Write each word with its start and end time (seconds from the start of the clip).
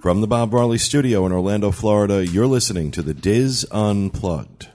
From 0.00 0.22
the 0.22 0.26
Bob 0.26 0.50
Marley 0.50 0.78
Studio 0.78 1.26
in 1.26 1.32
Orlando, 1.32 1.70
Florida, 1.70 2.26
you're 2.26 2.46
listening 2.46 2.90
to 2.92 3.02
the 3.02 3.12
DIS 3.12 3.66
Unplugged. 3.70 4.68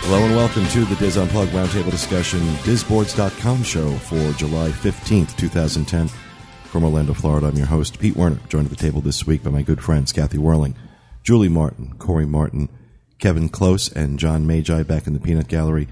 Hello 0.00 0.24
and 0.24 0.34
welcome 0.34 0.66
to 0.68 0.84
the 0.86 0.96
DIS 0.96 1.18
Unplugged 1.18 1.52
Roundtable 1.52 1.90
Discussion, 1.90 2.40
DISBoards.com 2.64 3.62
show 3.62 3.94
for 3.96 4.32
July 4.38 4.70
15th, 4.70 5.36
2010. 5.36 6.08
From 6.74 6.82
Orlando, 6.82 7.14
Florida, 7.14 7.46
I'm 7.46 7.56
your 7.56 7.68
host, 7.68 8.00
Pete 8.00 8.16
Werner, 8.16 8.40
joined 8.48 8.64
at 8.64 8.70
the 8.70 8.76
table 8.76 9.00
this 9.00 9.24
week 9.24 9.44
by 9.44 9.50
my 9.50 9.62
good 9.62 9.80
friends 9.80 10.12
Kathy 10.12 10.38
Werling, 10.38 10.74
Julie 11.22 11.48
Martin, 11.48 11.94
Corey 11.98 12.26
Martin, 12.26 12.68
Kevin 13.20 13.48
Close, 13.48 13.92
and 13.92 14.18
John 14.18 14.44
Magi 14.44 14.82
back 14.82 15.06
in 15.06 15.12
the 15.12 15.20
Peanut 15.20 15.46
Gallery, 15.46 15.86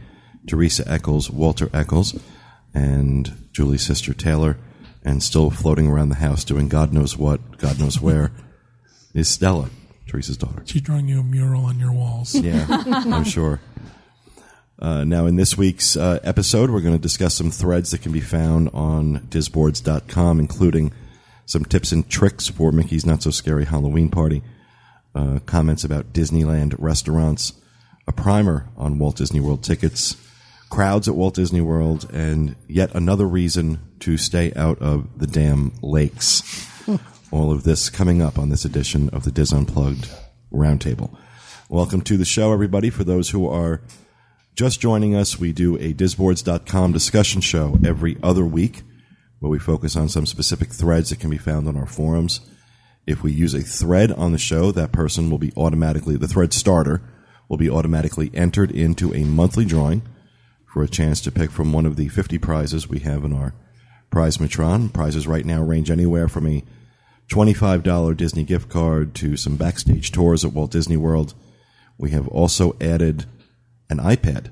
Teresa 0.48 0.82
Eccles, 0.91 1.30
Walter 1.30 1.70
Eccles, 1.72 2.20
and 2.74 3.32
Julie's 3.52 3.86
sister 3.86 4.12
Taylor, 4.12 4.56
and 5.05 5.22
still 5.22 5.50
floating 5.52 5.86
around 5.86 6.08
the 6.08 6.16
house 6.16 6.42
doing 6.42 6.66
God 6.66 6.92
knows 6.92 7.16
what, 7.16 7.58
God 7.58 7.78
knows 7.78 8.00
where, 8.00 8.33
is 9.14 9.28
Stella, 9.28 9.70
Teresa's 10.08 10.36
daughter. 10.36 10.64
She's 10.66 10.83
drawing 10.83 11.06
you 11.06 11.20
a 11.20 11.22
mural 11.22 11.64
on 11.64 11.78
your 11.78 11.92
walls. 11.92 12.34
Yeah, 12.34 12.66
I'm 12.69 13.22
sure. 13.22 13.60
Uh, 14.78 15.04
now, 15.04 15.26
in 15.26 15.36
this 15.36 15.56
week's 15.56 15.96
uh, 15.96 16.18
episode, 16.24 16.70
we're 16.70 16.80
going 16.80 16.96
to 16.96 17.00
discuss 17.00 17.34
some 17.34 17.50
threads 17.50 17.90
that 17.90 18.02
can 18.02 18.12
be 18.12 18.20
found 18.20 18.68
on 18.72 19.20
disboards.com, 19.28 20.40
including 20.40 20.92
some 21.46 21.64
tips 21.64 21.92
and 21.92 22.08
tricks 22.08 22.48
for 22.48 22.72
Mickey's 22.72 23.06
Not 23.06 23.22
So 23.22 23.30
Scary 23.30 23.66
Halloween 23.66 24.08
Party, 24.08 24.42
uh, 25.14 25.40
comments 25.46 25.84
about 25.84 26.12
Disneyland 26.12 26.74
restaurants, 26.78 27.52
a 28.08 28.12
primer 28.12 28.66
on 28.77 28.98
Walt 28.98 29.16
Disney 29.16 29.41
World 29.41 29.62
tickets, 29.62 30.16
crowds 30.70 31.06
at 31.06 31.14
Walt 31.14 31.34
Disney 31.34 31.60
World, 31.60 32.08
and 32.12 32.56
yet 32.66 32.94
another 32.94 33.28
reason 33.28 33.78
to 34.00 34.16
stay 34.16 34.52
out 34.54 34.80
of 34.80 35.19
the 35.19 35.27
damn 35.27 35.72
lakes. 35.82 36.42
All 37.30 37.52
of 37.52 37.62
this 37.64 37.88
coming 37.91 38.20
up 38.20 38.38
on 38.38 38.48
this 38.48 38.64
edition 38.64 39.10
of 39.10 39.25
the 39.25 39.30
DIS 39.30 39.52
Unplugged 39.52 40.08
Roundtable. 40.52 41.16
Welcome 41.69 42.00
to 42.02 42.16
the 42.16 42.25
show, 42.25 42.52
everybody. 42.52 42.91
For 42.91 43.04
those 43.04 43.30
who 43.30 43.47
are 43.48 43.80
just 44.55 44.81
joining 44.81 45.14
us, 45.14 45.39
we 45.39 45.53
do 45.53 45.77
a 45.77 45.95
disboards.com 45.95 46.92
discussion 46.92 47.41
show 47.41 47.78
every 47.84 48.19
other 48.22 48.45
week 48.45 48.83
where 49.39 49.50
we 49.50 49.59
focus 49.59 49.97
on 49.97 50.09
some 50.09 50.27
specific 50.27 50.70
threads 50.70 51.11
that 51.11 51.20
can 51.20 51.31
be 51.31 51.39
found 51.39 51.67
on 51.67 51.77
our 51.77 51.86
forums. 51.86 52.41
If 53.06 53.22
we 53.22 53.33
use 53.33 53.55
a 53.55 53.62
thread 53.62 54.12
on 54.12 54.33
the 54.33 54.39
show, 54.39 54.70
that 54.70 54.92
person 54.92 55.31
will 55.31 55.39
be 55.39 55.53
automatically, 55.56 56.17
the 56.17 56.28
thread 56.28 56.53
starter 56.53 57.00
will 57.48 57.56
be 57.56 57.70
automatically 57.70 58.31
entered 58.34 58.70
into 58.70 59.14
a 59.14 59.25
monthly 59.25 59.64
drawing 59.64 60.03
for 60.66 60.83
a 60.83 60.89
chance 60.89 61.20
to 61.22 61.33
pick 61.33 61.50
from 61.50 61.72
one 61.72 61.87
of 61.87 61.97
the 61.97 62.09
50 62.09 62.39
prizes 62.39 62.89
we 62.89 63.00
have 63.00 63.25
in 63.25 63.33
our 63.33 63.55
prize 64.11 64.39
matron. 64.39 64.91
Prizes 64.91 65.27
right 65.27 65.47
now 65.47 65.62
range 65.62 65.91
anywhere 65.91 66.28
from 66.28 66.47
a 66.47 66.62
$25 67.31 68.16
Disney 68.16 68.44
gift 68.44 68.69
card 68.69 69.14
to 69.14 69.39
some 69.39 69.56
backstage 69.56 70.12
tours 70.12 70.44
at 70.44 70.53
Walt 70.53 70.70
Disney 70.70 70.98
World. 70.98 71.33
We 71.97 72.11
have 72.11 72.28
also 72.28 72.77
added 72.81 73.25
an 73.91 73.98
iPad 73.98 74.50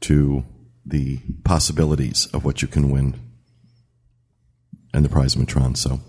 to 0.00 0.44
the 0.84 1.18
possibilities 1.44 2.26
of 2.32 2.44
what 2.44 2.62
you 2.62 2.68
can 2.68 2.90
win 2.90 3.14
and 4.92 5.04
the 5.04 5.08
prize 5.08 5.36
Matron. 5.36 5.74
So, 5.74 6.00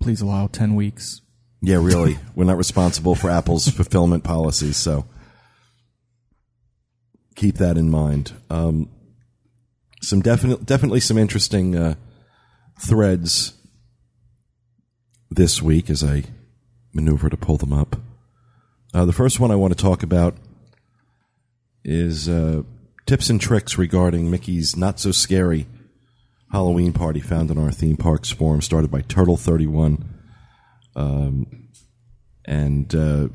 Please 0.00 0.20
allow 0.20 0.46
10 0.48 0.74
weeks. 0.74 1.20
yeah, 1.60 1.76
really, 1.76 2.18
we're 2.34 2.44
not 2.44 2.56
responsible 2.56 3.14
for 3.14 3.30
Apple's 3.30 3.68
fulfillment 3.76 4.24
policies. 4.24 4.76
So, 4.76 5.06
keep 7.36 7.56
that 7.56 7.76
in 7.76 7.90
mind. 7.90 8.32
Um, 8.50 8.88
some 10.00 10.20
definite, 10.20 10.66
definitely 10.66 11.00
some 11.00 11.18
interesting 11.18 11.76
uh, 11.76 11.94
threads 12.80 13.52
this 15.30 15.62
week 15.62 15.88
as 15.88 16.02
I 16.02 16.24
maneuver 16.92 17.30
to 17.30 17.36
pull 17.36 17.56
them 17.56 17.72
up. 17.72 17.96
Uh, 18.92 19.04
the 19.04 19.12
first 19.12 19.38
one 19.40 19.50
I 19.50 19.56
want 19.56 19.76
to 19.76 19.82
talk 19.82 20.02
about 20.02 20.36
is 21.84 22.28
uh, 22.28 22.62
tips 23.06 23.30
and 23.30 23.40
tricks 23.40 23.78
regarding 23.78 24.30
Mickey's 24.30 24.76
not 24.76 25.00
so 25.00 25.10
scary 25.12 25.66
Halloween 26.52 26.92
party 26.92 27.20
found 27.20 27.50
in 27.50 27.58
our 27.58 27.70
theme 27.70 27.96
parks 27.96 28.30
forum, 28.30 28.60
started 28.60 28.90
by 28.90 29.00
Turtle 29.00 29.38
Thirty 29.38 29.66
One, 29.66 30.20
um, 30.94 31.68
and 32.44 32.94
uh, 32.94 33.28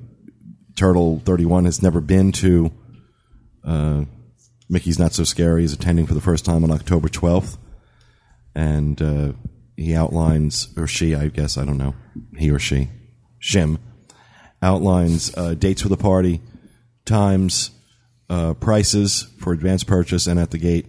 Turtle 0.75 1.19
Thirty 1.25 1.45
One 1.45 1.65
has 1.65 1.81
never 1.81 1.99
been 1.99 2.31
to 2.33 2.71
uh, 3.65 4.05
Mickey's 4.69 4.99
Not 4.99 5.13
So 5.13 5.23
Scary. 5.23 5.63
Is 5.63 5.73
attending 5.73 6.05
for 6.05 6.13
the 6.13 6.21
first 6.21 6.45
time 6.45 6.63
on 6.63 6.69
October 6.69 7.09
twelfth, 7.09 7.57
and 8.53 9.01
uh, 9.01 9.31
he 9.75 9.95
outlines, 9.95 10.67
or 10.77 10.85
she, 10.85 11.15
I 11.15 11.29
guess, 11.29 11.57
I 11.57 11.65
don't 11.65 11.77
know, 11.77 11.95
he 12.37 12.51
or 12.51 12.59
she, 12.59 12.89
Shim, 13.41 13.79
outlines 14.61 15.35
uh, 15.35 15.55
dates 15.55 15.81
for 15.81 15.89
the 15.89 15.97
party, 15.97 16.41
times, 17.03 17.71
uh, 18.29 18.53
prices 18.55 19.27
for 19.39 19.53
advance 19.53 19.83
purchase 19.83 20.27
and 20.27 20.39
at 20.39 20.51
the 20.51 20.57
gate. 20.57 20.87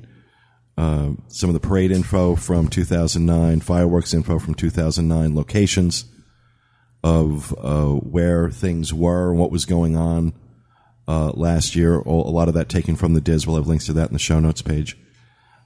Uh, 0.77 1.11
some 1.29 1.51
of 1.51 1.55
the 1.55 1.61
parade 1.61 1.91
info 1.91 2.37
from 2.37 2.69
2009, 2.69 3.61
fireworks 3.61 4.15
info 4.15 4.39
from 4.39 4.55
2009, 4.55 5.35
locations 5.35 6.05
of 7.03 7.53
uh, 7.59 7.87
where 7.87 8.51
things 8.51 8.95
were, 8.95 9.31
and 9.31 9.39
what 9.39 9.51
was 9.51 9.65
going 9.65 9.97
on 9.97 10.33
uh, 11.09 11.31
last 11.31 11.75
year. 11.75 11.99
A 11.99 12.11
lot 12.11 12.49
of 12.49 12.55
that 12.55 12.69
taken 12.69 12.95
from 12.95 13.15
the 13.15 13.21
DIS. 13.21 13.47
We'll 13.47 13.57
have 13.57 13.67
links 13.67 13.87
to 13.87 13.93
that 13.95 14.09
in 14.09 14.13
the 14.13 14.21
show 14.21 14.39
notes 14.39 14.63
page, 14.63 14.97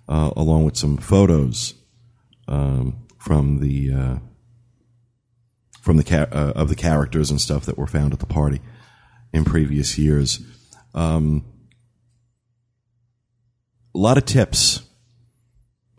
uh, 0.08 0.30
along 0.36 0.64
with 0.64 0.76
some 0.76 0.96
photos 0.96 1.74
um, 2.48 3.06
from 3.18 3.60
the 3.60 3.92
uh, 3.92 4.16
from 5.82 5.96
the 5.98 6.04
ca- 6.04 6.28
of 6.30 6.68
the 6.68 6.74
characters 6.74 7.30
and 7.30 7.40
stuff 7.40 7.66
that 7.66 7.76
were 7.76 7.86
found 7.86 8.12
at 8.12 8.20
the 8.20 8.26
party 8.26 8.60
in 9.32 9.44
previous 9.44 9.98
years. 9.98 10.40
Um, 10.94 11.44
a 13.94 13.98
lot 13.98 14.16
of 14.18 14.24
tips 14.24 14.82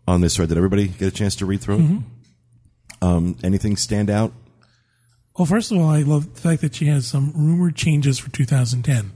on 0.08 0.22
this 0.22 0.36
thread. 0.36 0.50
Did 0.50 0.58
everybody 0.58 0.88
get 0.88 1.08
a 1.08 1.12
chance 1.12 1.36
to 1.38 1.46
read 1.46 1.62
through 1.62 1.80
it? 1.80 2.02
Um, 3.02 3.38
anything 3.44 3.76
stand 3.78 4.10
out? 4.10 4.32
Well, 5.38 5.46
first 5.46 5.72
of 5.72 5.78
all, 5.78 5.90
I 5.90 6.02
love 6.02 6.36
the 6.36 6.42
fact 6.42 6.62
that 6.62 6.76
she 6.76 6.86
has 6.86 7.08
some 7.08 7.34
rumored 7.36 7.76
changes 7.76 8.20
for 8.20 8.30
2010 8.32 9.12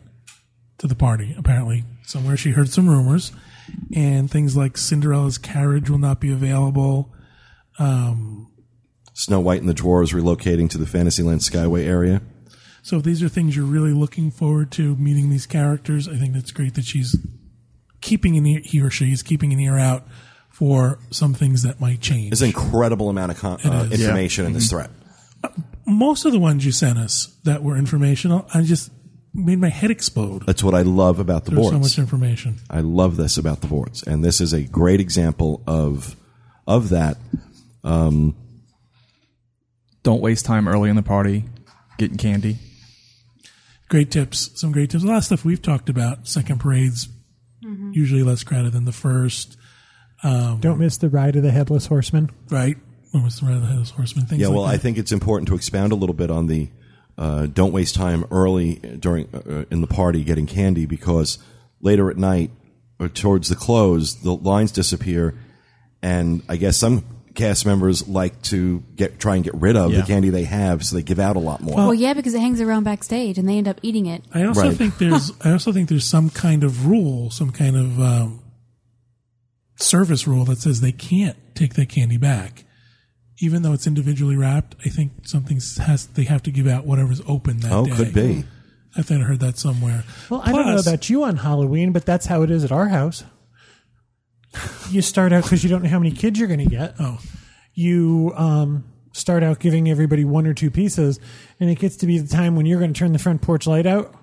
to 0.79 0.88
the 0.88 0.95
party. 0.95 1.35
Apparently, 1.38 1.83
somewhere 2.03 2.35
she 2.38 2.51
heard 2.51 2.69
some 2.69 2.89
rumors, 2.89 3.31
and 3.95 4.29
things 4.29 4.57
like 4.57 4.77
Cinderella's 4.77 5.38
carriage 5.38 5.89
will 5.89 5.99
not 5.99 6.19
be 6.19 6.31
available. 6.31 7.13
Um, 7.79 8.51
Snow 9.13 9.39
White 9.39 9.59
and 9.61 9.69
the 9.69 9.73
Dwarves 9.73 10.13
relocating 10.13 10.69
to 10.71 10.77
the 10.77 10.85
Fantasyland 10.88 11.41
Skyway 11.41 11.85
area. 11.85 12.21
so 12.81 12.97
if 12.97 13.03
these 13.03 13.21
are 13.23 13.29
things 13.29 13.55
you're 13.55 13.65
really 13.65 13.94
looking 13.94 14.31
forward 14.31 14.71
to 14.71 14.95
meeting 14.95 15.29
these 15.29 15.45
characters, 15.45 16.07
I 16.07 16.15
think 16.17 16.33
that's 16.33 16.51
great 16.51 16.73
that 16.75 16.85
she's 16.85 17.15
keeping 18.01 18.37
an 18.37 18.45
ear, 18.45 18.61
he 18.63 18.81
or 18.81 18.89
she 18.89 19.11
is 19.11 19.23
keeping 19.23 19.53
an 19.53 19.59
ear 19.59 19.77
out 19.77 20.07
for 20.49 20.99
some 21.11 21.33
things 21.33 21.63
that 21.63 21.79
might 21.79 22.01
change. 22.01 22.31
There's 22.31 22.41
an 22.41 22.47
incredible 22.47 23.09
amount 23.09 23.31
of 23.31 23.39
con- 23.39 23.59
uh, 23.63 23.89
is. 23.91 24.01
information 24.01 24.45
in 24.45 24.53
this 24.53 24.71
mm-hmm. 24.71 24.87
thread. 24.87 24.89
Uh, 25.43 25.49
most 25.85 26.25
of 26.25 26.31
the 26.31 26.39
ones 26.39 26.65
you 26.65 26.71
sent 26.71 26.97
us 26.97 27.37
that 27.43 27.63
were 27.63 27.77
informational, 27.77 28.47
I 28.53 28.63
just 28.63 28.91
made 29.33 29.59
my 29.59 29.69
head 29.69 29.91
explode. 29.91 30.45
That's 30.45 30.63
what 30.63 30.73
I 30.73 30.81
love 30.81 31.19
about 31.19 31.45
the 31.45 31.51
There's 31.51 31.69
so 31.69 31.79
much 31.79 31.99
information. 31.99 32.57
I 32.69 32.81
love 32.81 33.17
this 33.17 33.37
about 33.37 33.61
the 33.61 33.67
boards, 33.67 34.03
and 34.03 34.23
this 34.23 34.41
is 34.41 34.53
a 34.53 34.63
great 34.63 34.99
example 34.99 35.63
of 35.67 36.15
of 36.65 36.89
that. 36.89 37.17
Um, 37.83 38.35
Don't 40.03 40.21
waste 40.21 40.45
time 40.45 40.67
early 40.67 40.89
in 40.89 40.95
the 40.95 41.03
party 41.03 41.45
getting 41.97 42.17
candy. 42.17 42.57
Great 43.89 44.11
tips. 44.11 44.59
Some 44.59 44.71
great 44.71 44.89
tips. 44.89 45.03
A 45.03 45.07
lot 45.07 45.17
of 45.17 45.23
stuff 45.23 45.45
we've 45.45 45.61
talked 45.61 45.89
about. 45.89 46.27
Second 46.27 46.59
parade's 46.59 47.07
usually 47.62 48.24
less 48.24 48.44
crowded 48.44 48.74
than 48.74 48.86
the 48.86 48.92
first, 48.92 49.57
Don't 50.24 50.80
miss 50.80 50.98
the 50.98 51.09
ride 51.09 51.36
of 51.36 51.44
the 51.44 51.51
headless 51.51 51.88
horseman. 51.88 52.30
right? 52.50 52.77
What 53.12 53.24
was 53.24 53.39
the 53.39 53.45
Red 53.48 53.63
Headless 53.63 53.92
Horseman? 53.92 54.25
Things 54.25 54.42
Yeah, 54.42 54.48
like 54.50 54.56
well, 54.57 54.65
I 54.65 54.77
think 54.77 54.98
it's 54.98 55.13
important 55.13 55.48
to 55.48 55.56
expound 55.56 55.94
a 55.94 55.95
little 55.95 56.13
bit 56.13 56.30
on 56.30 56.48
the 56.48 56.69
uh, 57.18 57.48
don't 57.48 57.71
waste 57.71 57.95
time 57.95 58.25
early 58.31 58.75
during 58.75 59.27
uh, 59.33 59.63
in 59.71 59.80
the 59.81 59.88
party 59.88 60.24
getting 60.25 60.45
candy 60.45 60.86
because 60.86 61.39
later 61.81 62.12
at 62.12 62.18
night 62.18 62.51
or 63.00 63.07
towards 63.07 63.48
the 63.50 63.56
close 63.56 64.21
the 64.21 64.33
lines 64.33 64.71
disappear, 64.74 65.36
and 66.01 66.44
I 66.50 66.57
guess 66.57 66.75
some 66.77 67.06
cast 67.38 67.66
members 67.66 68.06
like 68.10 68.42
to 68.42 68.84
get 68.98 69.18
try 69.19 69.36
and 69.36 69.44
get 69.45 69.54
rid 69.54 69.78
of 69.78 69.92
Yeah. 69.94 70.01
the 70.01 70.06
candy 70.07 70.30
they 70.30 70.44
have, 70.44 70.84
so 70.84 70.98
they 70.98 71.04
give 71.04 71.19
out 71.19 71.38
a 71.38 71.39
lot 71.39 71.62
more. 71.62 71.75
Well, 71.78 71.94
yeah, 71.94 72.13
because 72.13 72.34
it 72.34 72.42
hangs 72.42 72.60
around 72.60 72.84
backstage 72.84 73.38
and 73.38 73.48
they 73.48 73.57
end 73.57 73.69
up 73.69 73.80
eating 73.81 74.06
it. 74.07 74.24
I 74.34 74.44
also 74.44 74.63
Right. 74.63 74.75
think 74.75 74.98
there's 74.98 75.31
I 75.42 75.51
also 75.51 75.72
think 75.72 75.88
there's 75.88 76.04
some 76.06 76.30
kind 76.30 76.66
of 76.66 76.86
rule, 76.88 77.30
some 77.31 77.51
kind 77.51 77.78
of 77.78 78.00
um, 78.01 78.39
service 79.78 80.28
rule 80.28 80.44
that 80.45 80.57
says 80.57 80.81
they 80.81 80.92
can't 80.92 81.38
take 81.56 81.75
that 81.75 81.88
candy 81.89 82.18
back 82.18 82.63
even 83.39 83.62
though 83.62 83.72
it's 83.72 83.86
individually 83.86 84.36
wrapped, 84.36 84.75
I 84.84 84.89
think 84.89 85.12
something 85.28 85.60
has 85.86 86.07
they 86.07 86.24
have 86.24 86.42
to 86.42 86.51
give 86.51 86.66
out 86.66 86.88
whatever's 86.88 87.22
open 87.28 87.60
that 87.60 87.72
Oh, 87.72 87.86
day. 87.86 87.95
could 87.95 88.12
be. 88.12 88.45
I 88.95 89.04
think 89.04 89.22
I 89.22 89.25
heard 89.25 89.42
that 89.42 89.60
somewhere. 89.60 90.04
Well, 90.28 90.42
I 90.44 90.51
don't 90.51 90.66
know 90.66 90.80
about 90.80 91.07
you 91.07 91.24
on 91.24 91.38
Halloween, 91.38 91.92
but 91.92 92.04
that's 92.04 92.25
how 92.25 92.42
it 92.42 92.50
is 92.50 92.63
at 92.63 92.72
our 92.72 92.88
house. 92.88 93.24
You 94.89 95.01
start 95.01 95.33
out 95.33 95.44
because 95.44 95.63
you 95.63 95.69
don't 95.69 95.83
know 95.83 95.89
how 95.89 96.00
many 96.00 96.12
kids 96.12 96.39
you're 96.39 96.48
going 96.48 96.59
to 96.59 96.65
get. 96.65 96.95
Oh, 97.00 97.19
You 97.74 98.33
um, 98.36 98.83
start 99.12 99.44
out 99.44 99.59
giving 99.59 99.89
everybody 99.89 100.25
one 100.25 100.48
or 100.48 100.54
two 100.54 100.71
pieces, 100.71 101.19
and 101.59 101.69
it 101.69 101.80
gets 101.80 101.98
to 101.98 102.06
be 102.07 102.18
the 102.19 102.27
time 102.27 102.56
when 102.56 102.65
you're 102.65 102.80
going 102.80 102.94
to 102.94 102.98
turn 103.00 103.13
the 103.13 103.19
front 103.19 103.42
porch 103.42 103.68
light 103.68 103.86
out, 103.86 104.13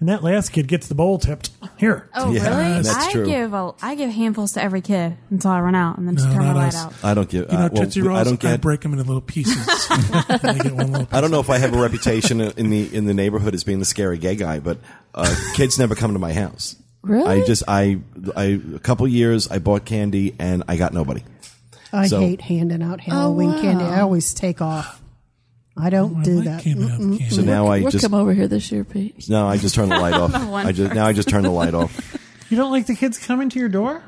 and 0.00 0.08
that 0.08 0.22
last 0.22 0.50
kid 0.50 0.66
gets 0.68 0.88
the 0.88 0.94
bowl 0.94 1.18
tipped. 1.18 1.50
Here, 1.78 2.08
Oh, 2.14 2.32
Yeah, 2.32 2.48
really? 2.58 2.82
that's 2.82 2.88
I 3.06 3.12
true. 3.12 3.26
give 3.26 3.52
a, 3.54 3.72
I 3.82 3.94
give 3.96 4.10
handfuls 4.10 4.52
to 4.52 4.62
every 4.62 4.80
kid 4.80 5.16
until 5.30 5.50
I 5.50 5.60
run 5.60 5.74
out, 5.74 5.98
and 5.98 6.06
then 6.08 6.16
just 6.16 6.28
No, 6.28 6.34
turn 6.34 6.42
the 6.42 6.48
not 6.52 6.56
light 6.56 6.68
us. 6.68 6.76
out. 6.76 6.94
I 7.02 7.14
don't 7.14 7.28
give. 7.28 7.50
you 7.52 7.58
know, 7.58 7.64
uh, 7.64 7.68
well, 7.72 7.82
Tootsie 7.84 8.02
Rolls. 8.02 8.20
I 8.20 8.24
don't 8.24 8.40
get. 8.40 8.60
break 8.60 8.80
them 8.80 8.92
into 8.92 9.04
little 9.04 9.20
pieces. 9.20 9.56
I 9.90 10.58
get 10.62 10.72
one 10.72 10.92
little. 10.92 11.08
I 11.10 11.20
don't 11.20 11.30
know 11.30 11.40
if 11.40 11.50
I 11.50 11.58
have 11.58 11.74
a 11.74 11.80
reputation 11.80 12.40
in 12.40 12.70
the 12.70 12.94
in 12.94 13.04
the 13.06 13.14
neighborhood 13.14 13.54
as 13.54 13.64
being 13.64 13.78
the 13.80 13.84
scary 13.84 14.18
gay 14.18 14.36
guy, 14.36 14.60
but 14.60 14.78
uh, 15.14 15.34
kids 15.54 15.78
never 15.78 15.94
come 15.94 16.12
to 16.14 16.18
my 16.18 16.32
house. 16.32 16.76
Really? 17.02 17.42
I 17.42 17.44
just 17.46 17.64
I 17.66 17.98
I 18.36 18.60
a 18.74 18.78
couple 18.78 19.06
years 19.08 19.50
I 19.50 19.58
bought 19.58 19.84
candy 19.84 20.34
and 20.38 20.62
I 20.68 20.76
got 20.76 20.92
nobody. 20.94 21.22
I 21.92 22.06
So- 22.06 22.20
hate 22.20 22.40
handing 22.40 22.82
out 22.82 23.00
oh, 23.06 23.10
Halloween 23.10 23.50
wow. 23.52 23.60
candy. 23.60 23.84
I 23.84 24.00
always 24.00 24.32
take 24.34 24.60
off. 24.62 25.00
I 25.76 25.90
don't 25.90 26.18
I 26.18 26.22
do 26.22 26.34
like 26.36 26.44
that. 26.44 26.62
handing 26.64 26.90
out 26.90 26.98
candy. 26.98 27.28
So 27.30 27.42
now 27.42 27.66
I 27.66 27.80
we'll 27.80 27.90
just 27.90 28.04
come 28.04 28.14
over 28.14 28.32
here 28.32 28.46
this 28.46 28.70
year, 28.70 28.84
Pete. 28.84 29.28
now 29.28 29.48
I 29.48 29.56
just 29.56 29.74
turn 29.74 29.88
the 29.88 29.98
light 29.98 30.14
off. 30.20 30.34
I 30.34 30.72
just 30.72 30.94
now 30.94 31.06
I 31.06 31.12
just 31.12 31.28
turn 31.28 31.42
the 31.42 31.50
light 31.50 31.74
off. 31.74 32.18
you 32.50 32.56
don't 32.56 32.70
like 32.70 32.86
the 32.86 32.94
kids 32.94 33.18
coming 33.18 33.48
to 33.50 33.58
your 33.58 33.68
door? 33.68 34.02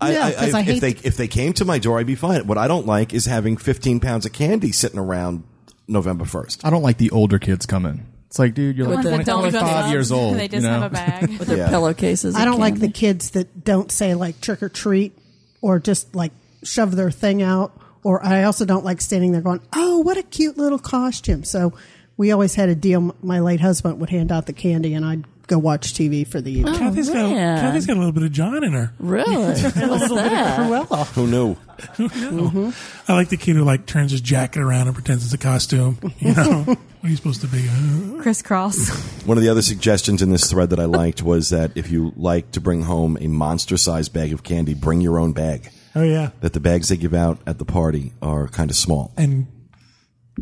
I, 0.00 0.12
No, 0.14 0.22
I, 0.22 0.32
'cause 0.32 0.54
I 0.54 0.60
if 0.60 0.66
hate 0.66 0.80
they 0.80 0.92
to- 0.94 1.06
if 1.06 1.16
they 1.18 1.28
came 1.28 1.52
to 1.54 1.64
my 1.64 1.78
door, 1.78 1.98
I'd 2.00 2.06
be 2.06 2.14
fine. 2.14 2.46
What 2.46 2.58
I 2.58 2.66
don't 2.68 2.86
like 2.86 3.12
is 3.14 3.26
having 3.26 3.58
15 3.58 4.00
pounds 4.00 4.24
of 4.26 4.32
candy 4.32 4.72
sitting 4.72 4.98
around 4.98 5.44
November 5.86 6.24
1st. 6.24 6.64
I 6.64 6.70
don't 6.70 6.82
like 6.82 6.96
the 6.98 7.10
older 7.10 7.38
kids 7.38 7.64
coming. 7.66 8.06
It's 8.30 8.38
like, 8.38 8.54
dude, 8.54 8.76
you're 8.76 8.86
The 8.86 8.94
like 8.94 9.04
ones 9.04 9.08
20, 9.08 9.24
don't 9.24 9.40
25 9.40 9.60
dress 9.60 9.90
years 9.92 10.12
old. 10.12 10.36
They 10.36 10.46
just 10.48 10.62
you 10.62 10.68
know? 10.70 10.80
have 10.80 10.92
a 10.92 10.94
bag. 10.94 11.38
With 11.38 11.48
their 11.48 11.56
Yeah. 11.58 11.68
pillowcases. 11.68 12.36
I 12.36 12.40
of 12.42 12.46
don't 12.46 12.60
like 12.60 12.74
the 12.74 12.80
candy. 12.82 12.92
kids 12.92 13.30
that 13.30 13.64
don't 13.64 13.90
say 13.90 14.14
like 14.14 14.40
trick 14.40 14.62
or 14.62 14.68
treat 14.68 15.18
or 15.60 15.80
just 15.80 16.14
like 16.14 16.30
shove 16.62 16.94
their 16.94 17.10
thing 17.10 17.42
out. 17.42 17.72
Or 18.04 18.24
I 18.24 18.44
also 18.44 18.64
don't 18.64 18.84
like 18.84 19.00
standing 19.00 19.32
there 19.32 19.40
going, 19.42 19.60
"Oh, 19.74 19.98
what 19.98 20.16
a 20.16 20.22
cute 20.22 20.56
little 20.56 20.78
costume." 20.78 21.44
So 21.44 21.74
we 22.16 22.30
always 22.32 22.54
had 22.54 22.68
a 22.70 22.74
deal. 22.74 23.14
My 23.22 23.40
late 23.40 23.60
husband 23.60 24.00
would 24.00 24.08
hand 24.10 24.30
out 24.32 24.46
the 24.46 24.52
candy, 24.54 24.94
and 24.94 25.04
I'd 25.04 25.24
go 25.48 25.58
watch 25.58 25.92
TV 25.92 26.24
for 26.26 26.40
the 26.40 26.50
evening. 26.52 26.76
Oh, 26.76 26.78
Kathy's 26.78 27.10
got 27.10 27.30
man. 27.30 27.60
Kathy's 27.60 27.84
got 27.84 27.96
a 27.96 27.98
little 27.98 28.12
bit 28.12 28.22
of 28.22 28.30
John 28.32 28.62
in 28.64 28.72
her. 28.72 28.94
Really? 29.00 29.34
What's 29.36 29.62
that? 29.74 30.60
Cruella. 30.60 31.06
Who 31.08 31.26
knew? 31.26 31.56
No. 31.98 32.72
I 33.08 33.12
like 33.14 33.28
the 33.30 33.36
kid 33.36 33.56
who 33.56 33.64
like 33.64 33.84
turns 33.86 34.12
his 34.12 34.20
jacket 34.20 34.60
around 34.62 34.86
and 34.86 34.94
pretends 34.94 35.24
it's 35.24 35.34
a 35.34 35.38
costume. 35.38 35.98
You 36.20 36.34
know, 36.34 36.76
what 37.00 37.06
are 37.08 37.10
you 37.10 37.16
supposed 37.16 37.40
to 37.40 37.46
be? 37.48 37.66
Uh, 37.68 38.22
Crisscross. 38.22 38.90
One 39.26 39.36
of 39.38 39.42
the 39.42 39.48
other 39.50 39.62
suggestions 39.62 40.22
in 40.22 40.30
this 40.30 40.50
thread 40.50 40.70
that 40.70 40.78
I 40.80 40.84
liked 40.84 41.22
was 41.22 41.50
that 41.50 41.72
if 41.76 41.90
you 41.90 42.12
like 42.16 42.50
to 42.52 42.60
bring 42.60 42.82
home 42.82 43.16
a 43.20 43.28
monster-sized 43.28 44.12
bag 44.12 44.32
of 44.32 44.42
candy, 44.42 44.74
bring 44.74 45.00
your 45.00 45.18
own 45.18 45.32
bag. 45.32 45.70
Oh 45.94 46.02
yeah, 46.02 46.30
That 46.40 46.52
the 46.52 46.60
bags 46.60 46.88
they 46.88 46.96
give 46.96 47.14
out 47.14 47.38
at 47.46 47.58
the 47.58 47.64
party 47.64 48.12
are 48.22 48.46
kind 48.48 48.70
of 48.70 48.76
small. 48.76 49.12
and 49.16 49.46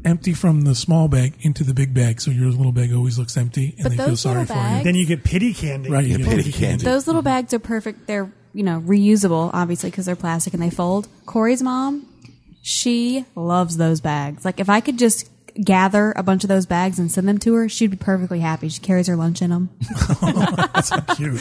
empty 0.04 0.32
from 0.32 0.62
the 0.62 0.74
small 0.74 1.08
bag 1.08 1.34
into 1.40 1.64
the 1.64 1.74
big 1.74 1.92
bag, 1.94 2.20
so 2.20 2.30
your 2.30 2.50
little 2.50 2.70
bag 2.72 2.92
always 2.92 3.18
looks 3.18 3.36
empty, 3.36 3.74
and 3.76 3.82
But 3.84 3.90
they 3.90 3.96
feel 3.96 4.06
those 4.08 4.20
sorry 4.20 4.40
little 4.40 4.54
for 4.56 4.60
you. 4.62 4.68
bags- 4.68 4.84
then 4.84 4.94
you 4.94 5.06
get 5.06 5.24
pity 5.24 5.54
candy. 5.54 5.90
Right, 5.90 6.04
you 6.04 6.12
Yeah, 6.12 6.16
get 6.18 6.26
pity 6.28 6.42
pity 6.44 6.52
candy. 6.52 6.84
Those 6.84 7.06
little 7.06 7.22
bags 7.22 7.52
are 7.54 7.58
perfect. 7.58 8.06
They're 8.06 8.30
you 8.52 8.62
know 8.62 8.80
reusable, 8.86 9.50
obviously, 9.52 9.90
because 9.90 10.06
they're 10.06 10.16
plastic 10.16 10.52
and 10.54 10.62
they 10.62 10.70
fold. 10.70 11.08
Corey's 11.26 11.62
mom, 11.62 12.06
she 12.62 13.24
loves 13.34 13.76
those 13.76 14.00
bags. 14.00 14.44
Like 14.44 14.60
if 14.60 14.68
I 14.68 14.80
could 14.80 14.98
just 14.98 15.28
gather 15.62 16.12
a 16.16 16.22
bunch 16.22 16.44
of 16.44 16.48
those 16.48 16.66
bags 16.66 16.98
and 16.98 17.10
send 17.10 17.28
them 17.28 17.38
to 17.38 17.54
her, 17.54 17.68
she'd 17.68 17.90
be 17.90 17.96
perfectly 17.96 18.40
happy. 18.40 18.68
She 18.68 18.80
carries 18.80 19.06
her 19.06 19.16
lunch 19.16 19.42
in 19.42 19.50
them. 19.50 19.70
so 20.84 21.00
cute. 21.16 21.40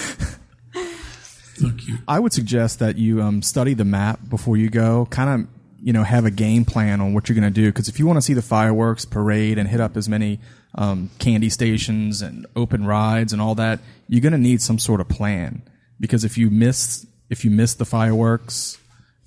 So 1.56 1.72
cute. 1.78 2.00
I 2.08 2.20
would 2.20 2.34
suggest 2.34 2.80
that 2.80 2.98
you 2.98 3.22
um, 3.22 3.42
study 3.42 3.74
the 3.74 3.86
map 3.86 4.20
before 4.30 4.58
you 4.58 4.70
go. 4.70 5.08
Kind 5.10 5.42
of, 5.42 5.50
you 5.82 5.94
know, 5.94 6.04
have 6.04 6.26
a 6.26 6.32
game 6.32 6.66
plan 6.66 7.02
on 7.02 7.14
what 7.14 7.30
you're 7.30 7.40
going 7.40 7.52
to 7.52 7.62
do. 7.62 7.70
Because 7.70 7.88
if 7.88 8.00
you 8.00 8.08
want 8.08 8.18
to 8.18 8.22
see 8.22 8.34
the 8.34 8.42
fireworks 8.42 9.06
parade 9.06 9.58
and 9.58 9.68
hit 9.68 9.80
up 9.80 9.98
as 9.98 10.10
many 10.10 10.40
um, 10.76 11.10
candy 11.20 11.50
stations 11.50 12.22
and 12.22 12.46
open 12.56 12.86
rides 12.86 13.34
and 13.34 13.42
all 13.42 13.56
that, 13.56 13.80
you're 14.08 14.22
going 14.22 14.34
to 14.34 14.38
need 14.38 14.62
some 14.62 14.80
sort 14.80 15.02
of 15.02 15.10
plan. 15.10 15.62
Because 16.00 16.24
if 16.24 16.38
you 16.38 16.50
miss 16.50 17.06
if 17.30 17.44
you 17.44 17.52
miss 17.52 17.74
the 17.74 17.86
fireworks, 17.86 18.78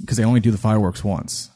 because 0.00 0.16
they 0.16 0.24
only 0.24 0.40
do 0.40 0.50
the 0.50 0.58
fireworks 0.58 1.04
once, 1.04 1.50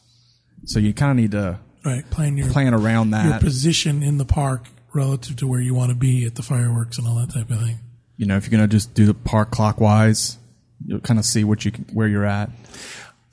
so 0.66 0.78
you 0.78 0.92
kind 0.92 1.10
of 1.10 1.16
need 1.16 1.30
to 1.30 1.58
Right, 1.84 2.08
plan 2.10 2.36
your 2.36 2.48
plan 2.50 2.72
around 2.72 3.10
your 3.10 3.38
position 3.38 4.02
in 4.02 4.18
the 4.18 4.24
park 4.24 4.66
relative 4.94 5.36
to 5.36 5.46
where 5.46 5.60
you 5.60 5.74
want 5.74 5.90
to 5.90 5.96
be 5.96 6.24
at 6.24 6.34
the 6.34 6.42
fireworks 6.42 6.98
and 6.98 7.06
all 7.06 7.16
that 7.16 7.32
type 7.32 7.50
of 7.50 7.58
thing. 7.58 7.78
You 8.16 8.26
know, 8.26 8.36
if 8.36 8.44
you're 8.44 8.56
going 8.56 8.68
to 8.68 8.74
just 8.74 8.94
do 8.94 9.06
the 9.06 9.14
park 9.14 9.50
clockwise, 9.50 10.38
you'll 10.86 11.00
kind 11.00 11.18
of 11.18 11.26
see 11.26 11.44
what 11.44 11.64
you 11.64 11.72
can, 11.72 11.84
where 11.92 12.08
you're 12.08 12.24
at. 12.24 12.50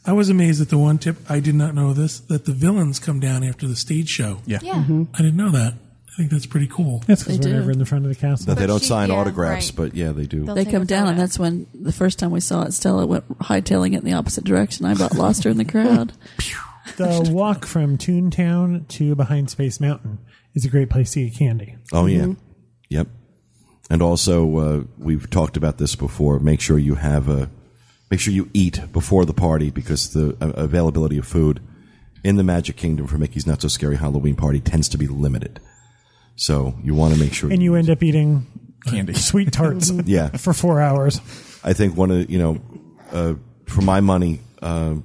I 0.06 0.14
was 0.14 0.30
amazed 0.30 0.62
at 0.62 0.70
the 0.70 0.78
one 0.78 0.98
tip. 0.98 1.18
I 1.30 1.40
did 1.40 1.56
not 1.56 1.76
know 1.76 1.94
this 1.94 2.20
that 2.22 2.46
the 2.46 2.54
villains 2.54 3.00
come 3.00 3.20
down 3.20 3.44
after 3.44 3.68
the 3.68 3.76
stage 3.76 4.10
show. 4.10 4.40
Yeah. 4.46 4.60
Yeah. 4.62 4.74
Mm-hmm. 4.74 5.04
I 5.14 5.18
didn't 5.18 5.38
know 5.38 5.52
that. 5.52 5.76
I 6.12 6.14
think 6.18 6.32
that's 6.32 6.48
pretty 6.48 6.68
cool. 6.68 7.04
That's 7.08 7.24
because 7.24 7.38
we're 7.38 7.44
do. 7.44 7.54
never 7.54 7.72
in 7.72 7.80
the 7.80 7.86
front 7.86 8.04
of 8.06 8.10
the 8.10 8.16
castle. 8.20 8.48
That 8.48 8.60
they 8.60 8.68
don't 8.68 8.82
she- 8.82 8.88
sign 8.88 9.10
yeah, 9.10 9.16
autographs, 9.16 9.70
right. 9.70 9.76
but 9.78 9.96
yeah, 9.96 10.12
they 10.12 10.26
do. 10.26 10.44
They'll 10.44 10.56
They 10.56 10.66
come 10.66 10.86
down, 10.86 11.08
and 11.08 11.20
that's 11.20 11.40
when 11.40 11.68
the 11.74 11.94
first 11.94 12.20
time 12.20 12.32
we 12.32 12.42
saw 12.42 12.64
it, 12.64 12.74
Stella 12.74 13.06
went 13.06 13.30
hightailing 13.40 13.94
it 13.94 14.00
in 14.00 14.04
the 14.04 14.14
opposite 14.14 14.44
direction. 14.44 14.86
I 14.86 14.92
about 14.92 15.16
lost 15.16 15.46
her 15.46 15.50
in 15.50 15.58
the 15.58 15.66
crowd. 15.66 16.12
the 16.98 17.30
walk 17.32 17.66
from 17.66 17.98
Toontown 17.98 18.88
to 18.90 19.16
behind 19.16 19.50
Space 19.50 19.80
Mountain 19.80 20.20
is 20.54 20.66
a 20.66 20.70
great 20.70 20.90
place 20.90 21.12
to 21.14 21.26
get 21.26 21.38
candy. 21.38 21.78
Oh 21.94 22.06
yeah, 22.06 22.34
yep. 22.90 23.08
And 23.90 24.02
also, 24.02 24.58
uh, 24.58 24.84
we've 24.98 25.30
talked 25.30 25.58
about 25.58 25.78
this 25.78 25.96
before. 25.96 26.40
Make 26.40 26.62
sure 26.62 26.80
you 26.80 26.96
have 26.96 27.28
a, 27.28 27.50
make 28.10 28.22
sure 28.22 28.34
you 28.34 28.50
eat 28.54 28.82
before 28.94 29.26
the 29.26 29.34
party 29.34 29.70
because 29.70 30.14
the 30.14 30.38
uh, 30.42 30.52
availability 30.52 31.18
of 31.18 31.28
food 31.28 31.60
in 32.24 32.38
the 32.38 32.44
Magic 32.44 32.78
Kingdom 32.78 33.08
for 33.08 33.18
Mickey's 33.18 33.46
Not 33.46 33.62
So 33.62 33.68
Scary 33.68 33.98
Halloween 33.98 34.36
Party 34.36 34.62
tends 34.62 34.88
to 34.90 34.98
be 34.98 35.08
limited. 35.08 35.60
So 36.36 36.76
you 36.84 36.96
want 36.96 37.14
to 37.14 37.20
make 37.20 37.34
sure. 37.34 37.52
And 37.52 37.62
you 37.62 37.76
end 37.76 37.90
up 37.90 38.02
eating 38.02 38.48
Candy. 38.86 39.14
sweet 39.16 39.52
tarts 39.52 39.92
yeah. 40.06 40.30
for 40.30 40.54
four 40.54 40.80
hours. 40.80 41.20
I 41.64 41.74
think 41.74 41.96
one 41.96 42.12
of 42.12 42.30
you 42.30 42.40
know, 42.40 42.62
uh, 43.12 43.34
for 43.66 43.82
my 43.82 44.00
money, 44.00 44.40
uh, 44.62 44.96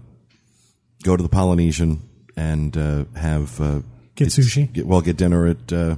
go 1.07 1.17
to 1.17 1.23
the 1.23 1.29
Polynesian 1.29 2.03
and 2.37 2.77
uh, 2.77 3.05
have 3.15 3.59
uh, 3.61 3.81
Get 4.17 4.27
it's- 4.29 4.39
sushi? 4.39 4.71
Get, 4.73 4.87
well, 4.87 5.01
get 5.01 5.17
dinner 5.17 5.47
at 5.47 5.73
uh, 5.73 5.97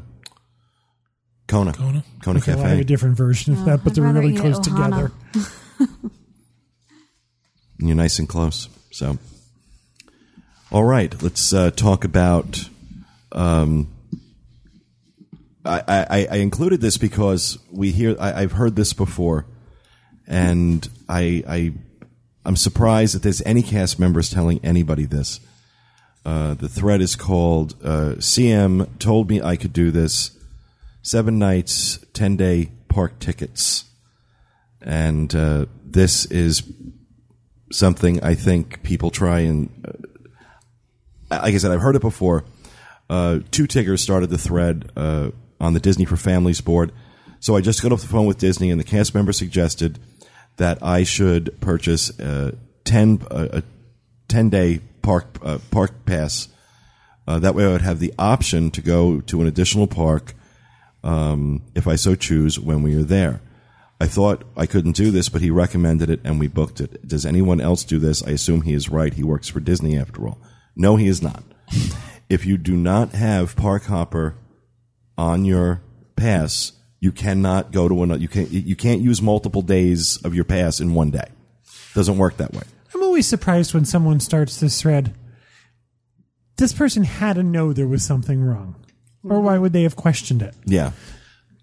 Kona. 1.48 1.72
Kona? 1.72 2.04
Kona 2.22 2.38
Okay, 2.38 2.52
well, 2.54 2.60
I 2.60 2.62
Cafe. 2.64 2.70
have 2.76 2.80
a 2.80 2.84
different 2.84 3.16
version 3.16 3.54
of 3.54 3.64
that, 3.64 3.82
but 3.82 3.92
I'd 3.92 3.96
they're 3.96 4.12
really 4.12 4.36
close 4.36 4.58
Ohana. 4.60 5.10
together. 5.32 6.10
You're 7.78 7.96
nice 7.96 8.18
and 8.18 8.28
close. 8.28 8.68
So, 8.90 9.18
all 10.70 10.84
right, 10.84 11.20
let's 11.22 11.52
uh, 11.52 11.70
talk 11.70 12.04
about. 12.04 12.68
Um, 13.32 13.88
I, 15.64 15.82
I, 15.86 16.26
I 16.30 16.36
included 16.36 16.80
this 16.80 16.96
because 16.96 17.58
we 17.70 17.90
hear 17.92 18.16
I, 18.18 18.42
I've 18.42 18.52
heard 18.52 18.74
this 18.74 18.92
before, 18.94 19.46
and 20.26 20.86
I, 21.08 21.44
I 21.46 21.72
I'm 22.48 22.56
surprised 22.56 23.14
that 23.14 23.22
there's 23.22 23.42
any 23.42 23.62
cast 23.62 23.98
members 23.98 24.30
telling 24.30 24.58
anybody 24.64 25.04
this. 25.04 25.38
Uh, 26.24 26.54
the 26.54 26.66
thread 26.66 27.02
is 27.02 27.14
called 27.14 27.74
uh, 27.84 28.14
"CM 28.20 28.98
told 28.98 29.28
me 29.28 29.42
I 29.42 29.56
could 29.56 29.74
do 29.74 29.90
this." 29.90 30.30
Seven 31.02 31.38
nights, 31.38 31.98
ten 32.14 32.36
day 32.36 32.70
park 32.88 33.18
tickets, 33.18 33.84
and 34.80 35.34
uh, 35.34 35.66
this 35.84 36.24
is 36.24 36.62
something 37.70 38.24
I 38.24 38.34
think 38.34 38.82
people 38.82 39.10
try 39.10 39.40
and, 39.40 39.68
uh, 41.30 41.40
like 41.42 41.54
I 41.54 41.58
said, 41.58 41.70
I've 41.70 41.82
heard 41.82 41.96
it 41.96 42.00
before. 42.00 42.46
Uh, 43.10 43.40
Two 43.50 43.66
Tiggers 43.66 44.00
started 44.00 44.30
the 44.30 44.38
thread 44.38 44.90
uh, 44.96 45.32
on 45.60 45.74
the 45.74 45.80
Disney 45.80 46.06
for 46.06 46.16
Families 46.16 46.62
board. 46.62 46.92
So 47.40 47.56
I 47.56 47.60
just 47.60 47.82
got 47.82 47.92
off 47.92 48.00
the 48.00 48.08
phone 48.08 48.24
with 48.24 48.38
Disney, 48.38 48.70
and 48.70 48.80
the 48.80 48.84
cast 48.84 49.14
member 49.14 49.34
suggested 49.34 49.98
that 50.58 50.82
I 50.82 51.02
should 51.02 51.60
purchase 51.60 52.16
a 52.20 52.54
10, 52.84 53.26
uh, 53.30 53.48
a 53.52 53.62
10 54.28 54.50
day 54.50 54.80
park, 55.02 55.38
uh, 55.42 55.58
park 55.70 56.04
pass. 56.04 56.48
Uh, 57.26 57.38
that 57.38 57.54
way 57.54 57.64
I 57.64 57.72
would 57.72 57.82
have 57.82 57.98
the 57.98 58.14
option 58.18 58.70
to 58.72 58.80
go 58.80 59.20
to 59.22 59.40
an 59.40 59.46
additional 59.46 59.86
park 59.86 60.34
um, 61.02 61.62
if 61.74 61.86
I 61.86 61.96
so 61.96 62.14
choose 62.14 62.58
when 62.58 62.82
we 62.82 62.94
are 62.96 63.02
there. 63.02 63.40
I 64.00 64.06
thought 64.06 64.44
I 64.56 64.66
couldn't 64.66 64.96
do 64.96 65.10
this, 65.10 65.28
but 65.28 65.42
he 65.42 65.50
recommended 65.50 66.08
it 66.08 66.20
and 66.22 66.38
we 66.38 66.46
booked 66.46 66.80
it. 66.80 67.06
Does 67.06 67.26
anyone 67.26 67.60
else 67.60 67.82
do 67.82 67.98
this? 67.98 68.22
I 68.22 68.30
assume 68.30 68.62
he 68.62 68.72
is 68.72 68.88
right. 68.88 69.12
He 69.12 69.24
works 69.24 69.48
for 69.48 69.60
Disney 69.60 69.98
after 69.98 70.26
all. 70.26 70.38
No, 70.76 70.96
he 70.96 71.08
is 71.08 71.20
not. 71.20 71.42
if 72.28 72.46
you 72.46 72.56
do 72.58 72.76
not 72.76 73.12
have 73.12 73.56
Park 73.56 73.84
Hopper 73.84 74.36
on 75.16 75.44
your 75.44 75.82
pass, 76.14 76.72
you 77.00 77.12
cannot 77.12 77.70
go 77.70 77.88
to 77.88 78.02
another. 78.02 78.20
You 78.20 78.28
can't. 78.28 78.50
You 78.50 78.76
can't 78.76 79.00
use 79.00 79.22
multiple 79.22 79.62
days 79.62 80.18
of 80.24 80.34
your 80.34 80.44
pass 80.44 80.80
in 80.80 80.94
one 80.94 81.10
day. 81.10 81.28
Doesn't 81.94 82.18
work 82.18 82.36
that 82.38 82.52
way. 82.52 82.62
I'm 82.94 83.02
always 83.02 83.26
surprised 83.26 83.74
when 83.74 83.84
someone 83.84 84.20
starts 84.20 84.58
this 84.60 84.80
thread. 84.80 85.14
this 86.56 86.72
person 86.72 87.04
had 87.04 87.36
to 87.36 87.42
know 87.42 87.72
there 87.72 87.86
was 87.86 88.04
something 88.04 88.42
wrong, 88.42 88.74
or 89.22 89.40
why 89.40 89.58
would 89.58 89.72
they 89.72 89.84
have 89.84 89.96
questioned 89.96 90.42
it? 90.42 90.54
Yeah. 90.64 90.92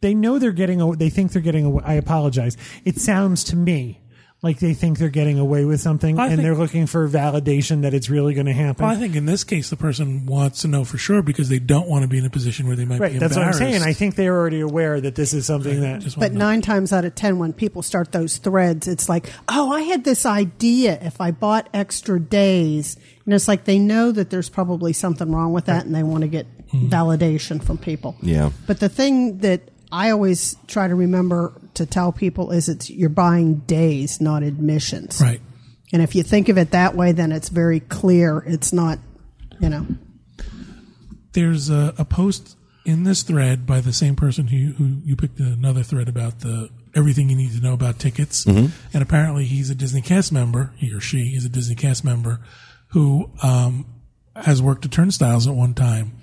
They 0.02 0.14
know 0.14 0.40
they're 0.40 0.52
getting. 0.52 0.82
A, 0.82 0.96
they 0.96 1.10
think 1.10 1.32
they're 1.32 1.42
getting. 1.42 1.66
Away. 1.66 1.84
I 1.86 1.94
apologize. 1.96 2.56
It 2.86 3.00
sounds 3.00 3.44
to 3.46 3.56
me 3.56 4.02
like 4.46 4.60
they 4.60 4.76
think 4.76 5.00
they're 5.00 5.10
getting 5.10 5.40
away 5.40 5.66
with 5.66 5.82
something, 5.82 6.20
I 6.20 6.28
and 6.28 6.36
think- 6.36 6.44
they're 6.44 6.56
looking 6.56 6.86
for 6.86 7.10
validation 7.10 7.82
that 7.82 7.96
it's 7.96 8.12
really 8.12 8.36
going 8.36 8.46
to 8.46 8.54
happen. 8.54 8.86
Well, 8.86 8.96
I 8.96 8.98
think 8.98 9.16
in 9.16 9.26
this 9.26 9.44
case, 9.44 9.72
the 9.72 9.76
person 9.76 10.28
wants 10.28 10.62
to 10.62 10.68
know 10.68 10.86
for 10.86 11.00
sure 11.00 11.24
because 11.24 11.50
they 11.50 11.58
don't 11.58 11.90
want 11.90 12.04
to 12.04 12.08
be 12.08 12.20
in 12.20 12.26
a 12.26 12.30
position 12.30 12.68
where 12.68 12.76
they 12.76 12.86
might 12.86 13.00
right. 13.00 13.14
be 13.14 13.18
That's 13.18 13.36
what 13.36 13.44
I'm 13.44 13.54
saying. 13.54 13.82
I 13.82 13.94
think 13.94 14.14
they're 14.14 14.36
already 14.36 14.62
aware 14.62 15.02
that 15.02 15.16
this 15.16 15.34
is 15.34 15.48
something 15.48 15.82
that. 15.82 16.02
Just 16.02 16.18
But 16.18 16.26
want 16.26 16.34
to 16.34 16.38
know. 16.38 16.46
nine 16.46 16.62
times 16.62 16.94
out 16.94 17.06
of 17.06 17.16
ten, 17.16 17.40
when 17.40 17.54
people 17.54 17.82
start 17.82 18.12
those 18.12 18.38
threads, 18.38 18.88
it's 18.88 19.10
like, 19.10 19.32
oh, 19.50 19.74
I 19.74 19.82
had 19.82 20.04
this 20.04 20.28
idea 20.28 21.00
if 21.02 21.20
I 21.20 21.32
bought 21.32 21.68
extra 21.74 22.20
days. 22.20 22.98
And 23.26 23.34
it's 23.34 23.48
like 23.48 23.66
they 23.66 23.80
know 23.80 24.12
that 24.12 24.30
there's 24.30 24.50
probably 24.50 24.94
something 24.94 25.32
wrong 25.32 25.54
with 25.54 25.66
that 25.66 25.88
and 25.88 25.96
they 25.96 26.04
want 26.04 26.22
to 26.22 26.28
get 26.28 26.46
mm-hmm. 26.68 26.88
validation 26.88 27.64
from 27.64 27.80
people. 27.80 28.16
Yeah. 28.22 28.52
But 28.68 28.80
the 28.80 28.90
thing 28.90 29.40
that 29.40 29.72
I 29.92 30.12
always 30.12 30.56
try 30.68 30.88
to 30.88 30.94
remember 30.94 31.60
to 31.76 31.86
tell 31.86 32.12
people 32.12 32.52
is 32.52 32.70
it's 32.70 32.90
you're 32.90 33.10
buying 33.10 33.56
days, 33.60 34.20
not 34.22 34.44
admissions. 34.44 35.20
Right. 35.22 35.42
And 35.94 36.02
if 36.02 36.16
you 36.16 36.24
think 36.24 36.50
of 36.50 36.58
it 36.58 36.72
that 36.72 36.96
way, 36.96 37.12
then 37.12 37.32
it's 37.32 37.50
very 37.50 37.80
clear. 37.80 38.44
It's 38.46 38.74
not, 38.74 39.00
you 39.60 39.70
know. 39.70 39.86
There's 41.34 41.70
a, 41.70 41.94
a 41.98 42.06
post 42.06 42.58
in 42.86 43.04
this 43.04 43.24
thread 43.24 43.66
by 43.66 43.82
the 43.82 43.94
same 43.94 44.16
person 44.16 44.48
who, 44.48 44.74
who 44.74 45.02
you 45.04 45.16
picked 45.16 45.40
another 45.40 45.84
thread 45.84 46.08
about 46.08 46.40
the 46.42 46.70
everything 46.96 47.30
you 47.30 47.36
need 47.36 47.52
to 47.52 47.62
know 47.62 47.74
about 47.74 48.00
tickets. 48.00 48.46
And 48.46 48.72
apparently 48.94 49.46
he's 49.46 49.70
a 49.70 49.76
Disney 49.76 50.02
cast 50.02 50.32
member, 50.32 50.72
he 50.78 50.94
or 50.94 51.02
she 51.02 51.34
is 51.36 51.44
a 51.46 51.50
Disney 51.50 51.76
cast 51.76 52.06
member 52.06 52.40
who 52.90 53.30
um, 53.44 53.86
has 54.36 54.62
worked 54.62 54.86
at 54.86 54.92
Turnstiles 54.92 55.46
at 55.48 55.54
one 55.54 55.74
time. 55.74 56.18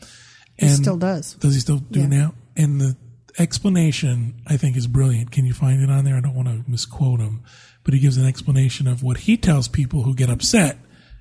He 0.56 0.66
And 0.66 0.76
still 0.76 0.96
does. 0.96 1.34
Does 1.34 1.54
he 1.54 1.60
still 1.60 1.78
do 1.78 2.00
Yeah. 2.00 2.06
now? 2.06 2.34
And 2.56 2.80
the 2.80 2.96
explanation 3.38 4.40
I 4.46 4.56
think 4.56 4.76
is 4.76 4.86
brilliant. 4.86 5.30
Can 5.30 5.44
you 5.46 5.54
find 5.54 5.82
it 5.82 5.90
on 5.90 6.04
there? 6.04 6.16
I 6.16 6.20
don't 6.20 6.34
want 6.34 6.48
to 6.48 6.70
misquote 6.70 7.20
him, 7.20 7.42
but 7.84 7.94
he 7.94 8.00
gives 8.00 8.16
an 8.16 8.26
explanation 8.26 8.86
of 8.86 9.02
what 9.02 9.18
he 9.18 9.36
tells 9.36 9.68
people 9.68 10.02
who 10.02 10.14
get 10.14 10.30
upset 10.30 10.78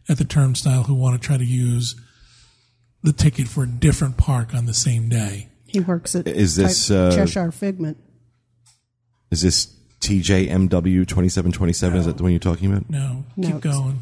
at 0.09 0.17
the 0.17 0.25
turnstile 0.25 0.83
who 0.83 0.95
want 0.95 1.19
to 1.21 1.25
try 1.25 1.37
to 1.37 1.45
use 1.45 1.95
the 3.03 3.13
ticket 3.13 3.47
for 3.47 3.63
a 3.63 3.67
different 3.67 4.17
park 4.17 4.53
on 4.53 4.65
the 4.65 4.73
same 4.73 5.09
day. 5.09 5.49
He 5.67 5.79
works 5.79 6.15
at 6.15 6.27
Is 6.27 6.55
this, 6.55 6.87
Ty- 6.89 6.95
uh, 6.95 7.11
Cheshire 7.11 7.51
Figment. 7.51 7.97
Is 9.31 9.41
this 9.41 9.73
TJMW 10.01 11.07
twenty 11.07 11.29
seven 11.29 11.51
twenty 11.51 11.73
seven? 11.73 11.97
Is 11.99 12.05
that 12.05 12.17
the 12.17 12.23
one 12.23 12.31
you're 12.33 12.39
talking 12.39 12.71
about? 12.71 12.89
No, 12.89 13.23
No, 13.37 13.47
keep 13.53 13.61
going. 13.61 13.99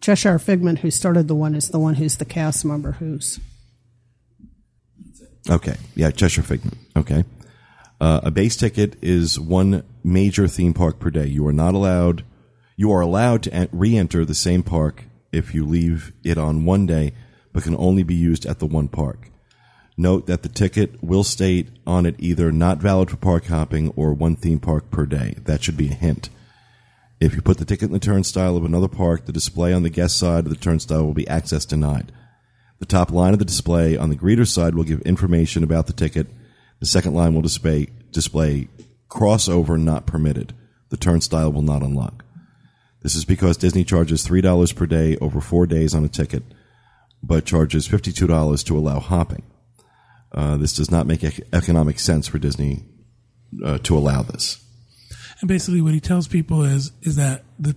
Cheshire 0.00 0.38
Figment, 0.38 0.78
who 0.80 0.90
started 0.90 1.28
the 1.28 1.34
one, 1.34 1.54
is 1.54 1.68
the 1.68 1.78
one 1.78 1.94
who's 1.94 2.16
the 2.16 2.24
cast 2.24 2.64
member 2.64 2.92
who's. 2.92 3.38
Okay. 5.50 5.76
Yeah, 5.94 6.10
Cheshire 6.10 6.42
Figment. 6.42 6.76
Okay. 6.96 7.24
Uh, 8.00 8.20
a 8.24 8.30
base 8.30 8.56
ticket 8.56 8.96
is 9.02 9.38
one 9.38 9.84
major 10.02 10.48
theme 10.48 10.74
park 10.74 10.98
per 10.98 11.10
day. 11.10 11.26
You 11.26 11.46
are 11.46 11.52
not 11.52 11.74
allowed. 11.74 12.24
You 12.76 12.92
are 12.92 13.00
allowed 13.00 13.42
to 13.44 13.68
re-enter 13.72 14.24
the 14.24 14.34
same 14.34 14.62
park 14.62 15.04
if 15.32 15.54
you 15.54 15.64
leave 15.64 16.12
it 16.22 16.38
on 16.38 16.64
one 16.64 16.86
day, 16.86 17.12
but 17.52 17.62
can 17.62 17.76
only 17.76 18.02
be 18.02 18.14
used 18.14 18.46
at 18.46 18.58
the 18.58 18.66
one 18.66 18.88
park. 18.88 19.30
Note 19.96 20.26
that 20.26 20.42
the 20.42 20.48
ticket 20.48 21.02
will 21.02 21.22
state 21.22 21.68
on 21.86 22.04
it 22.04 22.16
either 22.18 22.50
not 22.50 22.78
valid 22.78 23.10
for 23.10 23.16
park 23.16 23.46
hopping 23.46 23.90
or 23.90 24.12
one 24.12 24.34
theme 24.34 24.58
park 24.58 24.90
per 24.90 25.06
day. 25.06 25.36
That 25.44 25.62
should 25.62 25.76
be 25.76 25.88
a 25.88 25.94
hint. 25.94 26.30
If 27.20 27.34
you 27.34 27.42
put 27.42 27.58
the 27.58 27.64
ticket 27.64 27.86
in 27.86 27.92
the 27.92 28.00
turnstile 28.00 28.56
of 28.56 28.64
another 28.64 28.88
park, 28.88 29.26
the 29.26 29.32
display 29.32 29.72
on 29.72 29.84
the 29.84 29.90
guest 29.90 30.18
side 30.18 30.44
of 30.44 30.50
the 30.50 30.56
turnstile 30.56 31.04
will 31.04 31.14
be 31.14 31.28
access 31.28 31.64
denied. 31.64 32.10
The 32.80 32.86
top 32.86 33.12
line 33.12 33.32
of 33.32 33.38
the 33.38 33.44
display 33.44 33.96
on 33.96 34.10
the 34.10 34.16
greeter 34.16 34.46
side 34.46 34.74
will 34.74 34.82
give 34.82 35.00
information 35.02 35.62
about 35.62 35.86
the 35.86 35.92
ticket. 35.92 36.26
The 36.84 36.90
second 36.90 37.14
line 37.14 37.32
will 37.32 37.40
display 37.40 37.88
display 38.10 38.68
crossover 39.08 39.80
not 39.80 40.04
permitted. 40.04 40.52
The 40.90 40.98
turnstile 40.98 41.50
will 41.50 41.62
not 41.62 41.80
unlock. 41.82 42.26
This 43.00 43.14
is 43.14 43.24
because 43.24 43.56
Disney 43.56 43.84
charges 43.84 44.22
three 44.22 44.42
dollars 44.42 44.74
per 44.74 44.84
day 44.84 45.16
over 45.16 45.40
four 45.40 45.66
days 45.66 45.94
on 45.94 46.04
a 46.04 46.08
ticket, 46.08 46.42
but 47.22 47.46
charges 47.46 47.86
fifty 47.86 48.12
two 48.12 48.26
dollars 48.26 48.62
to 48.64 48.76
allow 48.76 48.98
hopping. 48.98 49.44
Uh, 50.30 50.58
this 50.58 50.74
does 50.74 50.90
not 50.90 51.06
make 51.06 51.24
ec- 51.24 51.40
economic 51.54 51.98
sense 51.98 52.28
for 52.28 52.38
Disney 52.38 52.84
uh, 53.64 53.78
to 53.78 53.96
allow 53.96 54.20
this. 54.20 54.62
And 55.40 55.48
basically, 55.48 55.80
what 55.80 55.94
he 55.94 56.00
tells 56.00 56.28
people 56.28 56.64
is 56.64 56.92
is 57.00 57.16
that 57.16 57.44
the 57.58 57.76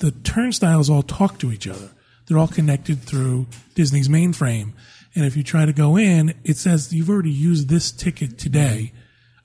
the 0.00 0.10
turnstiles 0.10 0.90
all 0.90 1.02
talk 1.02 1.38
to 1.38 1.52
each 1.52 1.66
other. 1.66 1.88
They're 2.26 2.36
all 2.36 2.48
connected 2.48 3.00
through 3.00 3.46
Disney's 3.74 4.10
mainframe. 4.10 4.74
And 5.14 5.24
if 5.24 5.36
you 5.36 5.42
try 5.42 5.66
to 5.66 5.72
go 5.72 5.96
in, 5.96 6.34
it 6.44 6.56
says 6.56 6.92
you've 6.92 7.10
already 7.10 7.30
used 7.30 7.68
this 7.68 7.90
ticket 7.90 8.38
today. 8.38 8.92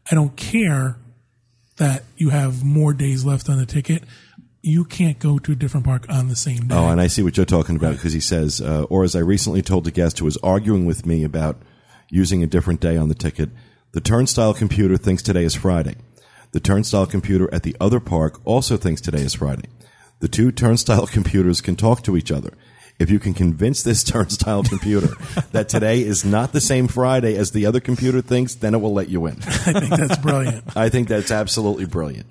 I 0.09 0.15
don't 0.15 0.35
care 0.35 0.97
that 1.77 2.03
you 2.15 2.29
have 2.29 2.63
more 2.63 2.93
days 2.93 3.25
left 3.25 3.49
on 3.49 3.57
the 3.57 3.65
ticket. 3.65 4.03
You 4.61 4.85
can't 4.85 5.19
go 5.19 5.37
to 5.39 5.51
a 5.51 5.55
different 5.55 5.85
park 5.85 6.05
on 6.09 6.29
the 6.29 6.35
same 6.35 6.67
day. 6.67 6.75
Oh, 6.75 6.87
and 6.87 6.99
I 6.99 7.07
see 7.07 7.21
what 7.21 7.37
you're 7.37 7.45
talking 7.45 7.75
about 7.75 7.95
because 7.95 8.13
he 8.13 8.19
says, 8.19 8.61
uh, 8.61 8.83
or 8.83 9.03
as 9.03 9.15
I 9.15 9.19
recently 9.19 9.61
told 9.61 9.87
a 9.87 9.91
guest 9.91 10.19
who 10.19 10.25
was 10.25 10.37
arguing 10.37 10.85
with 10.85 11.05
me 11.05 11.23
about 11.23 11.61
using 12.09 12.43
a 12.43 12.47
different 12.47 12.79
day 12.79 12.97
on 12.97 13.09
the 13.09 13.15
ticket, 13.15 13.49
the 13.91 14.01
turnstile 14.01 14.53
computer 14.53 14.97
thinks 14.97 15.21
today 15.21 15.43
is 15.43 15.55
Friday. 15.55 15.95
The 16.51 16.59
turnstile 16.59 17.05
computer 17.05 17.53
at 17.53 17.63
the 17.63 17.75
other 17.79 17.99
park 17.99 18.39
also 18.45 18.77
thinks 18.77 19.01
today 19.01 19.21
is 19.21 19.33
Friday. 19.33 19.69
The 20.19 20.27
two 20.27 20.51
turnstile 20.51 21.07
computers 21.07 21.61
can 21.61 21.75
talk 21.75 22.03
to 22.03 22.17
each 22.17 22.31
other. 22.31 22.53
If 22.99 23.11
you 23.11 23.19
can 23.19 23.33
convince 23.33 23.83
this 23.83 24.03
turnstile 24.11 24.63
computer 24.63 25.09
that 25.51 25.69
today 25.69 26.01
is 26.01 26.25
not 26.25 26.51
the 26.51 26.61
same 26.61 26.87
Friday 26.87 27.35
as 27.35 27.51
the 27.51 27.65
other 27.65 27.79
computer 27.79 28.21
thinks, 28.21 28.55
then 28.55 28.73
it 28.73 28.79
will 28.79 28.93
let 28.93 29.09
you 29.09 29.25
in. 29.27 29.37
I 29.41 29.79
think 29.79 29.89
that's 29.89 30.17
brilliant. 30.17 30.63
I 30.75 30.89
think 30.89 31.07
that's 31.07 31.31
absolutely 31.31 31.85
brilliant. 31.85 32.27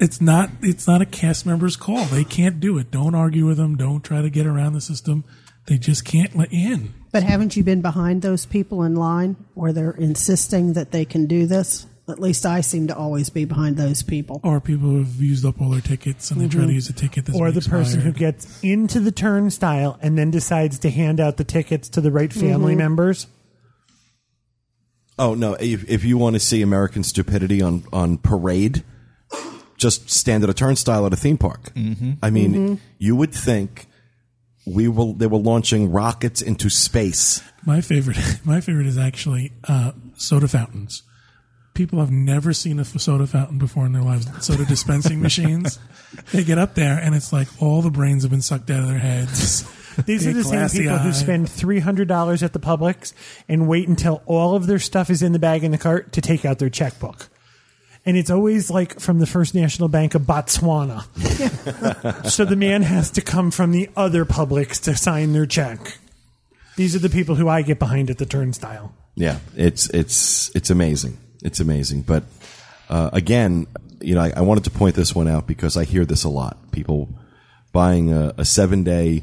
It's 0.00 0.20
not 0.20 0.50
it's 0.62 0.86
not 0.86 1.02
a 1.02 1.06
cast 1.06 1.44
member's 1.44 1.76
call. 1.76 2.04
They 2.04 2.24
can't 2.24 2.60
do 2.60 2.78
it. 2.78 2.90
Don't 2.90 3.14
argue 3.14 3.46
with 3.46 3.56
them. 3.56 3.76
Don't 3.76 4.04
try 4.04 4.22
to 4.22 4.30
get 4.30 4.46
around 4.46 4.74
the 4.74 4.80
system. 4.80 5.24
They 5.66 5.76
just 5.76 6.04
can't 6.04 6.36
let 6.36 6.52
you 6.52 6.72
in. 6.72 6.94
But 7.10 7.24
haven't 7.24 7.56
you 7.56 7.64
been 7.64 7.82
behind 7.82 8.22
those 8.22 8.46
people 8.46 8.84
in 8.84 8.94
line 8.94 9.36
where 9.54 9.72
they're 9.72 9.90
insisting 9.90 10.74
that 10.74 10.92
they 10.92 11.04
can 11.04 11.26
do 11.26 11.46
this? 11.46 11.86
At 12.08 12.18
least 12.18 12.46
I 12.46 12.62
seem 12.62 12.86
to 12.88 12.96
always 12.96 13.28
be 13.28 13.44
behind 13.44 13.76
those 13.76 14.02
people. 14.02 14.40
Or 14.42 14.60
people 14.60 14.88
who 14.88 14.98
have 14.98 15.20
used 15.20 15.44
up 15.44 15.60
all 15.60 15.70
their 15.70 15.80
tickets 15.80 16.30
and 16.30 16.40
they 16.40 16.48
try 16.48 16.64
to 16.64 16.72
use 16.72 16.88
a 16.88 16.92
ticket 16.94 17.26
that's 17.26 17.38
or 17.38 17.46
been 17.46 17.54
the 17.54 17.68
person 17.68 18.00
who 18.00 18.10
expired. 18.10 18.34
gets 18.34 18.64
into 18.64 19.00
the 19.00 19.12
turnstile 19.12 19.98
and 20.00 20.16
then 20.16 20.30
decides 20.30 20.78
to 20.80 20.90
hand 20.90 21.20
out 21.20 21.36
the 21.36 21.44
tickets 21.44 21.88
to 21.90 22.00
the 22.00 22.10
right 22.10 22.32
family 22.32 22.74
members. 22.74 23.26
Oh 25.18 25.34
no! 25.34 25.54
If, 25.54 25.88
if 25.90 26.04
you 26.04 26.16
want 26.16 26.34
to 26.34 26.40
see 26.40 26.62
American 26.62 27.02
stupidity 27.02 27.60
on 27.60 27.84
on 27.92 28.18
parade, 28.18 28.84
just 29.76 30.08
stand 30.10 30.44
at 30.44 30.50
a 30.50 30.54
turnstile 30.54 31.06
at 31.06 31.12
a 31.12 31.16
theme 31.16 31.38
park. 31.38 31.74
Mm-hmm. 31.74 32.12
I 32.22 32.30
mean, 32.30 32.80
you 32.98 33.16
would 33.16 33.34
think 33.34 33.86
we 34.64 34.86
will. 34.86 35.14
They 35.14 35.26
were 35.26 35.38
launching 35.38 35.90
rockets 35.90 36.40
into 36.40 36.70
space. 36.70 37.42
My 37.66 37.80
favorite, 37.80 38.18
my 38.44 38.60
favorite 38.60 38.86
is 38.86 38.96
actually 38.96 39.52
uh, 39.64 39.92
soda 40.16 40.46
fountains. 40.46 41.02
People 41.78 42.00
have 42.00 42.10
never 42.10 42.52
seen 42.52 42.80
a 42.80 42.84
soda 42.84 43.24
fountain 43.24 43.56
before 43.56 43.86
in 43.86 43.92
their 43.92 44.02
lives. 44.02 44.26
Soda 44.44 44.64
dispensing 44.64 45.22
machines. 45.22 45.78
They 46.32 46.42
get 46.42 46.58
up 46.58 46.74
there 46.74 46.98
and 46.98 47.14
it's 47.14 47.32
like 47.32 47.46
all 47.62 47.82
the 47.82 47.90
brains 47.90 48.24
have 48.24 48.32
been 48.32 48.42
sucked 48.42 48.68
out 48.68 48.80
of 48.80 48.88
their 48.88 48.98
heads. 48.98 49.62
These 50.04 50.26
are 50.26 50.32
the 50.32 50.42
same 50.42 50.58
glassy 50.58 50.78
people 50.80 50.98
who 50.98 51.12
spend 51.12 51.48
three 51.48 51.78
hundred 51.78 52.08
dollars 52.08 52.42
at 52.42 52.52
the 52.52 52.58
Publix 52.58 53.12
and 53.48 53.68
wait 53.68 53.86
until 53.86 54.24
all 54.26 54.56
of 54.56 54.66
their 54.66 54.80
stuff 54.80 55.08
is 55.08 55.22
in 55.22 55.30
the 55.30 55.38
bag 55.38 55.62
in 55.62 55.70
the 55.70 55.78
cart 55.78 56.10
to 56.14 56.20
take 56.20 56.44
out 56.44 56.58
their 56.58 56.68
checkbook. 56.68 57.28
And 58.04 58.16
it's 58.16 58.30
always 58.30 58.72
like 58.72 58.98
from 58.98 59.20
the 59.20 59.26
First 59.26 59.54
National 59.54 59.88
Bank 59.88 60.16
of 60.16 60.22
Botswana. 60.22 61.04
so 62.28 62.44
the 62.44 62.56
man 62.56 62.82
has 62.82 63.12
to 63.12 63.20
come 63.20 63.52
from 63.52 63.70
the 63.70 63.88
other 63.96 64.24
Publix 64.24 64.82
to 64.82 64.96
sign 64.96 65.32
their 65.32 65.46
check. 65.46 65.78
These 66.74 66.96
are 66.96 67.00
the 67.00 67.08
people 67.08 67.36
who 67.36 67.48
I 67.48 67.62
get 67.62 67.78
behind 67.78 68.10
at 68.10 68.18
the 68.18 68.26
turnstile. 68.26 68.92
Yeah, 69.14 69.38
it's 69.54 69.88
it's 69.90 70.50
it's 70.56 70.70
amazing. 70.70 71.18
It's 71.42 71.60
amazing. 71.60 72.02
But 72.02 72.24
uh, 72.88 73.10
again, 73.12 73.66
you 74.00 74.14
know, 74.14 74.22
I, 74.22 74.32
I 74.36 74.40
wanted 74.42 74.64
to 74.64 74.70
point 74.70 74.94
this 74.94 75.14
one 75.14 75.28
out 75.28 75.46
because 75.46 75.76
I 75.76 75.84
hear 75.84 76.04
this 76.04 76.24
a 76.24 76.28
lot. 76.28 76.70
People 76.72 77.08
buying 77.72 78.12
a, 78.12 78.34
a 78.38 78.44
seven 78.44 78.84
day 78.84 79.22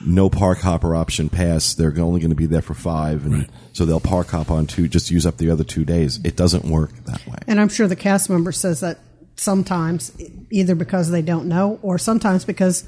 no 0.00 0.30
park 0.30 0.58
hopper 0.58 0.94
option 0.96 1.28
pass. 1.28 1.74
They're 1.74 1.92
only 1.98 2.20
going 2.20 2.30
to 2.30 2.36
be 2.36 2.46
there 2.46 2.62
for 2.62 2.74
five, 2.74 3.26
and 3.26 3.48
so 3.72 3.84
they'll 3.84 4.00
park 4.00 4.28
hop 4.28 4.50
on 4.50 4.66
two, 4.66 4.88
just 4.88 5.10
use 5.10 5.26
up 5.26 5.36
the 5.36 5.50
other 5.50 5.64
two 5.64 5.84
days. 5.84 6.20
It 6.24 6.36
doesn't 6.36 6.64
work 6.64 6.90
that 7.04 7.26
way. 7.26 7.38
And 7.46 7.60
I'm 7.60 7.68
sure 7.68 7.86
the 7.86 7.96
cast 7.96 8.30
member 8.30 8.52
says 8.52 8.80
that 8.80 8.98
sometimes, 9.36 10.12
either 10.50 10.74
because 10.74 11.10
they 11.10 11.22
don't 11.22 11.46
know, 11.46 11.78
or 11.82 11.98
sometimes 11.98 12.44
because 12.44 12.84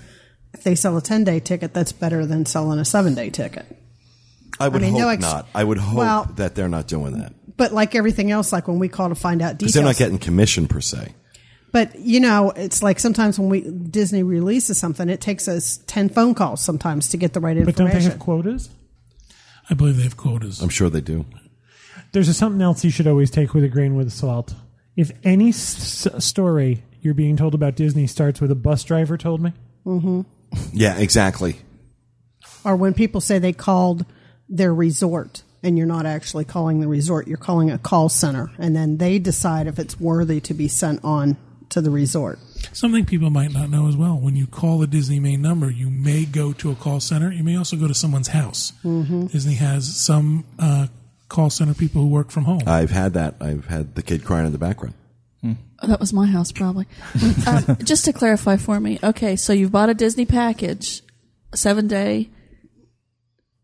if 0.54 0.62
they 0.64 0.74
sell 0.74 0.96
a 0.96 1.02
10 1.02 1.24
day 1.24 1.40
ticket, 1.40 1.74
that's 1.74 1.92
better 1.92 2.26
than 2.26 2.46
selling 2.46 2.78
a 2.78 2.84
seven 2.84 3.14
day 3.14 3.30
ticket. 3.30 3.66
I 4.64 4.68
would 4.68 4.82
mean, 4.82 4.92
hope 4.92 5.00
no 5.00 5.08
ex- 5.08 5.22
not. 5.22 5.46
I 5.54 5.64
would 5.64 5.78
hope 5.78 5.98
Well- 5.98 6.24
that 6.36 6.54
they're 6.54 6.68
not 6.68 6.86
doing 6.88 7.18
that 7.18 7.32
But 7.56 7.72
like 7.72 7.94
everything 7.94 8.30
else, 8.30 8.52
like 8.52 8.68
when 8.68 8.78
we 8.78 8.88
call 8.88 9.08
to 9.08 9.14
find 9.14 9.42
out 9.42 9.58
details, 9.58 9.74
they're 9.74 9.82
not 9.84 9.96
getting 9.96 10.18
commission 10.18 10.66
per 10.68 10.80
se. 10.80 11.14
But 11.72 11.98
you 11.98 12.20
know, 12.20 12.50
it's 12.50 12.82
like 12.82 12.98
sometimes 13.00 13.38
when 13.38 13.48
we 13.48 13.60
Disney 13.62 14.22
releases 14.22 14.76
something, 14.78 15.08
it 15.08 15.20
takes 15.20 15.48
us 15.48 15.80
ten 15.86 16.08
phone 16.10 16.34
calls 16.34 16.60
sometimes 16.60 17.08
to 17.08 17.16
get 17.16 17.32
the 17.32 17.40
right 17.40 17.56
information. 17.56 17.74
But 17.86 17.92
don't 17.92 18.02
they 18.02 18.08
have 18.10 18.18
quotas? 18.18 18.68
I 19.70 19.74
believe 19.74 19.96
they 19.96 20.02
have 20.02 20.16
quotas. 20.16 20.60
I'm 20.60 20.68
sure 20.68 20.90
they 20.90 21.00
do. 21.00 21.24
There's 22.12 22.28
a, 22.28 22.34
something 22.34 22.60
else 22.60 22.84
you 22.84 22.90
should 22.90 23.06
always 23.06 23.30
take 23.30 23.54
with 23.54 23.64
a 23.64 23.68
grain 23.68 23.94
with 23.96 24.12
salt. 24.12 24.54
If 24.96 25.12
any 25.24 25.48
s- 25.48 26.06
s- 26.06 26.24
story 26.24 26.82
you're 27.00 27.14
being 27.14 27.38
told 27.38 27.54
about 27.54 27.74
Disney 27.74 28.06
starts 28.06 28.38
with 28.40 28.50
a 28.50 28.54
bus 28.54 28.84
driver 28.84 29.16
told 29.16 29.40
me, 29.40 29.52
mm-hmm. 29.86 30.20
Yeah, 30.74 30.98
exactly. 30.98 31.56
Or 32.64 32.76
when 32.76 32.92
people 32.92 33.20
say 33.22 33.38
they 33.38 33.54
called 33.54 34.04
their 34.48 34.74
resort 34.74 35.42
and 35.62 35.78
you're 35.78 35.86
not 35.86 36.06
actually 36.06 36.44
calling 36.44 36.80
the 36.80 36.88
resort, 36.88 37.28
you're 37.28 37.36
calling 37.36 37.70
a 37.70 37.78
call 37.78 38.08
center. 38.08 38.50
And 38.58 38.74
then 38.74 38.96
they 38.98 39.18
decide 39.18 39.66
if 39.66 39.78
it's 39.78 39.98
worthy 40.00 40.40
to 40.40 40.54
be 40.54 40.68
sent 40.68 41.00
on 41.04 41.36
to 41.70 41.80
the 41.80 41.90
resort. 41.90 42.38
Something 42.72 43.04
people 43.04 43.30
might 43.30 43.52
not 43.52 43.70
know 43.70 43.88
as 43.88 43.96
well. 43.96 44.18
When 44.18 44.36
you 44.36 44.46
call 44.46 44.78
the 44.78 44.86
Disney 44.86 45.20
main 45.20 45.40
number, 45.40 45.70
you 45.70 45.88
may 45.88 46.24
go 46.24 46.52
to 46.54 46.70
a 46.70 46.74
call 46.74 47.00
center. 47.00 47.32
You 47.32 47.44
may 47.44 47.56
also 47.56 47.76
go 47.76 47.88
to 47.88 47.94
someone's 47.94 48.28
house. 48.28 48.72
Mm-hmm. 48.84 49.26
Disney 49.26 49.54
has 49.54 49.96
some 49.96 50.44
uh, 50.58 50.88
call 51.28 51.48
center 51.48 51.74
people 51.74 52.02
who 52.02 52.08
work 52.08 52.30
from 52.30 52.44
home. 52.44 52.62
I've 52.66 52.90
had 52.90 53.14
that. 53.14 53.36
I've 53.40 53.66
had 53.66 53.94
the 53.94 54.02
kid 54.02 54.24
crying 54.24 54.46
in 54.46 54.52
the 54.52 54.58
background. 54.58 54.94
Oh, 55.82 55.88
that 55.88 55.98
was 55.98 56.12
my 56.12 56.26
house, 56.26 56.52
probably. 56.52 56.86
um, 57.46 57.76
just 57.82 58.04
to 58.04 58.12
clarify 58.12 58.56
for 58.56 58.78
me, 58.78 59.00
okay, 59.02 59.34
so 59.34 59.52
you've 59.52 59.72
bought 59.72 59.90
a 59.90 59.94
Disney 59.94 60.24
package, 60.24 61.02
seven 61.54 61.88
day, 61.88 62.30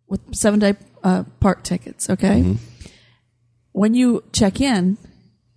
with 0.08 0.34
seven 0.34 0.58
day 0.60 0.74
uh, 1.02 1.24
park 1.40 1.62
tickets, 1.62 2.08
okay? 2.10 2.56
When 3.72 3.94
you 3.94 4.24
check 4.32 4.60
in 4.60 4.98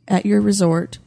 at 0.07 0.25
your 0.25 0.41
resort, 0.41 0.99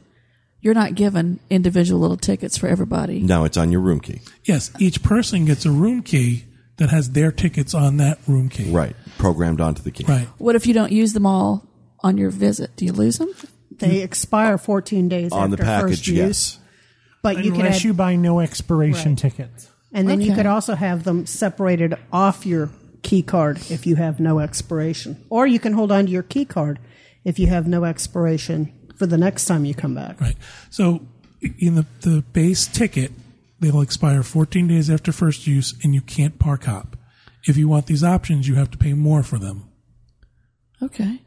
you're 0.61 0.73
not 0.73 0.95
given 0.95 1.39
individual 1.49 2.01
little 2.01 2.17
tickets 2.17 2.57
for 2.57 2.67
everybody. 2.67 3.19
No, 3.21 3.45
it's 3.45 3.57
on 3.57 3.71
your 3.71 3.81
room 3.81 3.99
key. 3.99 4.21
yes, 4.43 4.71
each 4.79 5.03
person 5.03 5.45
gets 5.45 5.65
a 5.65 5.71
room 5.71 6.01
key 6.01 6.45
that 6.77 6.89
has 6.89 7.11
their 7.11 7.31
tickets 7.31 7.73
on 7.73 7.97
that 7.97 8.19
room 8.27 8.49
key. 8.49 8.69
Right. 8.71 8.95
Programmed 9.17 9.61
onto 9.61 9.81
the 9.81 9.91
key. 9.91 10.03
Right. 10.05 10.27
What 10.39 10.55
if 10.55 10.67
you 10.67 10.73
don't 10.73 10.91
use 10.91 11.13
them 11.13 11.25
all 11.25 11.63
on 12.01 12.17
your 12.17 12.31
visit? 12.31 12.75
Do 12.75 12.83
you 12.85 12.91
lose 12.91 13.17
them? 13.17 13.29
They 13.71 14.01
expire 14.01 14.57
14 14.57 15.07
days 15.07 15.31
On 15.31 15.43
after 15.45 15.55
the 15.57 15.63
package, 15.63 15.89
first 15.91 16.07
use. 16.07 16.17
yes. 16.17 16.59
But 17.21 17.37
you 17.43 17.51
can 17.51 17.61
unless 17.61 17.77
add, 17.77 17.83
you 17.85 17.93
buy 17.93 18.15
no 18.17 18.39
expiration 18.39 19.11
Right. 19.11 19.17
tickets. 19.17 19.69
and 19.93 20.09
then 20.09 20.19
you 20.19 20.33
could 20.35 20.45
also 20.45 20.75
have 20.75 21.03
them 21.05 21.25
separated 21.25 21.95
off 22.11 22.45
your 22.45 22.69
key 23.05 23.21
card 23.21 23.59
if 23.69 23.85
you 23.85 23.95
have 23.95 24.19
no 24.19 24.39
expiration. 24.39 25.23
Or 25.29 25.45
you 25.47 25.59
can 25.59 25.73
hold 25.73 25.91
on 25.91 26.07
to 26.07 26.11
your 26.11 26.23
key 26.23 26.43
card 26.43 26.79
if 27.23 27.37
you 27.39 27.47
have 27.47 27.67
no 27.67 27.85
expiration 27.85 28.73
for 28.97 29.05
the 29.05 29.17
next 29.17 29.45
time 29.45 29.63
you 29.63 29.73
come 29.75 29.93
back. 29.95 30.19
Right. 30.19 30.35
So 30.71 31.05
in 31.59 31.75
the, 31.75 31.85
the 32.01 32.23
base 32.33 32.65
ticket, 32.67 33.11
they'll 33.59 33.81
expire 33.81 34.23
14 34.23 34.67
days 34.67 34.89
after 34.89 35.11
first 35.11 35.45
use 35.47 35.75
and 35.83 35.93
you 35.93 36.01
can't 36.01 36.39
park 36.39 36.63
hop. 36.65 36.97
If 37.47 37.57
you 37.57 37.67
want 37.67 37.85
these 37.85 38.03
options, 38.03 38.47
you 38.47 38.55
have 38.55 38.71
to 38.71 38.77
pay 38.77 38.93
more 38.93 39.21
for 39.21 39.37
them. 39.37 39.69
Okay. 40.81 41.21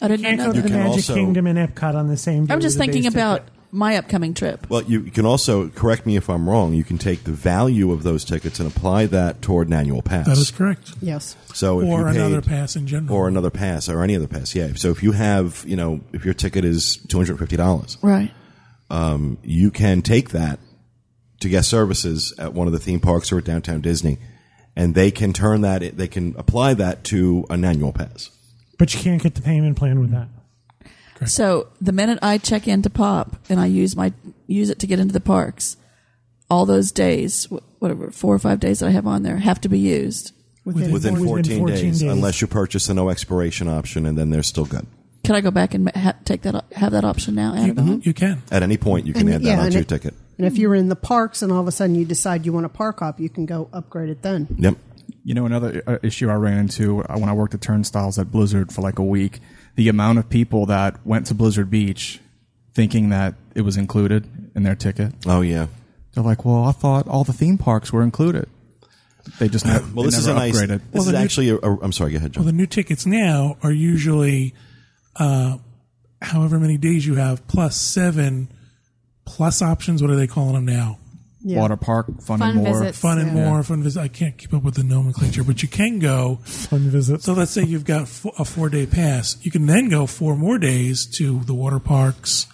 I 0.00 0.08
did 0.08 0.20
not 0.20 0.28
Can't 0.28 0.38
know 0.38 0.46
go 0.46 0.52
to 0.54 0.62
that. 0.62 0.68
the 0.68 0.74
Magic 0.74 0.94
also- 0.94 1.14
Kingdom 1.14 1.46
and 1.46 1.58
Epcot 1.58 1.94
on 1.94 2.08
the 2.08 2.16
same 2.16 2.46
day. 2.46 2.54
I'm 2.54 2.60
just 2.60 2.76
with 2.78 2.88
a 2.88 2.92
thinking 2.92 3.02
base 3.10 3.12
about 3.12 3.46
ticket. 3.46 3.52
My 3.72 3.96
upcoming 3.96 4.34
trip. 4.34 4.68
Well, 4.68 4.82
you 4.82 5.00
can 5.10 5.24
also 5.26 5.68
correct 5.70 6.04
me 6.06 6.16
if 6.16 6.28
I'm 6.28 6.48
wrong. 6.48 6.74
You 6.74 6.84
can 6.84 6.98
take 6.98 7.24
the 7.24 7.32
value 7.32 7.90
of 7.90 8.02
those 8.02 8.24
tickets 8.24 8.60
and 8.60 8.70
apply 8.70 9.06
that 9.06 9.40
toward 9.42 9.66
an 9.68 9.72
annual 9.72 10.02
pass. 10.02 10.26
That 10.26 10.36
is 10.38 10.50
correct. 10.50 10.92
Yes. 11.00 11.34
So 11.54 11.80
if 11.80 11.88
Or 11.88 12.00
you 12.00 12.06
paid, 12.08 12.16
another 12.16 12.42
pass 12.42 12.76
in 12.76 12.86
general. 12.86 13.16
or 13.16 13.28
another 13.28 13.50
pass, 13.50 13.88
or 13.88 14.02
any 14.02 14.14
other 14.14 14.28
pass. 14.28 14.54
Yeah. 14.54 14.72
So 14.76 14.90
if 14.90 15.02
you 15.02 15.12
have, 15.12 15.64
you 15.66 15.74
know, 15.76 16.00
if 16.12 16.24
your 16.24 16.34
ticket 16.34 16.64
is 16.64 16.96
two 17.08 17.16
hundred 17.16 17.38
fifty 17.38 17.56
dollars, 17.56 17.96
Right. 18.02 18.30
Um, 18.90 19.38
you 19.42 19.70
can 19.70 20.02
take 20.02 20.30
that 20.30 20.58
to 21.40 21.48
guest 21.48 21.70
services 21.70 22.34
at 22.38 22.52
one 22.52 22.66
of 22.66 22.74
the 22.74 22.78
theme 22.78 23.00
parks 23.00 23.32
or 23.32 23.38
at 23.38 23.44
downtown 23.44 23.80
Disney, 23.80 24.18
and 24.76 24.94
they 24.94 25.10
can 25.10 25.32
turn 25.32 25.62
that. 25.62 25.96
They 25.96 26.08
can 26.08 26.34
apply 26.36 26.74
that 26.74 27.02
to 27.04 27.46
an 27.48 27.64
annual 27.64 27.92
pass. 27.92 28.28
But 28.78 28.92
you 28.92 29.00
can't 29.00 29.22
get 29.22 29.34
the 29.34 29.40
payment 29.42 29.76
plan 29.78 29.98
with 29.98 30.10
that. 30.10 30.28
So 31.26 31.68
the 31.80 31.92
minute 31.92 32.18
I 32.22 32.38
check 32.38 32.66
into 32.68 32.90
Pop 32.90 33.36
and 33.48 33.58
I 33.60 33.66
use 33.66 33.96
my 33.96 34.12
use 34.46 34.70
it 34.70 34.78
to 34.80 34.86
get 34.86 34.98
into 35.00 35.12
the 35.12 35.20
parks, 35.20 35.76
all 36.50 36.66
those 36.66 36.92
days, 36.92 37.48
whatever 37.78 38.10
four 38.10 38.34
or 38.34 38.38
five 38.38 38.60
days 38.60 38.80
that 38.80 38.86
I 38.86 38.90
have 38.90 39.06
on 39.06 39.22
there, 39.22 39.38
have 39.38 39.60
to 39.62 39.68
be 39.68 39.78
used. 39.78 40.32
Within, 40.64 40.92
Within 40.92 41.16
14 41.16 41.26
14, 41.26 41.58
14 41.58 41.66
days, 41.76 42.00
days. 42.00 42.02
unless 42.02 42.40
you 42.40 42.46
purchase 42.46 42.88
a 42.88 42.94
no 42.94 43.08
expiration 43.10 43.66
option, 43.68 44.06
and 44.06 44.16
then 44.16 44.30
they're 44.30 44.44
still 44.44 44.64
good. 44.66 44.86
Can 45.24 45.34
I 45.34 45.40
go 45.40 45.50
back 45.50 45.74
and 45.74 45.88
ha- 45.90 46.14
take 46.24 46.42
that 46.42 46.64
have 46.72 46.92
that 46.92 47.04
option 47.04 47.34
now 47.34 47.54
added 47.54 47.78
on? 47.78 48.02
you 48.02 48.12
can. 48.14 48.42
At 48.50 48.62
any 48.62 48.76
point, 48.76 49.06
you 49.06 49.12
can 49.12 49.26
And- 49.28 49.34
add 49.36 49.42
that 49.42 49.46
yeah, 49.46 49.60
onto 49.60 49.72
your 49.72 49.82
it- 49.82 49.88
ticket. 49.88 50.14
And 50.38 50.46
if 50.46 50.56
you're 50.58 50.74
in 50.74 50.88
the 50.88 50.96
parks 50.96 51.42
and 51.42 51.52
all 51.52 51.60
of 51.60 51.68
a 51.68 51.72
sudden 51.72 51.94
you 51.94 52.04
decide 52.04 52.44
you 52.46 52.52
want 52.52 52.66
a 52.66 52.68
park 52.68 53.00
hop, 53.00 53.20
you 53.20 53.28
can 53.28 53.44
go 53.46 53.68
upgrade 53.72 54.08
it 54.08 54.22
then. 54.22 54.48
Yep. 54.58 54.76
You 55.24 55.34
know, 55.34 55.46
another 55.46 55.82
uh, 55.86 55.98
issue 56.02 56.28
I 56.30 56.34
ran 56.34 56.58
into 56.58 57.02
uh, 57.04 57.16
when 57.18 57.28
I 57.28 57.32
worked 57.32 57.54
at 57.54 57.60
Turnstiles 57.60 58.18
at 58.18 58.30
Blizzard 58.32 58.72
for 58.72 58.82
like 58.82 58.98
a 58.98 59.04
week, 59.04 59.40
the 59.74 59.88
amount 59.88 60.18
of 60.18 60.28
people 60.28 60.66
that 60.66 61.04
went 61.06 61.26
to 61.26 61.34
Blizzard 61.34 61.70
Beach 61.70 62.20
thinking 62.74 63.08
that 63.10 63.34
it 63.54 63.62
was 63.62 63.76
included 63.76 64.26
in 64.54 64.62
their 64.62 64.74
ticket. 64.74 65.12
Oh 65.26 65.40
yeah. 65.40 65.66
They're 66.14 66.24
like, 66.24 66.44
well, 66.44 66.64
I 66.64 66.72
thought 66.72 67.08
all 67.08 67.24
the 67.24 67.32
theme 67.32 67.56
parks 67.58 67.92
were 67.92 68.02
included. 68.02 68.48
They 69.38 69.48
just 69.48 69.64
never, 69.64 69.84
Well, 69.94 70.02
they 70.04 70.08
this 70.10 70.18
is 70.18 70.26
a 70.26 70.34
never 70.34 70.40
nice. 70.40 70.58
This 70.60 70.80
Well, 70.92 71.02
is 71.02 71.06
the 71.06 71.12
new- 71.12 71.18
actually. 71.18 71.48
A, 71.50 71.56
a, 71.56 71.80
I'm 71.80 71.92
sorry. 71.92 72.10
Go 72.12 72.16
ahead, 72.18 72.32
John. 72.32 72.44
Well, 72.44 72.52
the 72.52 72.56
new 72.56 72.66
tickets 72.66 73.06
now 73.06 73.56
are 73.62 73.70
usually 73.72 74.52
uh, 75.16 75.58
however 76.20 76.58
many 76.58 76.76
days 76.76 77.06
you 77.06 77.14
have 77.14 77.46
plus 77.46 77.76
seven 77.80 78.48
plus 79.24 79.62
options. 79.62 80.02
What 80.02 80.10
are 80.10 80.16
they 80.16 80.26
calling 80.26 80.54
them 80.54 80.66
now? 80.66 80.98
Yeah. 81.44 81.58
Water 81.58 81.76
park, 81.76 82.06
fun, 82.22 82.38
Fun 82.38 82.50
and 82.50 82.58
more. 82.64 82.78
visits. 82.80 82.98
Fun 82.98 83.18
and 83.18 83.36
Yeah. 83.36 83.44
more, 83.48 83.62
fun 83.64 83.82
visit. 83.82 84.00
I 84.00 84.08
can't 84.08 84.38
keep 84.38 84.54
up 84.54 84.62
with 84.62 84.74
the 84.74 84.84
nomenclature, 84.84 85.42
but 85.42 85.60
you 85.62 85.68
can 85.68 85.98
go. 85.98 86.38
Fun 86.44 86.88
visits. 86.90 87.24
So 87.24 87.32
let's 87.32 87.50
say 87.50 87.64
you've 87.64 87.84
got 87.84 88.06
fo- 88.08 88.32
a 88.38 88.44
four 88.44 88.68
day 88.68 88.86
pass. 88.86 89.36
You 89.42 89.50
can 89.50 89.66
then 89.66 89.88
go 89.88 90.06
four 90.06 90.36
more 90.36 90.58
days 90.58 91.04
to 91.16 91.40
the 91.40 91.54
water 91.54 91.80
parks 91.80 92.46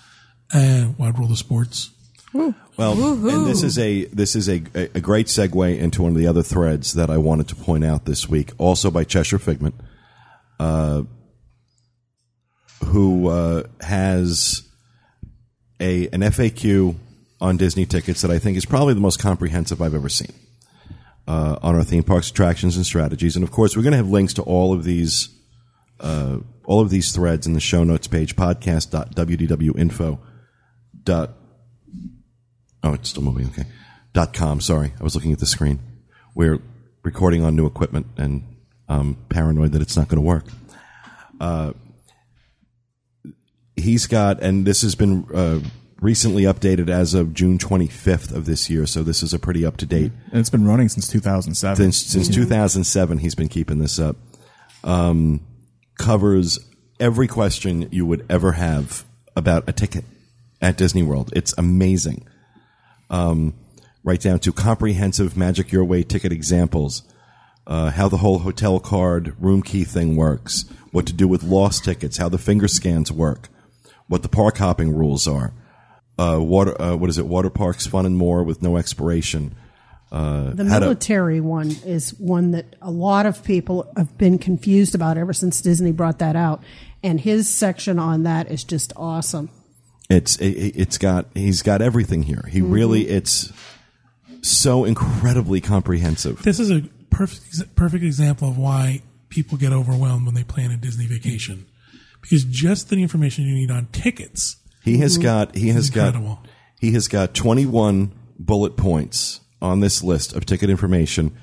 and 0.55 0.97
Wide 0.99 1.19
World 1.19 1.31
of 1.33 1.39
Sports. 1.39 1.91
Well, 2.33 3.27
and 3.29 3.47
this 3.47 3.63
is 3.63 3.79
a 3.79 4.05
this 4.07 4.37
is 4.37 4.49
a, 4.49 4.63
a 4.75 5.01
great 5.01 5.27
segue 5.27 5.79
into 5.79 6.03
one 6.03 6.13
of 6.13 6.19
the 6.19 6.27
other 6.27 6.43
threads 6.43 6.93
that 6.95 7.11
I 7.11 7.17
wanted 7.19 7.49
to 7.49 7.57
point 7.57 7.85
out 7.85 8.05
this 8.05 8.29
week, 8.29 8.53
also 8.59 8.91
by 8.91 9.05
Cheshire 9.05 9.39
Figment, 9.39 9.75
uh, 10.61 11.03
who 12.87 13.29
uh, 13.29 13.65
has 13.81 14.63
a 15.81 16.07
an 16.09 16.21
FAQ 16.21 16.95
on 17.41 17.57
Disney 17.57 17.87
tickets 17.87 18.21
that 18.23 18.31
I 18.31 18.39
think 18.39 18.57
is 18.57 18.65
probably 18.65 18.95
the 18.95 19.01
most 19.01 19.19
comprehensive 19.21 19.81
I've 19.81 19.95
ever 19.95 20.09
seen 20.09 20.33
uh, 21.27 21.59
on 21.63 21.75
our 21.75 21.85
theme 21.85 22.03
parks 22.03 22.31
attractions 22.31 22.77
and 22.77 22.85
strategies. 22.85 23.37
And 23.37 23.45
of 23.45 23.51
course, 23.51 23.77
we're 23.77 23.83
going 23.83 23.93
to 23.93 23.99
have 23.99 24.09
links 24.09 24.35
to 24.35 24.43
all 24.43 24.73
of 24.73 24.85
these 24.85 25.29
uh, 26.01 26.39
all 26.65 26.81
of 26.81 26.91
these 26.91 27.13
threads 27.13 27.47
in 27.47 27.55
the 27.55 27.61
show 27.61 27.85
notes 27.85 28.07
page 28.07 28.37
podcast.wdwinfo. 28.37 30.19
Oh, 32.83 32.93
it's 32.93 33.09
still 33.09 33.23
moving. 33.23 33.47
Okay. 33.49 33.65
Dot 34.13 34.33
com. 34.33 34.61
Sorry, 34.61 34.93
I 34.99 35.03
was 35.03 35.15
looking 35.15 35.33
at 35.33 35.39
the 35.39 35.47
screen. 35.47 35.81
We're 36.35 36.61
recording 37.03 37.43
on 37.45 37.57
new 37.57 37.67
equipment, 37.67 38.07
and 38.17 38.43
I'm 38.89 39.17
paranoid 39.29 39.73
that 39.73 39.83
it's 39.83 39.97
not 39.97 40.09
going 40.09 40.17
to 40.17 40.27
work. 40.27 40.45
Uh, 41.41 41.73
he's 43.77 44.07
got, 44.07 44.43
and 44.43 44.67
this 44.67 44.83
has 44.83 44.95
been 44.95 45.27
uh, 45.35 45.61
recently 46.01 46.45
updated 46.45 46.89
as 46.89 47.15
of 47.15 47.35
June 47.35 47.59
25th 47.59 48.33
of 48.33 48.47
this 48.47 48.71
year. 48.71 48.87
So 48.87 49.03
this 49.03 49.23
is 49.23 49.33
a 49.33 49.39
pretty 49.39 49.65
up 49.65 49.77
to 49.79 49.87
date. 49.87 50.13
And 50.31 50.41
it's 50.41 50.51
been 50.51 50.67
running 50.67 50.89
since 50.89 51.09
2007. 51.09 51.77
Since 51.77 51.97
since 51.97 52.29
2007, 52.29 53.19
he's 53.19 53.35
been 53.35 53.49
keeping 53.49 53.79
this 53.79 53.99
up. 53.99 54.17
Um, 54.85 55.41
covers 55.99 56.59
every 57.01 57.27
question 57.27 57.89
you 57.91 58.07
would 58.07 58.25
ever 58.29 58.53
have 58.53 59.05
about 59.37 59.69
a 59.69 59.73
ticket 59.73 60.05
at 60.61 60.77
Disney 60.77 61.03
World. 61.03 61.33
It's 61.35 61.55
amazing. 61.59 62.27
Um, 63.11 63.55
right 64.05 64.21
down 64.21 64.39
to 64.41 64.53
comprehensive 64.53 65.37
Magic 65.37 65.73
Your 65.73 65.85
Way 65.85 66.03
ticket 66.03 66.33
examples, 66.33 67.03
uh, 67.67 67.91
how 67.91 68.09
the 68.09 68.19
whole 68.19 68.41
hotel 68.41 68.81
card 68.81 69.35
room 69.39 69.63
key 69.63 69.85
thing 69.85 70.17
works, 70.17 70.65
what 70.91 71.07
to 71.07 71.13
do 71.13 71.29
with 71.29 71.43
lost 71.43 71.85
tickets, 71.85 72.17
how 72.17 72.29
the 72.29 72.39
finger 72.39 72.69
scans 72.69 73.13
work, 73.13 73.49
what 74.07 74.23
the 74.23 74.29
park 74.29 74.59
hopping 74.59 74.95
rules 74.95 75.27
are. 75.27 75.53
Uh, 76.19 76.39
water, 76.41 76.81
uh, 76.81 76.97
what 76.97 77.09
is 77.11 77.19
it? 77.19 77.27
Water 77.27 77.51
parks, 77.51 77.87
fun 77.87 78.05
and 78.07 78.17
more 78.17 78.43
with 78.43 78.61
no 78.63 78.77
expiration. 78.77 79.55
Uh, 80.11 80.51
The 80.51 80.65
how 80.65 80.79
to- 80.81 80.87
military 80.87 81.41
one 81.41 81.71
is 81.85 82.11
one 82.19 82.53
that 82.53 82.77
a 82.83 82.91
lot 82.91 83.27
of 83.27 83.45
people 83.45 83.93
have 83.97 84.17
been 84.19 84.39
confused 84.39 84.95
about 84.95 85.17
ever 85.19 85.33
since 85.33 85.61
Disney 85.61 85.93
brought 85.93 86.19
that 86.19 86.35
out. 86.35 86.63
And 87.03 87.21
his 87.21 87.49
section 87.49 87.99
on 87.99 88.25
that 88.25 88.51
is 88.51 88.65
just 88.65 88.93
awesome. 88.97 89.51
It's 90.11 90.37
it, 90.37 90.73
it's 90.75 90.99
got 90.99 91.27
he's 91.35 91.63
got 91.63 91.83
everything 91.83 92.23
here. 92.25 92.49
He 92.51 92.63
really 92.63 93.09
it's 93.09 93.53
so 94.41 94.85
incredibly 94.85 95.61
comprehensive. 95.61 96.43
This 96.43 96.59
is 96.59 96.71
a 96.71 96.83
perfect 97.11 97.77
perfect 97.77 98.03
example 98.03 98.49
of 98.49 98.57
why 98.59 99.03
people 99.29 99.59
get 99.59 99.73
overwhelmed 99.73 100.25
when 100.27 100.35
they 100.35 100.45
plan 100.45 100.71
a 100.71 100.77
Disney 100.79 101.07
vacation, 101.07 101.67
because 102.23 102.43
just 102.45 102.89
the 102.89 103.03
information 103.03 103.45
you 103.45 103.55
need 103.55 103.71
on 103.71 103.87
tickets. 103.93 104.57
He 104.83 104.99
has 104.99 105.19
got 105.19 105.55
he 105.55 105.69
has 105.71 105.91
got 105.91 106.17
he 106.81 106.93
has 106.93 107.09
got 107.09 107.35
21 107.35 108.13
bullet 108.39 108.77
points 108.77 109.41
on 109.61 109.81
this 109.81 110.03
list 110.03 110.35
of 110.35 110.47
ticket 110.47 110.71
information. 110.71 111.37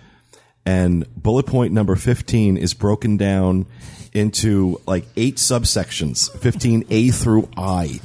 And 0.66 1.06
bullet 1.16 1.46
point 1.46 1.74
number 1.74 1.96
15 1.96 2.58
is 2.58 2.74
broken 2.74 3.18
down 3.18 3.68
into 4.14 4.82
like 4.88 5.06
eight 5.16 5.36
subsections 5.36 6.32
15a 6.32 7.14
through 7.14 7.50
i. 7.58 8.00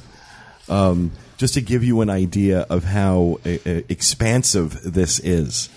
Um, 0.68 1.12
just 1.36 1.54
to 1.54 1.62
give 1.62 1.82
you 1.82 2.02
an 2.02 2.10
idea 2.10 2.66
of 2.68 2.84
how 2.84 3.38
uh, 3.46 3.50
uh, 3.64 3.80
expansive 3.88 4.82
this 4.82 5.18
is. 5.20 5.70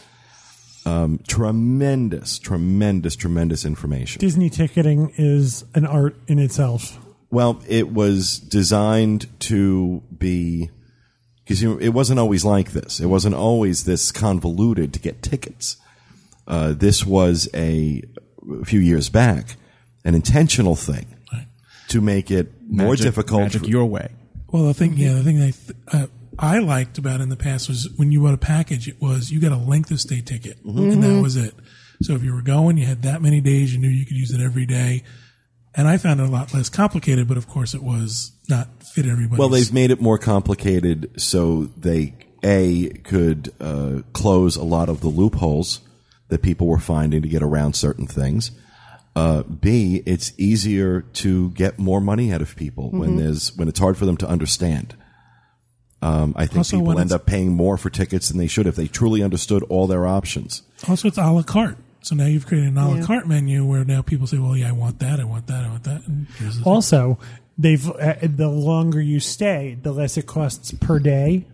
Um, 0.86 1.22
tremendous 1.26 2.38
tremendous 2.38 3.16
tremendous 3.16 3.64
information. 3.64 4.20
Disney 4.20 4.50
ticketing 4.50 5.14
is 5.16 5.64
an 5.74 5.86
art 5.86 6.18
in 6.28 6.40
itself. 6.40 7.00
Well, 7.34 7.62
it 7.68 7.92
was 7.92 8.38
designed 8.40 9.28
to 9.42 10.04
be 10.16 10.70
because 11.44 11.62
you 11.62 11.74
know, 11.74 11.80
it 11.80 11.90
wasn't 11.90 12.20
always 12.20 12.46
like 12.46 12.72
this. 12.72 13.00
It 13.00 13.08
wasn't 13.08 13.36
always 13.36 13.84
this 13.86 14.12
convoluted 14.12 14.94
to 14.94 15.00
get 15.00 15.22
tickets. 15.22 15.78
Uh, 16.48 16.74
this 16.74 17.06
was 17.06 17.50
a, 17.54 18.04
a 18.62 18.66
few 18.66 18.80
years 18.80 19.10
back 19.10 19.56
an 20.06 20.16
intentional 20.16 20.76
thing 20.76 21.06
to 21.88 22.02
make 22.02 22.30
it 22.30 22.52
more 22.68 22.96
difficult. 22.96 23.42
magic 23.42 23.64
for- 23.64 23.68
your 23.70 23.86
way. 23.86 24.10
Well, 24.52 24.66
the 24.66 24.74
thing, 24.76 24.94
yeah, 24.94 25.14
the 25.14 25.24
thing 25.24 25.40
that 25.40 25.76
uh, 25.92 26.08
I 26.38 26.60
liked 26.60 27.00
about 27.00 27.20
it 27.20 27.24
in 27.24 27.30
the 27.30 27.36
past 27.36 27.68
was 27.68 27.90
when 27.96 28.12
you 28.12 28.22
bought 28.22 28.36
a 28.36 28.38
package, 28.38 28.88
it 28.88 29.02
was 29.02 29.32
you 29.32 29.42
got 29.42 29.52
a 29.52 29.58
length 29.58 29.90
of 29.90 30.00
stay 30.00 30.22
ticket, 30.22 30.60
and 30.64 31.02
that 31.02 31.22
was 31.22 31.36
it. 31.36 31.56
So 32.04 32.14
if 32.14 32.24
you 32.24 32.34
were 32.36 32.44
going, 32.44 32.78
you 32.78 32.86
had 32.86 33.02
that 33.02 33.22
many 33.24 33.42
days, 33.42 33.74
you 33.74 33.80
knew 33.80 33.90
you 33.90 34.06
could 34.06 34.18
use 34.18 34.32
it 34.32 34.42
every 34.42 34.68
day. 34.68 35.04
And 35.76 35.88
I 35.88 35.98
found 35.98 36.20
it 36.20 36.28
a 36.28 36.30
lot 36.32 36.54
less 36.54 36.70
complicated, 36.70 37.28
but 37.28 37.38
of 37.38 37.48
course, 37.48 37.74
it 37.74 37.82
was 37.82 38.32
not 38.48 38.68
fit 38.84 39.06
everybody. 39.08 39.40
Well, 39.40 39.50
they've 39.50 39.74
made 39.74 39.90
it 39.92 40.00
more 40.02 40.18
complicated 40.18 41.20
so 41.20 41.66
they 41.78 42.14
a 42.44 42.90
could 43.04 43.54
uh, 43.60 44.02
close 44.12 44.56
a 44.56 44.64
lot 44.64 44.90
of 44.90 45.02
the 45.02 45.08
loopholes 45.08 45.80
that 46.28 46.42
people 46.42 46.68
were 46.68 46.80
finding 46.80 47.22
to 47.22 47.28
get 47.28 47.42
around 47.42 47.74
certain 47.76 48.06
things. 48.06 48.52
Uh, 49.16 49.44
B, 49.44 50.02
it's 50.06 50.34
easier 50.38 51.02
to 51.02 51.52
get 51.52 51.78
more 51.80 52.02
money 52.02 52.34
out 52.34 52.42
of 52.42 52.56
people 52.56 52.90
when 52.92 53.16
there's 53.18 53.56
when 53.56 53.68
it's 53.68 53.80
hard 53.80 53.96
for 53.98 54.06
them 54.06 54.18
to 54.18 54.28
understand. 54.28 54.96
Um, 56.02 56.34
I 56.36 56.48
think 56.48 56.58
Also, 56.58 56.80
people 56.80 57.00
end 57.00 57.12
up 57.14 57.26
paying 57.26 57.54
more 57.54 57.78
for 57.78 57.90
tickets 57.90 58.28
than 58.28 58.38
they 58.38 58.48
should 58.48 58.68
if 58.68 58.76
they 58.76 58.88
truly 58.88 59.24
understood 59.24 59.64
all 59.64 59.88
their 59.88 60.06
options. 60.06 60.64
also 60.88 61.08
it's 61.08 61.18
a 61.18 61.32
la 61.32 61.44
carte. 61.44 61.78
So 62.04 62.16
now 62.16 62.26
you've 62.26 62.46
created 62.46 62.70
an 62.72 62.78
a 62.78 62.88
la 62.90 62.96
Yeah. 62.96 63.02
carte 63.04 63.28
menu 63.28 63.66
where 63.66 63.84
now 63.86 64.02
people 64.02 64.28
say, 64.28 64.38
"Well, 64.38 64.56
yeah, 64.58 64.70
I 64.70 64.72
want 64.74 65.00
that, 65.00 65.20
I 65.20 65.24
want 65.24 65.48
that, 65.48 65.64
I 65.64 65.70
want 65.70 65.84
that." 65.84 66.06
And 66.08 66.28
Also, 66.66 67.18
they've 67.58 67.90
uh, 67.90 68.16
the 68.22 68.50
longer 68.50 69.02
you 69.02 69.20
stay, 69.20 69.78
the 69.82 69.92
less 69.92 70.18
it 70.18 70.28
costs 70.28 70.72
per 70.74 71.00
day, 71.00 71.46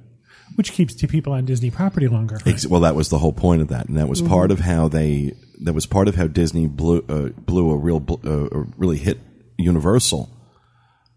which 0.55 0.71
keeps 0.73 0.95
two 0.95 1.07
people 1.07 1.33
on 1.33 1.45
Disney 1.45 1.69
property 1.69 2.07
longer. 2.07 2.39
Ex- 2.45 2.65
Well, 2.67 2.81
that 2.81 2.95
was 2.95 3.09
the 3.09 3.19
whole 3.19 3.31
point 3.33 3.61
of 3.61 3.67
that, 3.69 3.87
and 3.87 3.97
that 3.97 4.09
was 4.09 4.21
part 4.21 4.51
of 4.51 4.59
how 4.61 4.87
they. 4.87 5.33
That 5.63 5.73
was 5.73 5.85
part 5.85 6.07
of 6.07 6.15
how 6.15 6.27
Disney 6.27 6.67
blew 6.67 7.03
uh, 7.07 7.29
blew 7.45 7.69
a 7.71 7.77
real 7.77 8.03
uh, 8.25 8.63
really 8.77 8.97
hit 8.97 9.19
Universal 9.57 10.29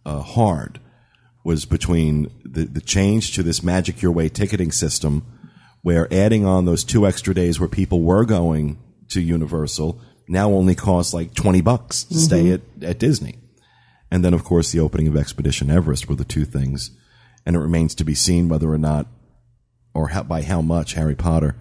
uh, 0.05 0.21
hard 0.21 0.79
was 1.45 1.64
between 1.64 2.29
the 2.45 2.64
the 2.66 2.81
change 2.81 3.33
to 3.37 3.42
this 3.42 3.62
Magic 3.62 4.03
Your 4.03 4.12
Way 4.12 4.29
ticketing 4.29 4.73
system, 4.73 5.23
where 5.83 6.12
adding 6.12 6.45
on 6.45 6.64
those 6.66 6.85
two 6.85 7.07
extra 7.07 7.33
days 7.35 7.59
where 7.59 7.68
people 7.68 8.03
were 8.03 8.25
going 8.25 8.79
to 9.12 9.20
Universal 9.20 10.01
now 10.29 10.51
only 10.51 10.75
costs 10.75 11.14
like 11.14 11.35
twenty 11.35 11.61
bucks 11.61 12.05
to 12.05 12.18
stay 12.18 12.53
at, 12.53 12.61
at 12.83 12.98
Disney, 12.98 13.38
and 14.11 14.25
then 14.25 14.35
of 14.35 14.44
course 14.44 14.70
the 14.72 14.81
opening 14.81 15.09
of 15.09 15.16
Expedition 15.16 15.70
Everest 15.70 16.09
were 16.09 16.14
the 16.14 16.25
two 16.25 16.44
things, 16.44 16.90
and 17.44 17.57
it 17.57 17.61
remains 17.61 17.94
to 17.96 18.05
be 18.05 18.14
seen 18.14 18.48
whether 18.48 18.70
or 18.70 18.79
not 18.79 19.07
or 19.94 20.09
how, 20.09 20.22
by 20.22 20.42
how 20.42 20.62
much 20.62 20.94
Harry 20.94 21.14
Potter 21.14 21.55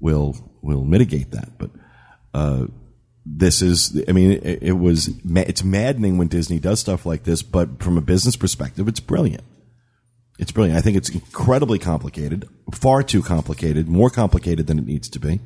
will 0.00 0.34
will 0.62 0.84
mitigate 0.84 1.30
that. 1.30 1.58
But 1.58 1.70
uh, 2.34 2.66
this 3.24 3.62
is, 3.62 4.02
I 4.08 4.12
mean, 4.12 4.32
it, 4.32 4.62
it 4.62 4.72
was 4.72 5.10
it's 5.24 5.62
maddening 5.62 6.18
when 6.18 6.28
Disney 6.28 6.58
does 6.58 6.80
stuff 6.80 7.06
like 7.06 7.24
this, 7.24 7.42
but 7.42 7.82
from 7.82 7.98
a 7.98 8.02
business 8.02 8.36
perspective, 8.36 8.88
it's 8.88 9.00
brilliant. 9.00 9.44
It's 10.38 10.52
brilliant. 10.52 10.78
I 10.78 10.80
think 10.80 10.96
it's 10.96 11.10
incredibly 11.10 11.78
complicated, 11.78 12.48
far 12.72 13.02
too 13.02 13.22
complicated, 13.22 13.88
more 13.88 14.08
complicated 14.08 14.66
than 14.66 14.78
it 14.78 14.86
needs 14.86 15.08
to 15.10 15.20
be. 15.20 15.40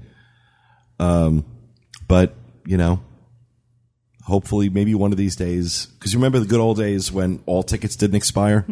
Um, 0.98 1.44
but 2.08 2.34
you 2.66 2.76
know, 2.76 3.00
hopefully, 4.24 4.68
maybe 4.68 4.94
one 4.94 5.12
of 5.12 5.18
these 5.18 5.36
days, 5.36 5.86
because 5.98 6.12
you 6.12 6.18
remember 6.18 6.38
the 6.38 6.46
good 6.46 6.60
old 6.60 6.76
days 6.78 7.10
when 7.12 7.42
all 7.46 7.62
tickets 7.62 7.96
didn't 7.96 8.16
expire. 8.16 8.64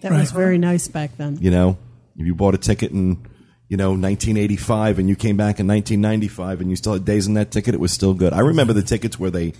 That 0.00 0.12
was 0.12 0.30
very 0.32 0.58
nice 0.58 0.88
back 0.88 1.16
then. 1.16 1.38
You 1.40 1.50
know, 1.50 1.78
if 2.16 2.26
you 2.26 2.34
bought 2.34 2.54
a 2.54 2.58
ticket 2.58 2.92
in, 2.92 3.26
you 3.68 3.76
know, 3.76 3.90
1985 3.90 4.98
and 4.98 5.08
you 5.08 5.16
came 5.16 5.36
back 5.36 5.58
in 5.60 5.66
1995 5.66 6.60
and 6.60 6.70
you 6.70 6.76
still 6.76 6.92
had 6.94 7.04
days 7.04 7.26
in 7.26 7.34
that 7.34 7.50
ticket, 7.50 7.74
it 7.74 7.80
was 7.80 7.92
still 7.92 8.14
good. 8.14 8.32
I 8.32 8.40
remember 8.40 8.72
the 8.72 8.82
tickets 8.82 9.18
where 9.18 9.30
they 9.30 9.52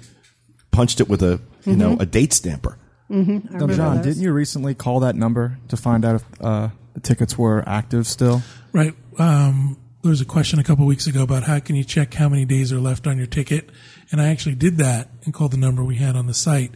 punched 0.71 1.01
it 1.01 1.09
with 1.09 1.23
a, 1.23 1.41
you 1.65 1.77
know, 1.77 1.97
a 1.99 2.07
date 2.07 2.33
stamper. 2.33 2.77
I 3.09 3.15
Now, 3.15 3.23
remember 3.51 3.75
John, 3.75 3.97
those. 3.97 4.05
didn't 4.07 4.23
you 4.23 4.33
recently 4.33 4.75
call 4.75 5.01
that 5.01 5.17
number 5.17 5.59
to 5.69 5.77
find 5.77 6.05
out 6.05 6.17
if 6.17 6.25
uh, 6.41 6.69
the 6.95 7.01
tickets 7.01 7.37
were 7.37 7.69
active 7.69 8.07
still? 8.07 8.43
Right. 8.73 8.95
Um, 9.19 9.77
there 10.03 10.11
was 10.11 10.21
a 10.21 10.27
question 10.27 10.59
a 10.59 10.65
couple 10.65 10.87
weeks 10.87 11.07
ago 11.07 11.23
about 11.23 11.45
how 11.45 11.59
can 11.61 11.77
you 11.77 11.85
check 11.85 12.15
how 12.15 12.29
many 12.29 12.45
days 12.45 12.73
are 12.73 12.81
left 12.81 13.07
on 13.07 13.19
your 13.19 13.27
ticket, 13.27 13.69
and 14.11 14.21
I 14.21 14.29
actually 14.29 14.55
did 14.55 14.79
that 14.79 15.09
and 15.25 15.35
called 15.35 15.53
the 15.53 15.59
number 15.59 15.85
we 15.85 15.97
had 15.97 16.17
on 16.17 16.27
the 16.27 16.35
site. 16.35 16.73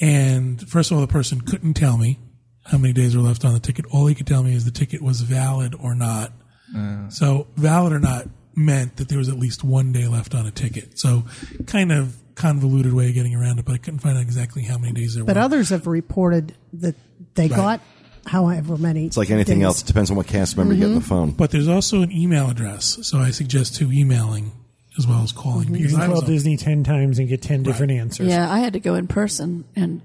And 0.00 0.60
first 0.68 0.90
of 0.90 0.96
all, 0.96 1.00
the 1.00 1.12
person 1.12 1.40
couldn't 1.40 1.74
tell 1.74 1.96
me 1.96 2.18
how 2.64 2.78
many 2.78 2.92
days 2.92 3.16
were 3.16 3.22
left 3.22 3.44
on 3.44 3.54
the 3.54 3.60
ticket. 3.60 3.86
All 3.92 4.06
he 4.06 4.14
could 4.14 4.26
tell 4.26 4.42
me 4.42 4.54
is 4.54 4.64
the 4.64 4.70
ticket 4.70 5.00
was 5.00 5.20
valid 5.20 5.74
or 5.80 5.94
not. 5.94 6.32
Uh. 6.76 7.08
So 7.08 7.46
valid 7.56 7.92
or 7.92 8.00
not 8.00 8.28
meant 8.54 8.96
that 8.96 9.08
there 9.08 9.18
was 9.18 9.28
at 9.28 9.38
least 9.38 9.62
one 9.62 9.92
day 9.92 10.08
left 10.08 10.34
on 10.34 10.46
a 10.46 10.50
ticket. 10.50 10.98
So 10.98 11.24
kind 11.66 11.92
of 11.92 12.16
convoluted 12.34 12.92
way 12.92 13.08
of 13.08 13.14
getting 13.14 13.34
around 13.34 13.58
it, 13.58 13.64
but 13.64 13.74
I 13.74 13.78
couldn't 13.78 14.00
find 14.00 14.16
out 14.16 14.22
exactly 14.22 14.62
how 14.62 14.76
many 14.76 14.92
days 14.92 15.14
there 15.14 15.24
But 15.24 15.36
were. 15.36 15.40
But 15.40 15.44
others 15.44 15.68
have 15.70 15.86
reported 15.86 16.54
that 16.74 16.96
they 17.34 17.48
got 17.48 17.80
however 18.26 18.76
many. 18.76 19.06
It's 19.06 19.16
like 19.16 19.30
anything 19.30 19.58
days. 19.60 19.66
else. 19.66 19.82
It 19.82 19.86
depends 19.86 20.10
on 20.10 20.16
what 20.16 20.26
cast 20.26 20.56
member 20.56 20.74
you 20.74 20.80
get 20.80 20.88
on 20.88 20.94
the 20.96 21.00
phone. 21.00 21.30
but 21.30 21.50
there's 21.50 21.68
also 21.68 22.02
an 22.02 22.12
email 22.12 22.50
address, 22.50 22.98
so 23.02 23.18
I 23.18 23.30
suggest 23.30 23.76
to 23.76 23.90
emailing 23.90 24.52
as 24.98 25.06
well 25.06 25.22
as 25.22 25.32
calling 25.32 25.68
You 25.68 25.74
because 25.74 25.92
can 25.92 26.00
I 26.00 26.06
call 26.06 26.16
was 26.16 26.24
Disney 26.24 26.56
ten 26.56 26.82
times 26.84 27.18
and 27.18 27.28
get 27.28 27.42
ten 27.42 27.62
different 27.62 27.92
answers. 27.92 28.28
Yeah, 28.28 28.50
I 28.50 28.58
had 28.58 28.72
to 28.72 28.80
go 28.80 28.94
in 28.94 29.06
person 29.06 29.64
and 29.76 30.00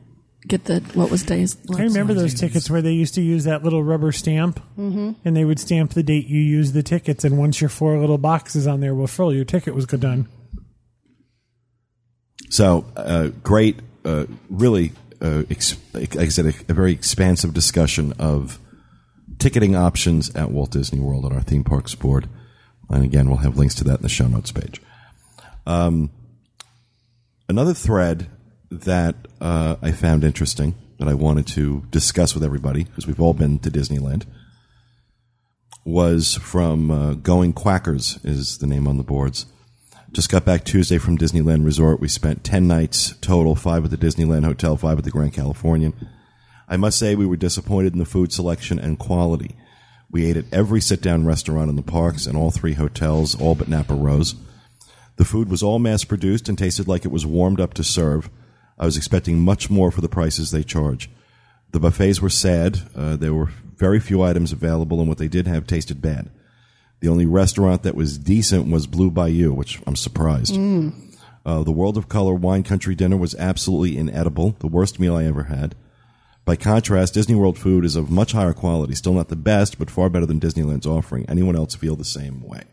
get 0.47 0.65
the 0.65 0.79
what 0.95 1.10
was 1.10 1.23
days. 1.23 1.55
I 1.73 1.84
remember 1.84 2.13
those 2.13 2.34
tickets 2.34 2.69
where 2.69 2.81
they 2.81 2.91
used 2.91 3.15
to 3.15 3.21
use 3.21 3.45
that 3.45 3.63
little 3.63 3.84
rubber 3.84 4.12
stamp, 4.12 4.60
and 4.77 5.15
they 5.23 5.45
would 5.45 5.60
stamp 5.60 5.93
the 5.93 6.03
date 6.03 6.27
you 6.27 6.39
used 6.39 6.73
the 6.73 6.84
tickets, 6.84 7.23
and 7.23 7.38
once 7.38 7.62
your 7.62 7.69
four 7.69 7.97
little 7.99 8.17
boxes 8.17 8.67
on 8.67 8.81
there 8.81 8.93
were 8.95 9.07
full, 9.07 9.34
your 9.34 9.45
ticket 9.45 9.73
was 9.73 9.86
good 9.86 10.01
done. 10.01 10.27
So 12.49 12.86
uh, 12.97 13.27
great, 13.43 13.79
uh, 14.03 14.25
really, 14.49 14.91
ex- 15.21 15.77
like 15.93 16.15
I 16.15 16.27
said, 16.29 16.45
a, 16.45 16.53
a 16.69 16.73
very 16.73 16.91
expansive 16.91 17.53
discussion 17.53 18.13
of 18.19 18.60
ticketing 19.39 19.75
options 19.75 20.34
at 20.36 20.51
Walt 20.51 20.71
Disney 20.71 20.99
World 20.99 21.25
on 21.25 21.34
our 21.34 21.41
theme 21.41 21.63
parks 21.63 21.95
board. 21.95 22.27
And 22.89 23.03
again, 23.03 23.27
we'll 23.27 23.38
have 23.38 23.57
links 23.57 23.75
to 23.75 23.84
that 23.86 23.97
in 23.97 24.01
the 24.01 24.10
show 24.10 24.27
notes 24.27 24.51
page. 24.51 24.81
Um, 25.65 26.12
another 27.47 27.73
thread 27.73 28.29
that 28.69 29.15
uh, 29.39 29.77
I 29.81 29.91
found 29.91 30.23
interesting 30.23 30.75
that 30.99 31.07
I 31.07 31.13
wanted 31.13 31.47
to 31.47 31.84
discuss 31.89 32.34
with 32.34 32.43
everybody 32.43 32.84
because 32.84 33.07
we've 33.07 33.21
all 33.21 33.34
been 33.34 33.60
to 33.60 33.71
Disneyland 33.71 34.25
was 35.84 36.36
from 36.36 36.91
uh, 36.91 37.13
Going 37.15 37.53
Quackers 37.53 38.23
is 38.23 38.60
the 38.60 38.67
name 38.67 38.88
on 38.88 38.97
the 38.97 39.03
boards. 39.03 39.45
Just 40.13 40.30
got 40.30 40.43
back 40.43 40.65
Tuesday 40.65 40.97
from 40.97 41.17
Disneyland 41.17 41.63
Resort. 41.63 42.02
We 42.02 42.10
spent 42.10 42.43
10 42.43 42.67
nights 42.67 43.15
total, 43.21 43.56
five 43.56 43.86
at 43.86 43.91
the 43.91 43.97
Disneyland 43.97 44.43
Hotel, 44.43 44.76
five 44.76 44.97
at 44.97 45.06
the 45.06 45.10
Grand 45.10 45.32
Californian. 45.32 45.93
I 46.67 46.76
must 46.76 47.00
say 47.00 47.15
we 47.15 47.26
were 47.26 47.38
disappointed 47.38 47.93
in 47.93 48.00
the 48.00 48.06
food 48.06 48.34
selection 48.34 48.78
and 48.78 49.00
quality. 49.00 49.56
We 50.10 50.26
ate 50.26 50.36
at 50.36 50.52
every 50.52 50.82
sit 50.82 51.02
down 51.02 51.26
restaurant 51.26 51.69
in 51.69 51.78
the 51.78 51.82
parks 51.82 52.26
and 52.26 52.36
all 52.36 52.52
three 52.52 52.74
hotels, 52.74 53.39
all 53.39 53.56
but 53.56 53.69
Napa 53.69 53.95
Rose. 53.95 54.36
The 55.15 55.24
food 55.24 55.50
was 55.50 55.63
all 55.63 55.80
mass 55.80 56.04
produced 56.04 56.50
and 56.50 56.58
tasted 56.58 56.89
like 56.89 57.06
it 57.06 57.12
was 57.12 57.26
warmed 57.26 57.62
up 57.62 57.74
to 57.76 57.84
serve. 57.84 58.30
I 58.78 58.84
was 58.84 58.97
expecting 58.97 59.39
much 59.39 59.69
more 59.69 59.91
for 59.91 60.02
the 60.02 60.10
prices 60.10 60.52
they 60.52 60.63
charge. 60.63 61.10
The 61.71 61.80
buffets 61.80 62.21
were 62.21 62.30
sad. 62.30 62.82
Uh, 62.93 63.15
there 63.15 63.34
were 63.34 63.52
very 63.78 64.02
few 64.02 64.21
items 64.21 64.52
available, 64.52 65.00
and 65.00 65.08
what 65.08 65.19
they 65.19 65.30
did 65.30 65.47
have 65.47 65.67
tasted 65.67 66.02
bad. 66.02 66.30
The 67.01 67.09
only 67.09 67.25
restaurant 67.25 67.83
that 67.83 67.95
was 67.95 68.17
decent 68.17 68.71
was 68.71 68.87
Blue 68.87 69.11
Bayou, 69.11 69.51
which 69.53 69.81
I'm 69.85 69.95
surprised. 69.95 70.53
Mm. 70.53 70.93
Uh, 71.45 71.63
the 71.63 71.71
World 71.71 71.97
of 71.97 72.07
Color 72.07 72.35
Wine 72.35 72.63
Country 72.63 72.93
dinner 72.95 73.17
was 73.17 73.35
absolutely 73.35 73.97
inedible, 73.97 74.55
the 74.59 74.67
worst 74.67 74.99
meal 74.99 75.15
I 75.15 75.25
ever 75.25 75.43
had. 75.43 75.75
By 76.45 76.55
contrast, 76.55 77.13
Disney 77.13 77.35
World 77.35 77.57
food 77.57 77.85
is 77.85 77.95
of 77.95 78.09
much 78.11 78.31
higher 78.31 78.53
quality, 78.53 78.93
still 78.95 79.13
not 79.13 79.29
the 79.29 79.35
best, 79.35 79.79
but 79.79 79.89
far 79.89 80.09
better 80.09 80.25
than 80.25 80.39
Disneyland's 80.39 80.87
offering. 80.87 81.25
Anyone 81.27 81.55
else 81.55 81.75
feel 81.75 81.95
the 81.95 82.03
same 82.03 82.41
way? 82.41 82.63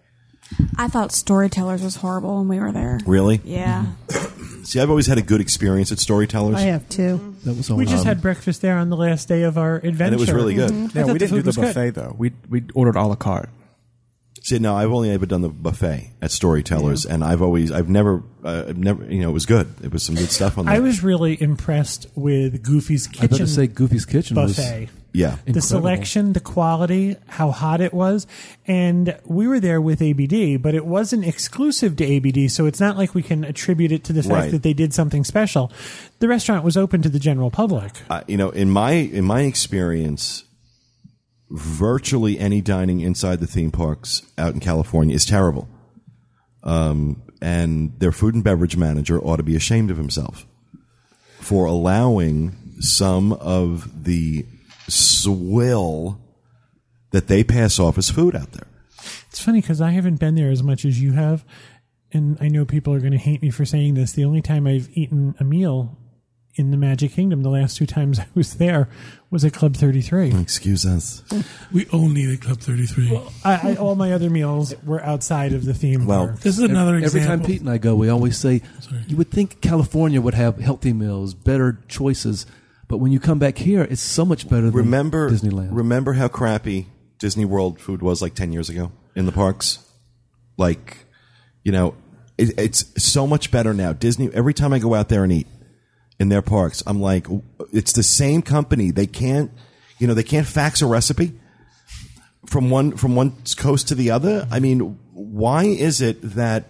I 0.76 0.88
thought 0.88 1.12
Storytellers 1.12 1.82
was 1.82 1.96
horrible 1.96 2.38
when 2.38 2.48
we 2.48 2.58
were 2.58 2.72
there. 2.72 2.98
Really? 3.06 3.40
Yeah. 3.44 3.86
Mm-hmm. 4.08 4.64
See, 4.64 4.80
I've 4.80 4.90
always 4.90 5.06
had 5.06 5.18
a 5.18 5.22
good 5.22 5.40
experience 5.40 5.92
at 5.92 5.98
Storytellers, 5.98 6.56
I 6.56 6.62
have 6.62 6.88
too. 6.88 7.18
Mm-hmm. 7.18 7.48
That 7.48 7.56
was 7.56 7.70
We 7.70 7.86
just 7.86 8.04
had 8.04 8.20
breakfast 8.20 8.60
there 8.60 8.76
on 8.76 8.90
the 8.90 8.96
last 8.96 9.28
day 9.28 9.42
of 9.42 9.56
our 9.56 9.76
adventure, 9.76 10.04
and 10.04 10.14
it 10.14 10.20
was 10.20 10.32
really 10.32 10.54
good. 10.54 10.70
Mm-hmm. 10.70 10.98
I 10.98 11.00
Yeah, 11.00 11.12
we 11.12 11.18
didn't 11.18 11.36
do 11.36 11.42
the 11.42 11.46
was 11.48 11.56
good. 11.56 11.74
buffet 11.74 11.90
though. 11.90 12.14
We 12.18 12.32
we 12.48 12.64
ordered 12.74 12.96
a 12.96 13.06
la 13.06 13.14
carte. 13.14 13.48
See, 14.48 14.58
no, 14.58 14.74
I've 14.74 14.90
only 14.90 15.10
ever 15.10 15.26
done 15.26 15.42
the 15.42 15.50
buffet 15.50 16.10
at 16.22 16.30
Storytellers, 16.30 17.04
and 17.04 17.22
I've 17.22 17.42
always, 17.42 17.70
I've 17.70 17.90
never, 17.90 18.22
uh, 18.42 18.64
I've 18.68 18.78
never, 18.78 19.04
you 19.04 19.20
know, 19.20 19.28
it 19.28 19.32
was 19.34 19.44
good. 19.44 19.74
It 19.82 19.92
was 19.92 20.02
some 20.02 20.14
good 20.14 20.30
stuff 20.30 20.56
on 20.56 20.64
there. 20.64 20.74
I 20.74 20.78
was 20.78 21.02
really 21.02 21.36
impressed 21.38 22.06
with 22.14 22.62
Goofy's 22.62 23.08
Kitchen. 23.08 23.24
I 23.24 23.26
was 23.26 23.40
about 23.40 23.46
to 23.46 23.52
say 23.52 23.66
Goofy's 23.66 24.06
Kitchen 24.06 24.36
buffet. 24.36 24.80
was 24.80 24.90
yeah. 25.12 25.32
the 25.32 25.32
incredible. 25.48 25.60
selection, 25.60 26.32
the 26.32 26.40
quality, 26.40 27.16
how 27.26 27.50
hot 27.50 27.82
it 27.82 27.92
was. 27.92 28.26
And 28.66 29.18
we 29.26 29.46
were 29.46 29.60
there 29.60 29.82
with 29.82 30.00
ABD, 30.00 30.62
but 30.62 30.74
it 30.74 30.86
wasn't 30.86 31.26
exclusive 31.26 31.96
to 31.96 32.16
ABD, 32.16 32.50
so 32.50 32.64
it's 32.64 32.80
not 32.80 32.96
like 32.96 33.14
we 33.14 33.22
can 33.22 33.44
attribute 33.44 33.92
it 33.92 34.02
to 34.04 34.14
the 34.14 34.22
fact 34.22 34.32
Right. 34.32 34.50
that 34.52 34.62
they 34.62 34.72
did 34.72 34.94
something 34.94 35.24
special. 35.24 35.70
The 36.20 36.28
restaurant 36.28 36.64
was 36.64 36.74
open 36.78 37.02
to 37.02 37.10
the 37.10 37.18
general 37.18 37.50
public. 37.50 37.92
uh, 38.08 38.22
you 38.26 38.38
know, 38.38 38.48
in 38.48 38.70
my 38.70 38.92
in 38.92 39.26
my 39.26 39.42
experience, 39.42 40.44
virtually 41.50 42.38
any 42.38 42.60
dining 42.60 43.00
inside 43.00 43.40
the 43.40 43.46
theme 43.46 43.70
parks 43.70 44.22
out 44.36 44.54
in 44.54 44.60
California 44.60 45.14
is 45.14 45.24
terrible. 45.24 45.68
Um, 46.62 47.22
and 47.40 47.98
their 47.98 48.12
food 48.12 48.34
and 48.34 48.44
beverage 48.44 48.76
manager 48.76 49.18
ought 49.20 49.36
to 49.36 49.42
be 49.42 49.56
ashamed 49.56 49.90
of 49.90 49.96
himself 49.96 50.46
for 51.38 51.66
allowing 51.66 52.56
some 52.80 53.32
of 53.32 54.04
the 54.04 54.44
swill 54.88 56.20
that 57.10 57.28
they 57.28 57.44
pass 57.44 57.78
off 57.78 57.96
as 57.96 58.10
food 58.10 58.36
out 58.36 58.52
there. 58.52 58.66
It's 59.28 59.40
funny 59.40 59.60
because 59.60 59.80
I 59.80 59.90
haven't 59.90 60.20
been 60.20 60.34
there 60.34 60.50
as 60.50 60.62
much 60.62 60.84
as 60.84 61.00
you 61.00 61.12
have. 61.12 61.44
And 62.12 62.38
I 62.40 62.48
know 62.48 62.64
people 62.64 62.94
are 62.94 63.00
going 63.00 63.12
to 63.12 63.18
hate 63.18 63.42
me 63.42 63.50
for 63.50 63.64
saying 63.64 63.94
this. 63.94 64.12
The 64.12 64.24
only 64.24 64.42
time 64.42 64.66
I've 64.66 64.88
eaten 64.92 65.34
a 65.38 65.44
meal 65.44 65.96
in 66.58 66.70
the 66.70 66.76
Magic 66.76 67.12
Kingdom, 67.12 67.42
the 67.42 67.48
last 67.50 67.76
two 67.76 67.86
times 67.86 68.18
I 68.20 68.26
was 68.34 68.54
there, 68.54 68.88
was 69.30 69.44
at 69.44 69.52
Club 69.52 69.76
33. 69.76 70.32
Excuse 70.40 70.84
us. 70.84 71.22
We 71.72 71.86
all 71.86 72.08
needed 72.08 72.40
Club 72.42 72.58
33. 72.60 73.20
I, 73.44 73.70
I, 73.72 73.74
all 73.76 73.94
my 73.94 74.12
other 74.12 74.28
meals 74.30 74.74
were 74.84 75.02
outside 75.04 75.52
of 75.52 75.64
the 75.64 75.74
theme 75.74 76.06
Well, 76.06 76.28
park. 76.28 76.40
this 76.40 76.58
is 76.58 76.64
another 76.64 76.96
Every 76.96 77.04
example. 77.04 77.30
Every 77.32 77.38
time 77.38 77.46
Pete 77.46 77.60
and 77.60 77.70
I 77.70 77.78
go, 77.78 77.94
we 77.94 78.08
always 78.08 78.36
say, 78.36 78.62
Sorry. 78.80 79.02
you 79.06 79.16
would 79.16 79.30
think 79.30 79.60
California 79.60 80.20
would 80.20 80.34
have 80.34 80.58
healthy 80.58 80.92
meals, 80.92 81.34
better 81.34 81.78
choices, 81.88 82.46
but 82.88 82.98
when 82.98 83.12
you 83.12 83.20
come 83.20 83.38
back 83.38 83.58
here, 83.58 83.82
it's 83.82 84.00
so 84.02 84.24
much 84.24 84.48
better 84.48 84.62
than 84.66 84.72
Remember 84.72 85.30
Disneyland. 85.30 85.68
Remember 85.72 86.14
how 86.14 86.28
crappy 86.28 86.86
Disney 87.18 87.44
World 87.44 87.80
food 87.80 88.00
was 88.00 88.22
like 88.22 88.34
ten 88.34 88.50
years 88.52 88.70
ago 88.70 88.92
in 89.14 89.26
the 89.26 89.32
parks? 89.32 89.80
Like, 90.56 91.04
you 91.64 91.70
know, 91.70 91.94
it, 92.38 92.58
it's 92.58 93.02
so 93.02 93.26
much 93.26 93.50
better 93.50 93.74
now. 93.74 93.92
Disney. 93.92 94.30
Every 94.32 94.54
time 94.54 94.72
I 94.72 94.78
go 94.78 94.94
out 94.94 95.10
there 95.10 95.22
and 95.22 95.30
eat 95.32 95.46
in 96.18 96.28
their 96.28 96.42
parks, 96.42 96.82
I'm 96.86 97.00
like, 97.00 97.26
it's 97.72 97.92
the 97.92 98.02
same 98.02 98.42
company. 98.42 98.90
They 98.90 99.06
can't, 99.06 99.50
you 99.98 100.06
know, 100.06 100.14
they 100.14 100.22
can't 100.22 100.46
fax 100.46 100.82
a 100.82 100.86
recipe 100.86 101.32
from 102.46 102.70
one 102.70 102.96
from 102.96 103.14
one 103.14 103.34
coast 103.56 103.88
to 103.88 103.94
the 103.94 104.10
other. 104.10 104.46
I 104.50 104.60
mean, 104.60 104.98
why 105.12 105.64
is 105.64 106.00
it 106.00 106.20
that? 106.34 106.64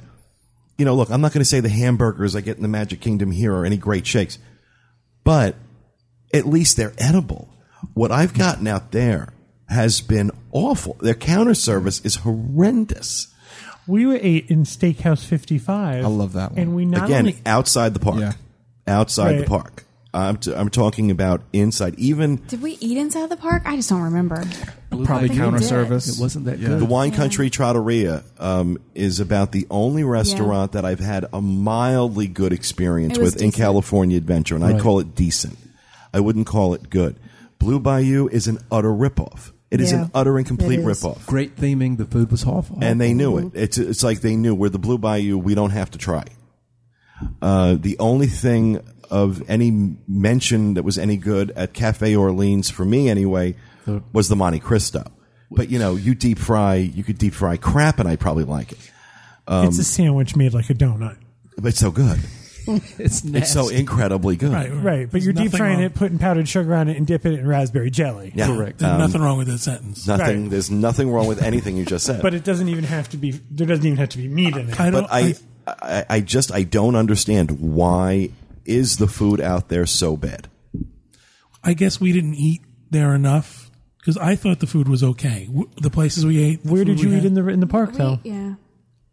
You 0.77 0.85
know, 0.85 0.95
look, 0.95 1.11
I'm 1.11 1.21
not 1.21 1.33
going 1.33 1.41
to 1.41 1.49
say 1.49 1.59
the 1.61 1.69
hamburgers 1.69 2.37
I 2.37 2.41
get 2.41 2.57
in 2.57 2.63
the 2.63 2.69
Magic 2.69 3.01
Kingdom 3.01 3.33
here 3.33 3.53
are 3.53 3.65
any 3.65 3.77
great 3.77 4.07
shakes, 4.07 4.39
but 5.25 5.57
at 6.33 6.47
least 6.47 6.77
they're 6.77 6.95
edible. 6.99 7.49
What 7.95 8.13
I've 8.13 8.33
gotten 8.35 8.69
out 8.69 8.93
there 8.93 9.33
has 9.69 10.01
been 10.01 10.31
awful. 10.53 10.97
Their 11.01 11.15
counter 11.15 11.55
service 11.55 12.01
is 12.05 12.17
horrendous. 12.17 13.35
We 13.89 14.07
were 14.07 14.19
ate 14.21 14.51
in 14.51 14.65
Steakhouse 14.65 15.25
55. 15.25 16.05
I 16.05 16.09
love 16.09 16.35
that 16.35 16.53
one. 16.53 16.61
And 16.61 16.77
we 16.77 16.85
not 16.85 17.07
Again, 17.07 17.21
only 17.21 17.37
outside 17.47 17.95
the 17.95 18.01
park. 18.01 18.21
Yeah. 18.21 18.33
Outside 18.89 19.35
the 19.35 19.39
Right. 19.41 19.49
park. 19.49 19.85
I'm, 20.15 20.39
t- 20.39 20.55
I'm 20.55 20.71
talking 20.71 21.11
about 21.11 21.43
inside. 21.53 21.95
Even 21.99 22.37
Did 22.49 22.63
we 22.63 22.79
eat 22.81 22.97
inside 22.97 23.29
the 23.29 23.37
park? 23.37 23.63
I 23.67 23.77
just 23.77 23.91
don't 23.91 24.01
remember. 24.03 24.43
Probably 24.91 25.29
think 25.29 25.39
counter 25.39 25.59
did. 25.59 25.69
service. 25.69 26.19
It 26.19 26.21
wasn't 26.21 26.47
that 26.47 26.59
Yeah. 26.59 26.69
good. 26.69 26.81
the 26.81 26.87
Wine 26.87 27.11
Country 27.13 27.51
Trattoria 27.51 28.25
um, 28.41 28.79
is 28.95 29.21
about 29.21 29.53
the 29.53 29.67
only 29.71 30.05
restaurant 30.05 30.73
that 30.73 30.85
I've 30.87 30.99
had 30.99 31.27
a 31.33 31.43
mildly 31.43 32.27
good 32.27 32.55
experience 32.55 33.19
It 33.19 33.21
was 33.21 33.35
with 33.35 33.43
in 33.43 33.49
decent. 33.51 33.63
California 33.63 34.17
Adventure, 34.17 34.55
and 34.55 34.65
I'd 34.65 34.81
call 34.81 34.99
it 34.99 35.15
decent. 35.15 35.59
I 36.15 36.21
wouldn't 36.21 36.47
call 36.47 36.73
it 36.73 36.89
good. 36.89 37.17
Blue 37.59 37.79
Bayou 37.79 38.29
is 38.29 38.47
an 38.49 38.59
utter 38.71 38.89
ripoff. 38.91 39.53
It 39.71 39.83
is 39.83 39.93
Yeah, 39.93 40.05
an 40.05 40.11
utter 40.15 40.39
and 40.39 40.47
complete 40.47 40.79
it 40.79 40.89
is. 40.89 41.03
ripoff. 41.03 41.27
Great 41.27 41.55
theming. 41.57 41.99
The 41.99 42.07
food 42.07 42.31
was 42.31 42.47
awful. 42.47 42.79
and 42.81 42.99
they 42.99 43.13
knew 43.13 43.37
it. 43.37 43.51
It's 43.53 43.77
it's 43.77 44.03
like 44.03 44.23
they 44.23 44.37
knew 44.37 44.55
we're 44.55 44.71
the 44.71 44.79
Blue 44.79 44.97
Bayou. 44.97 45.37
We 45.37 45.55
don't 45.55 45.71
have 45.71 45.91
to 45.91 45.99
try. 45.99 46.25
Uh, 47.43 47.77
the 47.79 47.99
only 47.99 48.27
thing 48.27 48.81
of 49.11 49.43
any 49.49 49.97
mention 50.07 50.75
that 50.75 50.83
was 50.83 50.99
any 50.99 51.17
good 51.17 51.51
at 51.53 51.73
Cafe 51.73 52.15
Orleans 52.15 52.71
for 52.71 52.85
me 52.85 53.09
anyway 53.09 53.55
was 54.13 54.29
the 54.29 54.37
Monte 54.37 54.61
Cristo. 54.61 55.05
But 55.51 55.71
you 55.71 55.79
know, 55.79 55.97
you 55.97 56.15
deep 56.15 56.39
fry, 56.39 56.75
you 56.77 57.03
could 57.03 57.17
deep 57.19 57.33
fry 57.35 57.57
crap, 57.57 57.99
and 57.99 58.09
I'd 58.09 58.21
probably 58.21 58.45
like 58.45 58.73
it. 58.73 58.79
it's 59.49 59.79
a 59.79 59.85
sandwich 59.85 60.37
made 60.37 60.53
like 60.53 60.69
a 60.71 60.75
donut. 60.75 61.17
But 61.57 61.69
it's 61.69 61.79
so 61.81 61.91
good. 61.91 62.21
it's 62.99 63.25
nasty. 63.25 63.39
It's 63.39 63.51
so 63.53 63.71
incredibly 63.71 64.37
good. 64.37 64.53
Right, 64.53 64.71
Right, 64.71 65.07
but 65.07 65.13
There's 65.13 65.25
you're 65.25 65.33
deep 65.33 65.53
frying 65.53 65.77
wrong. 65.77 65.85
it, 65.85 65.95
putting 65.95 66.19
powdered 66.19 66.47
sugar 66.47 66.75
on 66.75 66.89
it, 66.89 66.99
and 66.99 67.07
dipping 67.07 67.33
it 67.33 67.41
in 67.41 67.49
raspberry 67.49 67.91
jelly. 67.91 68.31
Yeah, 68.35 68.47
Correct. 68.49 68.79
There's 68.81 68.93
Um, 68.93 68.99
nothing 68.99 69.23
wrong 69.23 69.39
with 69.39 69.47
that 69.47 69.59
sentence. 69.59 70.07
Nothing. 70.07 70.43
Right. 70.43 70.51
There's 70.51 70.71
nothing 70.71 71.11
wrong 71.11 71.27
with 71.27 71.43
anything 71.43 71.79
you 71.79 71.87
just 71.87 72.05
said. 72.05 72.21
But 72.21 72.35
it 72.35 72.45
doesn't 72.45 72.69
even 72.69 72.85
have 72.85 73.09
to 73.09 73.17
be. 73.17 73.31
There 73.51 73.67
doesn't 73.67 73.87
even 73.87 73.97
have 73.97 74.11
to 74.11 74.19
be 74.19 74.29
meat 74.29 74.55
in 74.55 74.69
it. 74.69 74.79
I 74.79 74.91
don't. 74.91 75.03
but 75.05 75.11
I, 75.13 75.19
I, 75.21 75.35
I 76.09 76.21
just 76.21 76.53
I 76.53 76.63
don't 76.63 76.95
understand 76.97 77.61
why 77.61 78.31
is 78.65 78.99
the 78.99 79.07
food 79.07 79.41
out 79.41 79.69
there 79.69 79.87
so 79.87 80.17
bad. 80.17 80.49
I 81.65 81.75
guess 81.75 82.01
we 82.01 82.13
didn't 82.13 82.35
eat 82.35 82.63
there 82.91 83.15
enough 83.15 83.71
because 83.99 84.17
I 84.17 84.37
thought 84.37 84.61
the 84.61 84.67
food 84.67 84.89
was 84.89 85.03
okay. 85.03 85.47
W- 85.47 85.69
The 85.81 85.91
places 85.91 86.25
we 86.25 86.39
ate. 86.43 86.63
the 86.63 86.71
Where 86.73 86.81
food 86.81 86.87
did 86.97 87.01
you 87.01 87.09
we 87.11 87.15
eat 87.17 87.19
had- 87.19 87.25
in 87.27 87.35
the 87.35 87.49
in 87.49 87.61
the 87.61 87.67
park 87.67 87.95
though? 87.95 88.21
Yeah. 88.23 88.55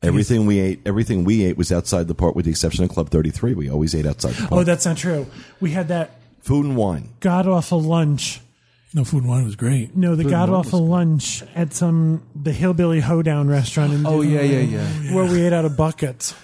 Everything 0.03 0.45
we 0.45 0.59
ate, 0.59 0.81
everything 0.85 1.23
we 1.23 1.43
ate 1.45 1.57
was 1.57 1.71
outside 1.71 2.07
the 2.07 2.13
park, 2.13 2.35
with 2.35 2.45
the 2.45 2.51
exception 2.51 2.83
of 2.83 2.91
Club 2.91 3.09
Thirty 3.09 3.31
Three. 3.31 3.55
We 3.55 3.69
always 3.69 3.95
ate 3.95 4.05
outside 4.05 4.33
the 4.33 4.43
oh, 4.45 4.47
park. 4.47 4.61
Oh, 4.61 4.63
that's 4.63 4.85
not 4.85 4.97
true. 4.97 5.25
We 5.59 5.71
had 5.71 5.87
that 5.87 6.19
Food 6.41 6.65
and 6.65 6.75
wine. 6.75 7.09
god 7.21 7.47
awful 7.47 7.81
lunch. 7.81 8.39
No, 8.93 9.03
food 9.03 9.23
and 9.23 9.29
wine 9.29 9.43
was 9.43 9.57
great. 9.57 9.93
No, 9.97 10.11
the 10.15 10.23
Food 10.23 10.31
and 10.31 10.47
god 10.47 10.49
awful 10.49 10.87
lunch 10.87 11.43
at 11.53 11.73
some 11.73 12.23
the 12.33 12.53
hillbilly 12.53 13.01
hoedown 13.01 13.49
restaurant 13.49 13.91
in 13.91 14.05
Oh 14.07 14.21
yeah, 14.21 14.39
yeah, 14.41 14.59
yeah. 14.61 15.13
where 15.13 15.25
we 15.25 15.41
ate 15.41 15.51
out 15.51 15.65
of 15.65 15.75
buckets. 15.75 16.33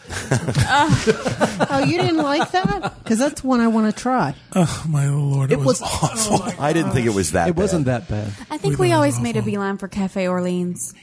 Oh. 0.74 1.68
oh, 1.70 1.80
you 1.80 1.98
didn't 1.98 2.18
like 2.18 2.52
that? 2.52 2.94
Because 3.04 3.20
that's 3.20 3.44
one 3.44 3.60
I 3.60 3.68
want 3.68 3.94
to 3.94 4.02
try. 4.02 4.34
Oh 4.56 4.86
my 4.90 5.10
lord, 5.10 5.52
it, 5.52 5.56
It 5.56 5.60
was, 5.60 5.82
was- 5.82 6.04
awful. 6.30 6.42
I 6.64 6.72
didn't 6.74 6.92
think 6.92 7.06
it 7.06 7.14
was 7.14 7.32
that. 7.34 7.50
It 7.50 7.56
wasn't 7.56 7.86
bad. 7.86 8.08
that 8.08 8.10
bad. 8.38 8.48
I 8.50 8.58
think 8.58 8.78
We 8.80 8.88
we 8.88 8.94
always 8.94 9.20
made 9.20 9.36
a 9.38 9.42
beeline 9.42 9.78
for 9.78 9.88
Cafe 9.88 10.28
Orleans 10.28 10.94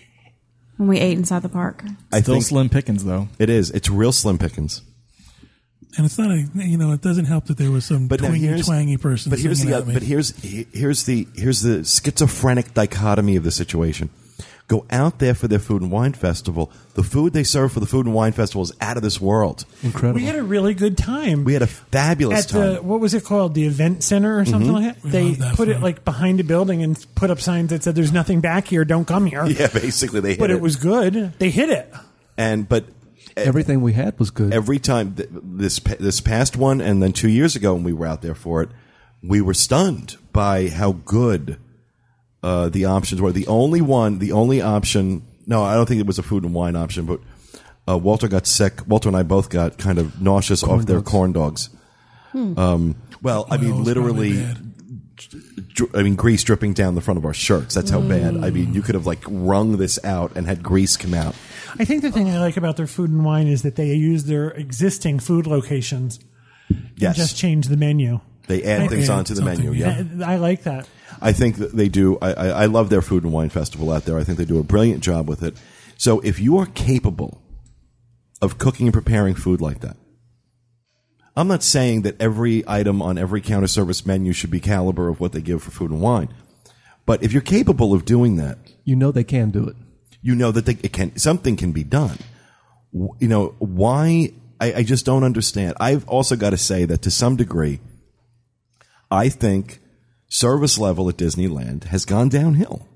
when 0.76 0.88
we 0.88 0.98
ate 0.98 1.16
inside 1.18 1.42
the 1.42 1.48
park. 1.48 1.82
I 2.12 2.20
Still 2.20 2.34
think 2.34 2.44
slim 2.46 2.68
pickings 2.68 3.04
though. 3.04 3.28
it 3.38 3.50
is. 3.50 3.70
It's 3.70 3.88
real 3.90 4.12
slim 4.12 4.38
pickings. 4.38 4.82
And 5.96 6.04
it's 6.06 6.18
not 6.18 6.30
a. 6.30 6.46
You 6.54 6.76
know, 6.76 6.92
it 6.92 7.00
doesn't 7.00 7.24
help 7.26 7.46
that 7.46 7.56
there 7.56 7.70
was 7.70 7.84
some 7.84 8.06
But 8.08 8.20
twingy, 8.20 8.38
here's- 8.38 8.66
twangy 8.66 8.96
person. 8.96 9.30
But 9.30 9.38
here's 9.38 9.60
the 9.64 9.74
at 9.74 9.86
me. 9.86 9.94
but 9.94 10.02
here's 10.02 10.30
here's 10.40 11.04
the 11.04 11.26
here's 11.34 11.62
the 11.62 11.84
schizophrenic 11.84 12.74
dichotomy 12.74 13.36
of 13.36 13.44
the 13.44 13.50
situation. 13.50 14.10
Go 14.66 14.84
out 14.90 15.18
there 15.18 15.34
for 15.34 15.48
their 15.48 15.58
food 15.58 15.80
and 15.80 15.90
wine 15.90 16.12
festival. 16.12 16.70
The 16.92 17.02
food 17.02 17.32
they 17.32 17.42
serve 17.42 17.72
for 17.72 17.80
the 17.80 17.86
food 17.86 18.04
and 18.04 18.14
wine 18.14 18.32
festival 18.32 18.62
is 18.62 18.72
out 18.82 18.98
of 18.98 19.02
this 19.02 19.18
world. 19.18 19.64
Incredible. 19.82 20.20
We 20.20 20.26
had 20.26 20.36
a 20.36 20.42
really 20.42 20.74
good 20.74 20.98
time. 20.98 21.44
We 21.44 21.54
had 21.54 21.62
a 21.62 21.66
fabulous 21.66 22.44
at 22.44 22.48
time. 22.50 22.60
Mm-hmm. 22.60 22.74
the 22.74 22.82
what 22.82 23.00
was 23.00 23.14
it 23.14 23.24
called 23.24 23.54
the 23.54 23.64
event 23.64 24.02
center 24.04 24.38
or 24.38 24.44
something 24.44 24.70
like 24.70 24.94
that 24.96 25.02
We 25.04 25.10
they 25.10 25.30
that 25.36 25.54
put 25.56 25.68
it 25.68 25.80
like 25.80 26.04
behind 26.04 26.40
a 26.40 26.44
building 26.44 26.82
and 26.82 27.02
put 27.14 27.30
up 27.30 27.40
signs 27.40 27.70
that 27.70 27.82
said 27.82 27.94
there's 27.94 28.12
nothing 28.12 28.42
back 28.42 28.68
here 28.68 28.84
don't 28.84 29.06
come 29.06 29.24
here 29.24 29.46
yeah, 29.46 29.68
basically 29.68 30.20
they 30.20 30.30
hit 30.32 30.38
but 30.38 30.50
it 30.50 30.60
was 30.60 30.76
good 30.76 31.32
they 31.38 31.48
hit 31.48 31.70
it 31.70 31.90
and 32.36 32.68
but 32.68 32.84
Everything 33.46 33.80
we 33.80 33.92
had 33.92 34.18
was 34.18 34.30
good. 34.30 34.52
every 34.52 34.78
time 34.78 35.14
th- 35.14 35.28
this 35.32 35.78
this 35.78 36.20
past 36.20 36.56
one 36.56 36.80
and 36.80 37.02
then 37.02 37.12
two 37.12 37.28
years 37.28 37.56
ago 37.56 37.74
when 37.74 37.84
we 37.84 37.92
were 37.92 38.06
out 38.06 38.22
there 38.22 38.34
for 38.34 38.62
it, 38.62 38.70
we 39.22 39.40
were 39.40 39.54
stunned 39.54 40.16
by 40.32 40.68
how 40.68 40.92
good 40.92 41.58
uh, 42.42 42.68
the 42.68 42.84
options 42.84 43.20
were. 43.20 43.32
The 43.32 43.46
only 43.46 43.80
one, 43.80 44.18
the 44.18 44.32
only 44.32 44.60
option. 44.62 45.26
No, 45.46 45.62
I 45.64 45.74
don't 45.74 45.86
think 45.86 46.00
it 46.00 46.06
was 46.06 46.18
a 46.18 46.22
food 46.22 46.44
and 46.44 46.54
wine 46.54 46.76
option, 46.76 47.06
but 47.06 47.20
uh, 47.88 47.96
Walter 47.98 48.28
got 48.28 48.46
sick. 48.46 48.86
Walter 48.86 49.08
and 49.08 49.16
I 49.16 49.22
both 49.22 49.48
got 49.50 49.78
kind 49.78 49.98
of 49.98 50.20
nauseous 50.20 50.62
off 50.62 50.86
their 50.86 51.00
corn 51.02 51.32
dogs. 51.32 51.70
Um, 52.34 52.94
well, 53.22 53.46
I 53.50 53.56
mean, 53.56 53.82
literally. 53.82 54.46
Probably 55.30 55.50
bad. 55.62 55.68
dr- 55.74 55.96
I 55.96 56.02
mean, 56.02 56.14
grease 56.14 56.42
dripping 56.44 56.72
down 56.74 56.94
the 56.94 57.00
front 57.00 57.18
of 57.18 57.24
our 57.24 57.34
shirts. 57.34 57.74
That's 57.74 57.90
how 57.90 58.00
bad. 58.00 58.36
I 58.44 58.50
mean, 58.50 58.74
you 58.74 58.82
could 58.82 58.94
have 58.94 59.06
like 59.06 59.22
wrung 59.26 59.76
this 59.76 60.02
out 60.04 60.36
and 60.36 60.46
had 60.46 60.62
grease 60.62 60.96
come 60.96 61.14
out. 61.14 61.34
i 61.78 61.84
think 61.84 62.02
the 62.02 62.10
thing 62.10 62.28
i 62.30 62.38
like 62.40 62.56
about 62.56 62.76
their 62.76 62.86
food 62.86 63.10
and 63.10 63.24
wine 63.24 63.46
is 63.46 63.62
that 63.62 63.76
they 63.76 63.92
use 63.94 64.24
their 64.24 64.50
existing 64.50 65.18
food 65.18 65.46
locations 65.46 66.18
Yes, 66.96 67.16
just 67.16 67.36
change 67.36 67.68
the 67.68 67.76
menu 67.76 68.20
they 68.46 68.62
add 68.64 68.88
things 68.88 69.08
Yeah, 69.08 69.14
onto 69.16 69.34
the 69.34 69.42
menu. 69.42 69.72
yeah. 69.72 70.02
Yeah. 70.16 70.26
I, 70.26 70.32
I 70.34 70.36
like 70.36 70.62
that 70.62 70.88
I 71.20 71.32
think 71.32 71.56
that 71.56 71.74
they 71.76 71.88
do. 71.88 72.16
I, 72.22 72.32
I, 72.32 72.46
I 72.48 72.66
love 72.66 72.88
their 72.90 73.02
food 73.02 73.24
and 73.24 73.32
wine 73.32 73.48
festival 73.50 73.90
out 73.90 74.04
there. 74.04 74.18
I 74.18 74.24
think 74.24 74.38
they 74.38 74.44
do 74.44 74.58
a 74.60 74.62
brilliant 74.62 75.02
job 75.02 75.26
with 75.28 75.42
it. 75.42 75.56
So 75.96 76.20
if 76.20 76.38
you 76.38 76.56
are 76.58 76.66
capable 76.66 77.42
of 78.40 78.56
cooking 78.58 78.86
and 78.86 78.94
preparing 78.94 79.34
food 79.34 79.60
like 79.60 79.80
that, 79.80 79.96
I'm 81.38 81.48
not 81.48 81.62
saying 81.62 82.02
that 82.02 82.20
every 82.20 82.64
item 82.66 83.00
on 83.00 83.16
every 83.16 83.40
counter 83.40 83.68
service 83.68 84.04
menu 84.04 84.32
should 84.32 84.50
be 84.50 84.60
caliber 84.60 85.08
of 85.08 85.20
what 85.20 85.32
they 85.32 85.40
give 85.40 85.62
for 85.62 85.70
food 85.70 85.90
and 85.90 86.00
wine. 86.00 86.34
But 87.06 87.22
if 87.22 87.32
you're 87.32 87.42
capable 87.42 87.94
of 87.94 88.04
doing 88.04 88.36
that, 88.36 88.58
you 88.84 88.96
know 88.96 89.12
they 89.12 89.24
can 89.24 89.50
do 89.50 89.66
it. 89.68 89.76
you 90.20 90.34
know 90.34 90.50
that 90.50 90.66
they, 90.66 90.76
it 90.82 90.92
can 90.92 91.16
something 91.16 91.56
can 91.56 91.72
be 91.72 91.84
done. 91.84 92.18
W- 92.92 93.14
You 93.20 93.28
know 93.28 93.54
why? 93.58 94.32
I, 94.60 94.72
I 94.74 94.82
just 94.82 95.06
don't 95.06 95.22
understand. 95.24 95.74
I've 95.80 96.06
also 96.08 96.34
got 96.36 96.50
to 96.50 96.56
say 96.58 96.84
that 96.86 97.02
to 97.02 97.10
some 97.10 97.36
degree, 97.36 97.78
I 99.10 99.28
think 99.28 99.80
service 100.28 100.76
level 100.78 101.08
at 101.08 101.16
Disneyland 101.16 101.84
has 101.84 102.04
gone 102.04 102.28
downhill, 102.28 102.88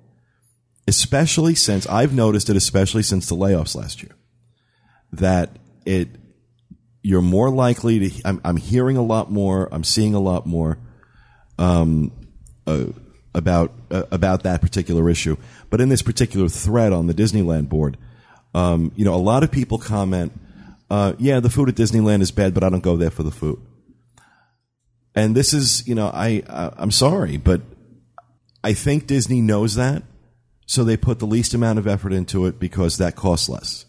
especially 0.88 1.55
since 1.55 1.87
I've 1.87 2.12
noticed 2.12 2.50
it, 2.50 2.57
especially 2.57 3.05
since 3.05 3.28
the 3.28 3.37
layoffs 3.37 3.76
last 3.76 4.02
year. 4.02 4.12
That 5.12 5.50
it 5.87 6.09
you're 7.02 7.22
more 7.22 7.50
likely 7.50 8.10
to. 8.10 8.22
I'm, 8.24 8.40
I'm 8.44 8.56
hearing 8.56 8.96
a 8.96 9.02
lot 9.02 9.30
more. 9.30 9.68
I'm 9.72 9.84
seeing 9.84 10.14
a 10.14 10.20
lot 10.20 10.46
more 10.46 10.78
um, 11.58 12.12
uh, 12.66 12.86
about 13.34 13.72
uh, 13.90 14.04
about 14.10 14.44
that 14.44 14.60
particular 14.60 15.10
issue. 15.10 15.36
But 15.70 15.80
in 15.80 15.88
this 15.88 16.02
particular 16.02 16.48
thread 16.48 16.92
on 16.92 17.06
the 17.06 17.14
Disneyland 17.14 17.68
board, 17.68 17.98
um, 18.54 18.92
you 18.94 19.04
know, 19.04 19.14
a 19.14 19.16
lot 19.16 19.42
of 19.42 19.50
people 19.50 19.78
comment, 19.78 20.32
uh, 20.90 21.14
"Yeah, 21.18 21.40
the 21.40 21.50
food 21.50 21.68
at 21.68 21.74
Disneyland 21.74 22.22
is 22.22 22.30
bad, 22.30 22.54
but 22.54 22.62
I 22.62 22.68
don't 22.68 22.82
go 22.82 22.96
there 22.96 23.10
for 23.10 23.22
the 23.22 23.30
food." 23.30 23.60
And 25.14 25.34
this 25.34 25.52
is, 25.52 25.86
you 25.86 25.94
know, 25.94 26.06
I, 26.06 26.42
I 26.48 26.72
I'm 26.76 26.90
sorry, 26.90 27.36
but 27.36 27.60
I 28.64 28.74
think 28.74 29.06
Disney 29.06 29.40
knows 29.40 29.74
that, 29.74 30.04
so 30.66 30.84
they 30.84 30.96
put 30.96 31.18
the 31.18 31.26
least 31.26 31.52
amount 31.52 31.78
of 31.78 31.86
effort 31.86 32.12
into 32.12 32.46
it 32.46 32.58
because 32.58 32.98
that 32.98 33.16
costs 33.16 33.48
less. 33.48 33.86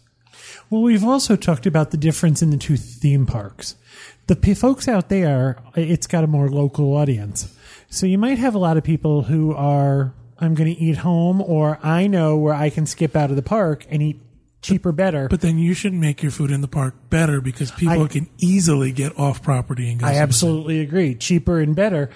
Well, 0.70 0.82
we've 0.82 1.04
also 1.04 1.36
talked 1.36 1.66
about 1.66 1.90
the 1.90 1.96
difference 1.96 2.42
in 2.42 2.50
the 2.50 2.56
two 2.56 2.76
theme 2.76 3.26
parks. 3.26 3.76
The 4.26 4.36
p- 4.36 4.54
folks 4.54 4.88
out 4.88 5.08
there, 5.08 5.58
it's 5.76 6.06
got 6.06 6.24
a 6.24 6.26
more 6.26 6.48
local 6.48 6.96
audience. 6.96 7.54
So 7.90 8.06
you 8.06 8.18
might 8.18 8.38
have 8.38 8.54
a 8.54 8.58
lot 8.58 8.76
of 8.76 8.82
people 8.84 9.22
who 9.22 9.52
are, 9.54 10.14
I'm 10.38 10.54
going 10.54 10.74
to 10.74 10.80
eat 10.80 10.96
home, 10.98 11.40
or 11.42 11.78
I 11.82 12.06
know 12.06 12.36
where 12.36 12.54
I 12.54 12.70
can 12.70 12.86
skip 12.86 13.14
out 13.14 13.30
of 13.30 13.36
the 13.36 13.42
park 13.42 13.86
and 13.88 14.02
eat 14.02 14.20
cheaper, 14.62 14.92
better. 14.92 15.28
But 15.28 15.42
then 15.42 15.58
you 15.58 15.74
should 15.74 15.92
make 15.92 16.22
your 16.22 16.32
food 16.32 16.50
in 16.50 16.62
the 16.62 16.68
park 16.68 16.94
better 17.10 17.40
because 17.42 17.70
people 17.70 18.04
I- 18.04 18.08
can 18.08 18.28
easily 18.38 18.90
get 18.92 19.16
off 19.18 19.42
property 19.42 19.90
and 19.90 20.00
go. 20.00 20.06
I 20.06 20.10
somewhere. 20.10 20.22
absolutely 20.22 20.80
agree. 20.80 21.14
Cheaper 21.14 21.60
and 21.60 21.76
better. 21.76 22.10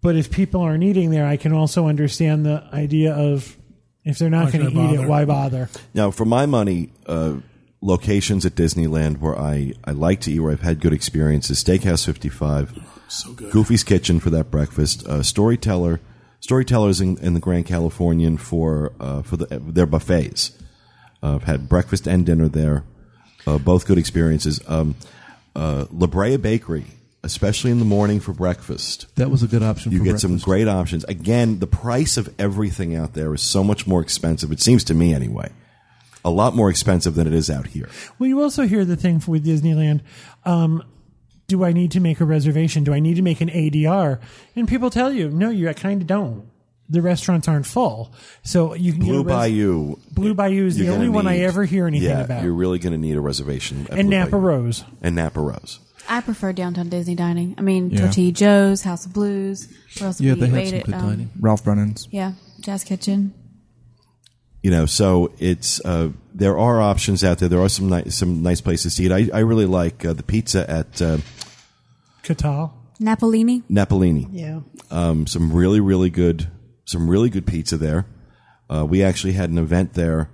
But 0.00 0.16
if 0.16 0.30
people 0.30 0.60
aren't 0.60 0.84
eating 0.84 1.10
there, 1.10 1.26
I 1.26 1.36
can 1.36 1.52
also 1.52 1.88
understand 1.88 2.46
the 2.46 2.62
idea 2.72 3.12
of 3.14 3.56
if 4.04 4.18
they're 4.18 4.30
not 4.30 4.52
going 4.52 4.70
to 4.70 4.78
I 4.80 4.92
eat 4.92 5.00
it, 5.00 5.08
why 5.08 5.24
bother? 5.24 5.68
Now, 5.94 6.10
for 6.10 6.24
my 6.26 6.44
money, 6.46 6.90
uh, 7.06 7.36
locations 7.84 8.46
at 8.46 8.54
Disneyland 8.54 9.18
where 9.20 9.38
I, 9.38 9.74
I 9.84 9.90
like 9.92 10.20
to 10.22 10.32
eat, 10.32 10.40
where 10.40 10.52
I've 10.52 10.62
had 10.62 10.80
good 10.80 10.94
experiences, 10.94 11.62
Steakhouse 11.62 12.04
55, 12.06 12.82
So 13.08 13.32
good. 13.32 13.52
Goofy's 13.52 13.84
Kitchen 13.84 14.20
for 14.20 14.30
that 14.30 14.50
breakfast, 14.50 15.06
uh, 15.06 15.22
Storyteller, 15.22 16.00
Storytellers 16.40 17.00
in, 17.00 17.18
in 17.18 17.34
the 17.34 17.40
Grand 17.40 17.66
Californian 17.66 18.36
for 18.36 18.92
uh, 18.98 19.22
for 19.22 19.36
the, 19.36 19.46
their 19.58 19.86
buffets. 19.86 20.52
Uh, 21.22 21.36
I've 21.36 21.44
had 21.44 21.68
breakfast 21.68 22.06
and 22.06 22.26
dinner 22.26 22.48
there, 22.48 22.84
uh, 23.46 23.58
both 23.58 23.86
good 23.86 23.98
experiences. 23.98 24.60
Um, 24.66 24.94
uh, 25.56 25.86
La 25.90 26.06
Brea 26.06 26.36
Bakery, 26.36 26.84
especially 27.22 27.70
in 27.70 27.78
the 27.78 27.84
morning 27.84 28.20
for 28.20 28.32
breakfast. 28.32 29.06
That 29.16 29.30
was 29.30 29.42
a 29.42 29.46
good 29.46 29.62
option. 29.62 29.92
You 29.92 29.98
for 29.98 30.04
get 30.04 30.20
some 30.20 30.36
great 30.38 30.68
options. 30.68 31.04
Again, 31.04 31.60
the 31.60 31.66
price 31.66 32.16
of 32.16 32.34
everything 32.38 32.94
out 32.94 33.14
there 33.14 33.32
is 33.32 33.40
so 33.40 33.64
much 33.64 33.86
more 33.86 34.02
expensive. 34.02 34.52
It 34.52 34.60
seems 34.60 34.84
to 34.84 34.94
me, 34.94 35.14
anyway, 35.14 35.50
a 36.24 36.30
lot 36.30 36.54
more 36.56 36.70
expensive 36.70 37.14
than 37.14 37.26
it 37.26 37.34
is 37.34 37.50
out 37.50 37.66
here. 37.68 37.88
Well, 38.18 38.28
you 38.28 38.40
also 38.42 38.66
hear 38.66 38.84
the 38.84 38.96
thing 38.96 39.22
with 39.26 39.44
Disneyland. 39.46 40.00
Um, 40.44 40.82
do 41.46 41.64
I 41.64 41.72
need 41.72 41.90
to 41.92 42.00
make 42.00 42.20
a 42.20 42.24
reservation? 42.24 42.84
Do 42.84 42.94
I 42.94 43.00
need 43.00 43.16
to 43.16 43.22
make 43.22 43.40
an 43.40 43.50
ADR? 43.50 44.20
And 44.56 44.66
people 44.66 44.88
tell 44.90 45.12
you, 45.12 45.28
no, 45.30 45.50
you 45.50 45.72
kind 45.74 46.00
of 46.00 46.06
don't. 46.06 46.48
The 46.88 47.00
restaurants 47.00 47.48
aren't 47.48 47.64
full, 47.66 48.12
so 48.42 48.74
you 48.74 48.92
can 48.92 49.00
get 49.00 49.08
Blue 49.08 49.22
res- 49.22 49.32
Bayou. 49.34 49.96
Blue 50.12 50.34
Bayou 50.34 50.66
is 50.66 50.76
the 50.76 50.88
only 50.90 51.06
gonna 51.06 51.12
one 51.12 51.26
I 51.26 51.38
ever 51.38 51.64
hear 51.64 51.86
anything 51.86 52.10
yeah, 52.10 52.20
about. 52.24 52.42
You're 52.44 52.52
really 52.52 52.78
going 52.78 52.92
to 52.92 52.98
need 52.98 53.16
a 53.16 53.20
reservation. 53.22 53.86
at 53.90 53.98
and 53.98 54.08
Blue 54.10 54.18
Napa 54.18 54.30
Bayou. 54.32 54.40
Rose. 54.42 54.84
And 55.00 55.14
Napa 55.16 55.40
Rose. 55.40 55.80
I 56.10 56.20
prefer 56.20 56.52
downtown 56.52 56.90
Disney 56.90 57.14
dining. 57.14 57.54
I 57.56 57.62
mean, 57.62 57.88
Yeah. 57.90 58.00
Tortilla 58.00 58.32
Joe's, 58.32 58.82
House 58.82 59.06
of 59.06 59.14
Blues. 59.14 59.66
Where 59.98 60.08
else 60.08 60.20
Yeah, 60.20 60.30
have 60.30 60.40
they 60.40 60.46
we 60.50 60.52
have 60.52 60.58
ate 60.58 60.70
some 60.70 60.80
good 60.80 60.94
Um, 60.94 61.08
dining. 61.08 61.30
Ralph 61.40 61.64
Brennan's. 61.64 62.06
Yeah, 62.10 62.32
Jazz 62.60 62.84
Kitchen. 62.84 63.32
You 64.64 64.70
know, 64.70 64.86
so 64.86 65.30
it's 65.38 65.78
uh, 65.84 66.08
there 66.32 66.58
are 66.58 66.80
options 66.80 67.22
out 67.22 67.36
there. 67.36 67.50
There 67.50 67.60
are 67.60 67.68
some 67.68 67.90
nice 67.90 68.16
some 68.16 68.42
nice 68.42 68.62
places 68.62 68.94
to 68.94 69.02
eat. 69.02 69.12
I, 69.12 69.28
I 69.36 69.40
really 69.40 69.66
like 69.66 70.06
uh, 70.06 70.14
the 70.14 70.22
pizza 70.22 70.68
at 70.68 71.02
uh, 71.02 71.18
Catal. 72.22 72.72
Napolini. 72.98 73.62
Napolini. 73.68 74.26
Yeah. 74.32 74.60
um, 74.90 75.26
some 75.26 75.52
really 75.52 75.80
really 75.80 76.08
good 76.08 76.48
some 76.86 77.10
really 77.10 77.28
good 77.28 77.46
pizza 77.46 77.76
there. 77.76 78.06
Uh, 78.70 78.86
we 78.86 79.02
actually 79.02 79.34
had 79.34 79.50
an 79.50 79.58
event 79.58 79.92
there 79.92 80.30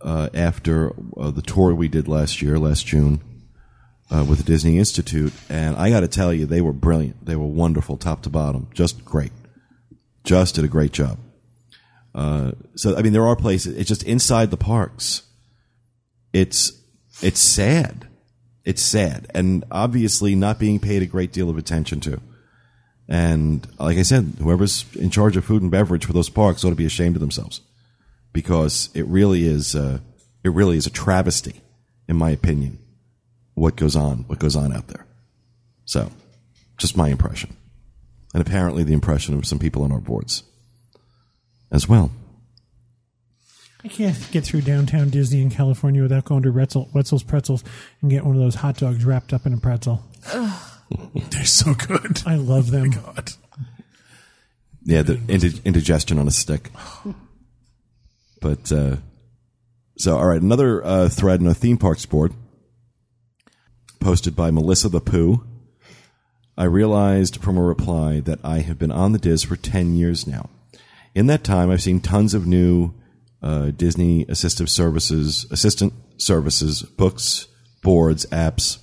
uh, 0.00 0.30
after 0.34 0.92
uh, 1.16 1.30
the 1.30 1.42
tour 1.42 1.72
we 1.72 1.86
did 1.86 2.08
last 2.08 2.42
year, 2.42 2.58
last 2.58 2.84
June, 2.86 3.20
uh, 4.10 4.24
with 4.28 4.38
the 4.38 4.44
Disney 4.44 4.78
Institute, 4.78 5.32
and 5.48 5.76
I 5.76 5.90
got 5.90 6.00
to 6.00 6.08
tell 6.08 6.34
you, 6.34 6.44
they 6.44 6.60
were 6.60 6.72
brilliant. 6.72 7.24
They 7.24 7.36
were 7.36 7.46
wonderful, 7.46 7.96
top 7.96 8.22
to 8.22 8.30
bottom, 8.30 8.68
just 8.74 9.04
great. 9.04 9.30
Just 10.24 10.56
did 10.56 10.64
a 10.64 10.68
great 10.68 10.92
job. 10.92 11.18
Uh, 12.14 12.52
so 12.74 12.96
I 12.96 13.02
mean, 13.02 13.12
there 13.12 13.26
are 13.26 13.36
places. 13.36 13.76
It's 13.76 13.88
just 13.88 14.02
inside 14.02 14.50
the 14.50 14.56
parks. 14.56 15.22
It's 16.32 16.72
it's 17.22 17.40
sad. 17.40 18.06
It's 18.64 18.82
sad, 18.82 19.26
and 19.34 19.64
obviously 19.70 20.34
not 20.34 20.58
being 20.58 20.80
paid 20.80 21.02
a 21.02 21.06
great 21.06 21.32
deal 21.32 21.48
of 21.48 21.56
attention 21.56 22.00
to. 22.00 22.20
And 23.08 23.66
like 23.78 23.98
I 23.98 24.02
said, 24.02 24.34
whoever's 24.38 24.84
in 24.94 25.10
charge 25.10 25.36
of 25.36 25.44
food 25.44 25.62
and 25.62 25.70
beverage 25.70 26.04
for 26.04 26.12
those 26.12 26.28
parks 26.28 26.64
ought 26.64 26.70
to 26.70 26.76
be 26.76 26.86
ashamed 26.86 27.16
of 27.16 27.20
themselves 27.20 27.60
because 28.32 28.90
it 28.94 29.06
really 29.06 29.44
is 29.44 29.74
uh, 29.74 29.98
it 30.44 30.50
really 30.50 30.76
is 30.76 30.86
a 30.86 30.90
travesty, 30.90 31.60
in 32.08 32.16
my 32.16 32.30
opinion, 32.30 32.78
what 33.54 33.76
goes 33.76 33.96
on 33.96 34.24
what 34.28 34.38
goes 34.38 34.56
on 34.56 34.72
out 34.72 34.88
there. 34.88 35.06
So, 35.86 36.10
just 36.76 36.96
my 36.96 37.08
impression, 37.08 37.56
and 38.34 38.40
apparently 38.40 38.84
the 38.84 38.94
impression 38.94 39.34
of 39.34 39.46
some 39.46 39.58
people 39.58 39.82
on 39.82 39.92
our 39.92 40.00
boards 40.00 40.44
as 41.70 41.88
well. 41.88 42.10
I 43.82 43.88
can't 43.88 44.16
get 44.30 44.44
through 44.44 44.62
downtown 44.62 45.08
Disney 45.08 45.40
in 45.40 45.50
California 45.50 46.02
without 46.02 46.24
going 46.24 46.42
to 46.42 46.50
Wetzel, 46.50 46.90
Wetzel's 46.92 47.22
Pretzels 47.22 47.64
and 48.02 48.10
get 48.10 48.24
one 48.24 48.36
of 48.36 48.42
those 48.42 48.56
hot 48.56 48.76
dogs 48.76 49.04
wrapped 49.04 49.32
up 49.32 49.46
in 49.46 49.54
a 49.54 49.56
pretzel. 49.56 50.04
They're 51.30 51.44
so 51.44 51.74
good. 51.74 52.22
I 52.26 52.34
love 52.34 52.70
them. 52.70 52.90
God. 52.90 53.32
Yeah, 54.82 55.02
the 55.02 55.20
indi- 55.28 55.60
indigestion 55.64 56.18
on 56.18 56.28
a 56.28 56.32
stick. 56.32 56.70
But 58.40 58.70
uh, 58.72 58.96
so, 59.98 60.16
all 60.16 60.26
right, 60.26 60.40
another 60.40 60.84
uh, 60.84 61.08
thread 61.08 61.40
in 61.40 61.46
a 61.46 61.54
theme 61.54 61.78
parks 61.78 62.06
board 62.06 62.32
posted 63.98 64.34
by 64.34 64.50
Melissa 64.50 64.88
the 64.88 65.00
Pooh. 65.00 65.44
I 66.56 66.64
realized 66.64 67.42
from 67.42 67.56
a 67.56 67.62
reply 67.62 68.20
that 68.20 68.40
I 68.42 68.60
have 68.60 68.78
been 68.78 68.90
on 68.90 69.12
the 69.12 69.18
DIS 69.18 69.44
for 69.44 69.56
ten 69.56 69.96
years 69.96 70.26
now. 70.26 70.50
In 71.14 71.26
that 71.26 71.44
time, 71.44 71.70
I've 71.70 71.82
seen 71.82 72.00
tons 72.00 72.34
of 72.34 72.46
new 72.46 72.92
uh, 73.42 73.70
Disney 73.70 74.24
assistive 74.26 74.68
services, 74.68 75.46
assistant 75.50 75.92
services, 76.18 76.82
books, 76.82 77.48
boards, 77.82 78.26
apps 78.26 78.78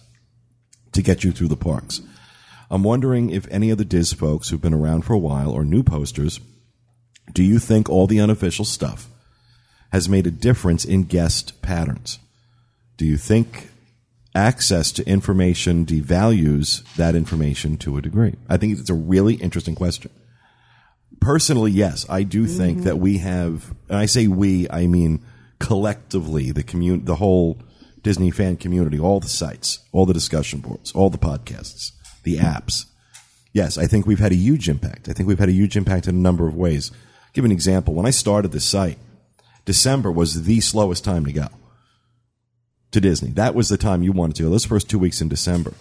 to 0.92 1.02
get 1.02 1.24
you 1.24 1.32
through 1.32 1.48
the 1.48 1.56
parks. 1.56 2.02
I'm 2.70 2.84
wondering 2.84 3.30
if 3.30 3.48
any 3.50 3.70
of 3.70 3.78
the 3.78 3.86
DIS 3.86 4.14
folks 4.14 4.50
who've 4.50 4.62
been 4.62 4.74
around 4.74 5.04
for 5.04 5.14
a 5.14 5.20
while 5.20 5.52
or 5.52 5.64
new 5.64 5.84
posters, 5.84 6.42
do 7.32 7.44
you 7.44 7.60
think 7.60 7.90
all 7.90 8.08
the 8.08 8.20
unofficial 8.20 8.66
stuff 8.66 9.10
has 9.92 10.10
made 10.10 10.28
a 10.28 10.32
difference 10.32 10.84
in 10.84 11.04
guest 11.04 11.62
patterns? 11.62 12.20
Do 12.98 13.06
you 13.06 13.16
think 13.16 13.70
access 14.36 14.92
to 14.94 15.08
information 15.08 15.86
devalues 15.86 16.84
that 16.96 17.16
information 17.16 17.78
to 17.78 17.98
a 17.98 18.02
degree? 18.02 18.36
I 18.50 18.58
think 18.58 18.78
it's 18.78 18.90
a 18.90 18.96
really 18.96 19.36
interesting 19.36 19.76
question. 19.76 20.12
Personally, 21.20 21.72
yes, 21.72 22.06
I 22.10 22.24
do 22.24 22.46
think 22.46 22.78
mm-hmm. 22.78 22.86
that 22.86 23.00
we 23.00 23.18
have, 23.18 23.74
and 23.90 23.98
I 23.98 24.06
say 24.06 24.28
we, 24.28 24.70
I 24.70 24.88
mean 24.88 25.24
collectively, 25.60 26.52
the 26.52 26.64
commun- 26.64 27.06
the 27.06 27.16
whole 27.16 27.58
Disney 28.04 28.32
fan 28.32 28.58
community, 28.58 29.00
all 29.00 29.20
the 29.20 29.28
sites, 29.28 29.80
all 29.92 30.06
the 30.06 30.14
discussion 30.14 30.60
boards, 30.60 30.92
all 30.94 31.10
the 31.10 31.18
podcasts, 31.18 31.92
the 32.24 32.38
apps. 32.38 32.86
Yes, 33.54 33.78
I 33.78 33.88
think 33.88 34.06
we've 34.06 34.20
had 34.20 34.32
a 34.32 34.36
huge 34.36 34.70
impact. 34.70 35.10
I 35.10 35.14
think 35.14 35.28
we've 35.28 35.40
had 35.40 35.50
a 35.50 35.54
huge 35.54 35.76
impact 35.76 36.08
in 36.08 36.16
a 36.16 36.20
number 36.20 36.48
of 36.48 36.56
ways. 36.56 36.92
I'll 36.92 37.30
give 37.34 37.46
an 37.46 37.52
example. 37.52 37.94
When 37.94 38.06
I 38.06 38.12
started 38.12 38.52
this 38.52 38.66
site, 38.66 39.00
December 39.66 40.12
was 40.12 40.44
the 40.46 40.62
slowest 40.62 41.04
time 41.04 41.26
to 41.26 41.34
go 41.34 41.48
to 42.92 43.02
Disney. 43.02 43.32
That 43.32 43.56
was 43.56 43.70
the 43.70 43.78
time 43.78 44.04
you 44.04 44.12
wanted 44.12 44.36
to 44.38 44.44
go. 44.44 44.50
Those 44.50 44.66
first 44.66 44.90
two 44.90 45.00
weeks 45.00 45.22
in 45.22 45.28
December. 45.28 45.74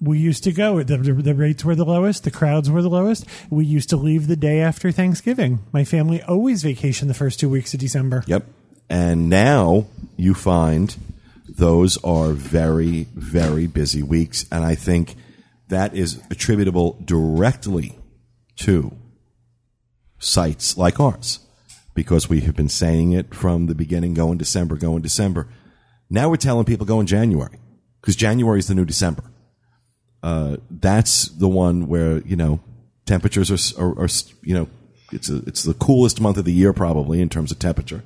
We 0.00 0.18
used 0.18 0.44
to 0.44 0.52
go. 0.52 0.82
The, 0.82 0.98
the, 0.98 1.34
rates 1.34 1.64
were 1.64 1.74
the 1.74 1.84
lowest. 1.84 2.24
The 2.24 2.30
crowds 2.30 2.70
were 2.70 2.82
the 2.82 2.90
lowest. 2.90 3.24
We 3.50 3.64
used 3.64 3.88
to 3.90 3.96
leave 3.96 4.26
the 4.26 4.36
day 4.36 4.60
after 4.60 4.92
Thanksgiving. 4.92 5.60
My 5.72 5.84
family 5.84 6.22
always 6.22 6.62
vacationed 6.62 7.08
the 7.08 7.14
first 7.14 7.40
two 7.40 7.48
weeks 7.48 7.72
of 7.72 7.80
December. 7.80 8.22
Yep. 8.26 8.44
And 8.90 9.28
now 9.28 9.86
you 10.16 10.34
find 10.34 10.94
those 11.48 11.96
are 12.04 12.32
very, 12.32 13.04
very 13.14 13.66
busy 13.66 14.02
weeks. 14.02 14.44
And 14.52 14.64
I 14.64 14.74
think 14.74 15.16
that 15.68 15.94
is 15.94 16.22
attributable 16.30 16.98
directly 17.04 17.98
to 18.56 18.92
sites 20.18 20.76
like 20.76 21.00
ours. 21.00 21.40
because 21.94 22.28
we 22.28 22.42
have 22.42 22.54
been 22.54 22.68
saying 22.68 23.12
it 23.12 23.34
from 23.34 23.66
the 23.66 23.74
beginning, 23.74 24.12
go 24.12 24.30
in 24.30 24.36
December, 24.36 24.76
go 24.76 24.96
in 24.96 25.02
December. 25.02 25.48
Now 26.10 26.28
we're 26.28 26.36
telling 26.36 26.66
people 26.66 26.84
go 26.86 27.00
in 27.00 27.06
January 27.06 27.58
because 28.00 28.14
January 28.14 28.58
is 28.58 28.68
the 28.68 28.74
new 28.74 28.84
December. 28.84 29.24
Uh, 30.26 30.56
that's 30.68 31.28
the 31.28 31.46
one 31.46 31.86
where 31.86 32.18
you 32.22 32.34
know 32.34 32.58
temperatures 33.04 33.48
are, 33.78 33.84
are, 33.84 34.06
are 34.06 34.08
you 34.42 34.54
know 34.54 34.68
it's 35.12 35.30
a, 35.30 35.36
it's 35.46 35.62
the 35.62 35.74
coolest 35.74 36.20
month 36.20 36.36
of 36.36 36.44
the 36.44 36.52
year 36.52 36.72
probably 36.72 37.20
in 37.20 37.28
terms 37.28 37.52
of 37.52 37.60
temperature, 37.60 38.02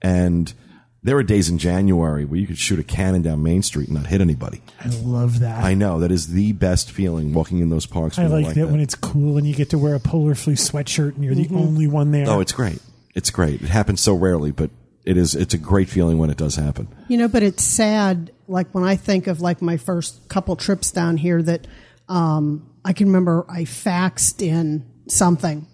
and 0.00 0.54
there 1.02 1.16
are 1.16 1.24
days 1.24 1.48
in 1.48 1.58
January 1.58 2.24
where 2.24 2.38
you 2.38 2.46
could 2.46 2.58
shoot 2.58 2.78
a 2.78 2.84
cannon 2.84 3.22
down 3.22 3.42
Main 3.42 3.64
Street 3.64 3.88
and 3.88 3.96
not 3.96 4.06
hit 4.06 4.20
anybody. 4.20 4.62
I 4.78 4.88
love 5.02 5.40
that. 5.40 5.64
I 5.64 5.74
know 5.74 5.98
that 5.98 6.12
is 6.12 6.28
the 6.28 6.52
best 6.52 6.92
feeling 6.92 7.34
walking 7.34 7.58
in 7.58 7.70
those 7.70 7.86
parks. 7.86 8.16
I 8.16 8.28
when 8.28 8.44
like, 8.44 8.54
that, 8.54 8.68
when 8.68 8.78
it's 8.78 8.94
cool 8.94 9.36
and 9.36 9.44
you 9.44 9.54
get 9.54 9.70
to 9.70 9.78
wear 9.78 9.96
a 9.96 10.00
polar 10.00 10.36
fleece 10.36 10.70
sweatshirt 10.70 11.16
and 11.16 11.24
you're 11.24 11.34
the 11.34 11.48
only 11.52 11.88
one 11.88 12.12
there. 12.12 12.28
Oh, 12.28 12.38
it's 12.38 12.52
great. 12.52 12.80
It's 13.16 13.30
great. 13.30 13.62
It 13.62 13.68
happens 13.70 14.00
so 14.00 14.14
rarely, 14.14 14.52
but 14.52 14.70
it 15.04 15.16
is. 15.16 15.34
It's 15.34 15.54
a 15.54 15.58
great 15.58 15.88
feeling 15.88 16.18
when 16.18 16.30
it 16.30 16.36
does 16.36 16.56
happen. 16.56 16.88
You 17.08 17.16
know, 17.18 17.28
but 17.28 17.42
it's 17.42 17.64
sad. 17.64 18.32
Like 18.48 18.68
when 18.74 18.84
I 18.84 18.96
think 18.96 19.26
of 19.26 19.40
like 19.40 19.62
my 19.62 19.76
first 19.76 20.28
couple 20.28 20.56
trips 20.56 20.90
down 20.90 21.16
here, 21.16 21.42
that 21.42 21.66
um, 22.08 22.70
I 22.84 22.92
can 22.92 23.06
remember 23.06 23.46
I 23.48 23.62
faxed 23.62 24.42
in 24.46 24.84
something 25.08 25.66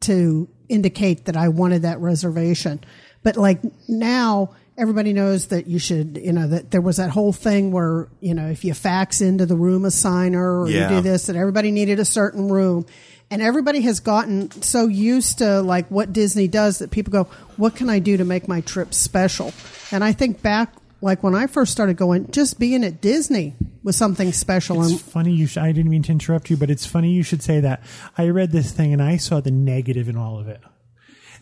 to 0.00 0.48
indicate 0.68 1.26
that 1.26 1.36
I 1.36 1.48
wanted 1.48 1.82
that 1.82 1.98
reservation. 2.00 2.80
But 3.22 3.36
like 3.36 3.60
now, 3.88 4.54
everybody 4.76 5.12
knows 5.12 5.48
that 5.48 5.66
you 5.66 5.78
should, 5.78 6.20
you 6.22 6.32
know, 6.32 6.46
that 6.48 6.70
there 6.70 6.80
was 6.80 6.98
that 6.98 7.10
whole 7.10 7.32
thing 7.32 7.72
where, 7.72 8.08
you 8.20 8.32
know, 8.34 8.48
if 8.48 8.64
you 8.64 8.74
fax 8.74 9.20
into 9.20 9.44
the 9.44 9.56
room 9.56 9.82
assigner 9.82 10.62
or 10.64 10.68
Yeah. 10.68 10.88
you 10.90 10.96
do 10.96 11.00
this, 11.02 11.26
that 11.26 11.36
everybody 11.36 11.70
needed 11.72 11.98
a 11.98 12.04
certain 12.04 12.48
room. 12.48 12.86
And 13.30 13.42
everybody 13.42 13.82
has 13.82 14.00
gotten 14.00 14.50
so 14.62 14.86
used 14.86 15.38
to 15.38 15.60
like 15.60 15.88
what 15.88 16.12
Disney 16.12 16.48
does 16.48 16.78
that 16.78 16.90
people 16.90 17.12
go, 17.12 17.24
what 17.56 17.76
can 17.76 17.90
I 17.90 17.98
do 17.98 18.16
to 18.16 18.24
make 18.24 18.48
my 18.48 18.62
trip 18.62 18.94
special? 18.94 19.52
And 19.90 20.02
I 20.02 20.12
think 20.12 20.40
back, 20.40 20.72
like 21.00 21.22
when 21.22 21.34
I 21.34 21.46
first 21.46 21.72
started 21.72 21.96
going, 21.96 22.30
just 22.30 22.58
being 22.58 22.84
at 22.84 23.00
Disney 23.00 23.54
was 23.82 23.96
something 23.96 24.32
special. 24.32 24.82
It's 24.82 24.92
and 24.92 25.00
funny 25.00 25.32
you. 25.32 25.46
Sh- 25.46 25.58
I 25.58 25.72
didn't 25.72 25.90
mean 25.90 26.02
to 26.04 26.12
interrupt 26.12 26.50
you, 26.50 26.56
but 26.56 26.70
it's 26.70 26.86
funny 26.86 27.10
you 27.10 27.22
should 27.22 27.42
say 27.42 27.60
that. 27.60 27.82
I 28.16 28.28
read 28.28 28.50
this 28.50 28.72
thing 28.72 28.92
and 28.92 29.02
I 29.02 29.16
saw 29.18 29.40
the 29.40 29.50
negative 29.50 30.08
in 30.08 30.16
all 30.16 30.38
of 30.38 30.48
it. 30.48 30.60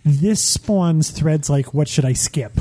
This 0.04 0.42
spawns 0.42 1.10
threads 1.10 1.48
like, 1.48 1.72
"What 1.72 1.88
should 1.88 2.04
I 2.04 2.12
skip? 2.12 2.60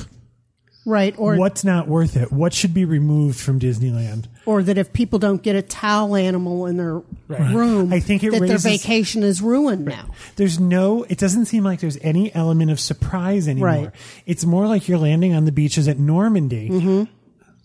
right. 0.86 1.16
Or, 1.18 1.36
What's 1.36 1.64
not 1.64 1.88
worth 1.88 2.16
it? 2.16 2.32
What 2.32 2.54
should 2.54 2.74
be 2.74 2.86
removed 2.86 3.40
from 3.40 3.60
Disneyland?" 3.60 4.28
Or 4.46 4.64
that 4.64 4.78
if 4.78 4.94
people 4.94 5.20
don't 5.20 5.42
get 5.42 5.56
a 5.56 5.62
towel 5.62 6.16
animal 6.16 6.66
in 6.66 6.78
their 6.78 7.02
room, 7.28 7.92
I 7.92 8.00
think 8.00 8.24
it 8.24 8.32
that 8.32 8.42
raises- 8.42 8.64
their 8.64 8.72
vacation 8.74 9.24
is 9.24 9.42
ruined 9.42 9.86
now. 9.86 10.10
There's 10.36 10.60
no. 10.60 11.04
It 11.04 11.18
doesn't 11.18 11.46
seem 11.46 11.64
like 11.64 11.80
there's 11.80 11.98
any 12.02 12.34
element 12.34 12.72
of 12.72 12.80
surprise 12.80 13.48
anymore. 13.48 13.68
Right. 13.68 13.92
It's 14.26 14.46
more 14.46 14.68
like 14.68 14.88
you're 14.88 14.98
landing 15.00 15.34
on 15.34 15.46
the 15.46 15.52
beaches 15.52 15.88
at 15.88 15.98
Normandy. 16.00 16.70
Mm-hmm. 16.70 17.04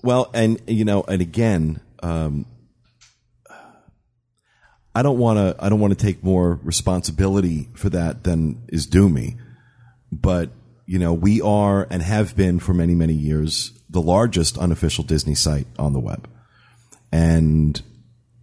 Well, 0.03 0.31
and 0.33 0.61
you 0.67 0.85
know, 0.85 1.03
and 1.07 1.21
again, 1.21 1.81
um, 2.03 2.47
I 4.95 5.03
don't 5.03 5.19
want 5.19 5.39
to. 5.39 5.65
I 5.65 5.69
don't 5.69 5.81
want 5.81 5.97
to 5.97 6.05
take 6.05 6.25
more 6.25 6.59
responsibility 6.63 7.69
for 7.75 7.91
that 7.91 8.25
than 8.25 8.63
is 8.69 8.87
due 8.87 9.09
me. 9.09 9.37
But 10.11 10.51
you 10.87 10.99
know, 10.99 11.13
we 11.15 11.41
are 11.41 11.87
and 11.91 12.03
have 12.03 12.35
been 12.35 12.59
for 12.59 12.75
many, 12.75 12.95
many 12.95 13.15
years 13.15 13.73
the 13.89 14.01
largest 14.01 14.59
unofficial 14.59 15.05
Disney 15.05 15.35
site 15.35 15.67
on 15.79 15.93
the 15.93 16.01
web, 16.01 16.29
and 17.13 17.81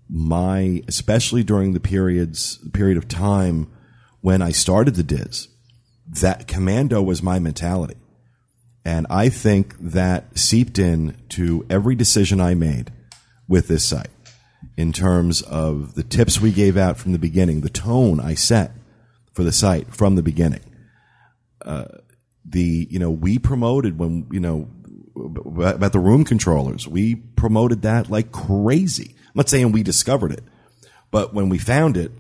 my 0.10 0.82
especially 0.88 1.44
during 1.44 1.74
the 1.74 1.80
periods 1.80 2.58
period 2.74 2.98
of 2.98 3.08
time 3.08 3.72
when 4.22 4.42
I 4.42 4.52
started 4.52 4.96
the 4.96 5.04
DIS, 5.04 5.48
that 6.08 6.48
commando 6.48 7.02
was 7.02 7.22
my 7.22 7.40
mentality. 7.40 7.98
And 8.84 9.06
I 9.10 9.30
think 9.30 9.76
that 9.80 10.38
seeped 10.38 10.80
in 10.80 11.18
to 11.30 11.66
every 11.70 11.96
decision 11.96 12.40
I 12.40 12.54
made 12.54 12.92
with 13.48 13.68
this 13.68 13.84
site 13.84 14.10
in 14.78 14.94
terms 14.94 15.42
of 15.42 15.96
the 15.96 16.04
tips 16.04 16.40
we 16.40 16.52
gave 16.52 16.78
out 16.78 16.98
from 16.98 17.12
the 17.12 17.20
beginning, 17.20 17.62
the 17.62 17.70
tone 17.70 18.20
I 18.20 18.34
set 18.34 18.72
for 19.34 19.44
the 19.44 19.52
site 19.52 19.94
from 19.94 20.16
the 20.16 20.24
beginning. 20.24 20.62
Uh, 21.62 21.86
the, 22.46 22.88
you 22.90 22.98
know, 22.98 23.12
we 23.12 23.38
promoted 23.38 24.00
when, 24.00 24.28
you 24.32 24.40
know, 24.40 24.70
about 25.18 25.92
the 25.92 26.00
room 26.00 26.24
controllers, 26.24 26.88
we 26.88 27.16
promoted 27.16 27.84
that 27.84 28.10
like 28.10 28.32
crazy. 28.32 29.16
I'm 29.18 29.34
not 29.36 29.50
saying 29.50 29.72
we 29.72 29.84
discovered 29.84 30.32
it, 30.32 30.44
but 31.12 31.34
when 31.34 31.50
we 31.50 31.58
found 31.58 31.98
it, 31.98 32.12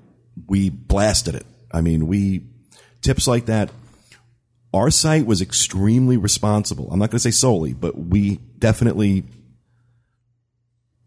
we 0.48 0.70
blasted 0.70 1.36
it. 1.36 1.46
I 1.72 1.82
mean, 1.82 2.08
we, 2.08 2.44
tips 3.02 3.28
like 3.28 3.48
that, 3.48 3.72
our 4.74 4.92
site 4.92 5.26
was 5.26 5.42
extremely 5.42 6.18
responsible. 6.18 6.90
I'm 6.92 7.00
not 7.00 7.10
going 7.10 7.18
to 7.18 7.32
say 7.32 7.32
solely, 7.32 7.74
but 7.74 7.98
we 7.98 8.38
definitely, 8.60 9.24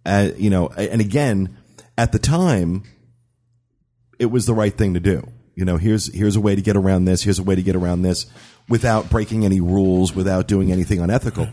uh, 0.05 0.31
you 0.37 0.51
know, 0.51 0.69
and 0.69 1.01
again, 1.01 1.57
at 1.97 2.13
the 2.13 2.19
time, 2.19 2.85
it 4.19 4.27
was 4.27 4.47
the 4.47 4.55
right 4.55 4.73
thing 4.73 4.95
to 4.95 5.01
do. 5.01 5.27
You 5.55 5.65
know, 5.65 5.77
here's 5.77 6.13
here's 6.15 6.37
a 6.37 6.41
way 6.41 6.55
to 6.55 6.63
get 6.63 6.77
around 6.77 7.05
this. 7.05 7.23
Here's 7.23 7.39
a 7.39 7.43
way 7.43 7.55
to 7.55 7.63
get 7.63 7.77
around 7.77 8.03
this 8.03 8.27
without 8.69 9.11
breaking 9.11 9.45
any 9.45 9.61
rules, 9.61 10.15
without 10.15 10.49
doing 10.49 10.73
anything 10.73 11.01
unethical. 11.01 11.49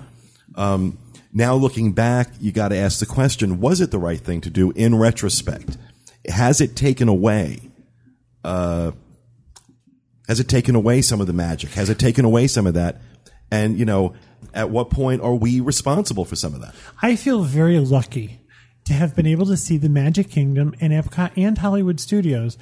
Um, 0.56 0.98
now 1.34 1.56
looking 1.56 1.92
back, 1.92 2.30
you 2.40 2.52
got 2.52 2.70
to 2.70 2.78
ask 2.78 3.00
the 3.00 3.06
question: 3.06 3.60
Was 3.60 3.82
it 3.82 3.92
the 3.92 4.00
right 4.00 4.20
thing 4.20 4.42
to 4.42 4.50
do? 4.50 4.72
In 4.72 4.96
retrospect, 4.96 5.78
has 6.28 6.62
it 6.62 6.76
taken 6.76 7.08
away? 7.08 7.60
Uh, 8.44 8.92
has 10.28 10.40
it 10.40 10.48
taken 10.48 10.76
away 10.76 11.02
some 11.02 11.22
of 11.22 11.28
the 11.28 11.34
magic? 11.34 11.72
Has 11.72 11.90
it 11.90 12.00
taken 12.00 12.26
away 12.26 12.48
some 12.48 12.68
of 12.68 12.74
that? 12.74 13.02
And 13.52 13.78
you 13.78 13.86
know, 13.86 14.14
at 14.54 14.70
what 14.70 14.90
point 14.90 15.22
are 15.22 15.36
we 15.36 15.60
responsible 15.60 16.26
for 16.26 16.36
some 16.36 16.54
of 16.54 16.62
that? 16.62 16.76
I 17.02 17.16
feel 17.16 17.44
very 17.44 17.80
lucky 17.80 18.42
to 18.86 18.94
have 18.94 19.16
been 19.16 19.28
able 19.28 19.46
to 19.48 19.58
see 19.58 19.78
the 19.78 19.90
Magic 19.90 20.30
Kingdom 20.30 20.74
and 20.80 20.94
Epcot 20.94 21.32
and 21.36 21.58
Hollywood 21.58 22.00
Studios 22.00 22.58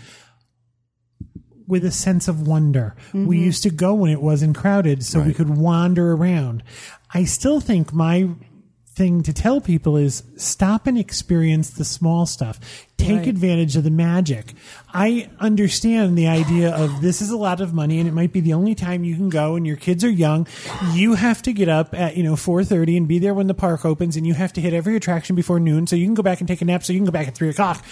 with 1.68 1.84
a 1.84 1.92
sense 1.92 2.28
of 2.28 2.48
wonder. 2.48 2.96
We 3.14 3.40
used 3.40 3.64
to 3.64 3.70
go 3.70 3.94
when 3.94 4.12
it 4.12 4.22
wasn't 4.22 4.56
crowded 4.56 5.04
so 5.04 5.20
we 5.20 5.34
could 5.34 5.50
wander 5.50 6.14
around. 6.14 6.64
I 7.16 7.24
still 7.24 7.60
think 7.62 7.94
my 7.94 8.30
thing 8.96 9.24
to 9.24 9.34
tell 9.34 9.60
people 9.60 9.98
is 9.98 10.24
stop 10.38 10.88
and 10.88 10.98
experience 10.98 11.70
the 11.72 11.84
small 11.84 12.26
stuff. 12.26 12.60
Take 12.98 13.18
Right. 13.20 13.28
advantage 13.28 13.76
of 13.76 13.84
the 13.84 13.90
magic. 13.92 14.54
I 14.94 15.28
understand 15.42 16.18
the 16.18 16.28
idea 16.28 16.70
of 16.74 17.02
this 17.02 17.22
is 17.22 17.30
a 17.30 17.36
lot 17.36 17.60
of 17.60 17.74
money 17.74 18.00
and 18.00 18.08
it 18.08 18.14
might 18.14 18.32
be 18.32 18.40
the 18.40 18.54
only 18.54 18.74
time 18.74 19.04
you 19.04 19.16
can 19.16 19.28
go 19.30 19.56
and 19.58 19.68
your 19.68 19.76
kids 19.76 20.04
are 20.06 20.10
young. 20.10 20.48
You 20.94 21.16
have 21.16 21.42
to 21.42 21.52
get 21.52 21.68
up 21.68 21.94
at, 21.94 22.16
you 22.16 22.24
know, 22.24 22.36
4.30 22.38 22.96
and 22.96 23.06
be 23.08 23.20
there 23.20 23.34
when 23.34 23.48
the 23.48 23.54
park 23.54 23.84
opens 23.84 24.16
and 24.16 24.26
you 24.26 24.34
have 24.34 24.54
to 24.54 24.62
hit 24.62 24.74
every 24.74 24.96
attraction 24.96 25.36
before 25.36 25.60
noon 25.60 25.88
so 25.88 25.98
you 25.98 26.06
can 26.06 26.14
go 26.14 26.24
back 26.24 26.40
and 26.40 26.48
take 26.48 26.62
a 26.62 26.66
nap 26.66 26.84
so 26.84 26.94
you 26.94 27.00
can 27.00 27.06
go 27.06 27.12
back 27.12 27.28
at 27.28 27.36
3 27.36 27.50
o'clock. 27.50 27.84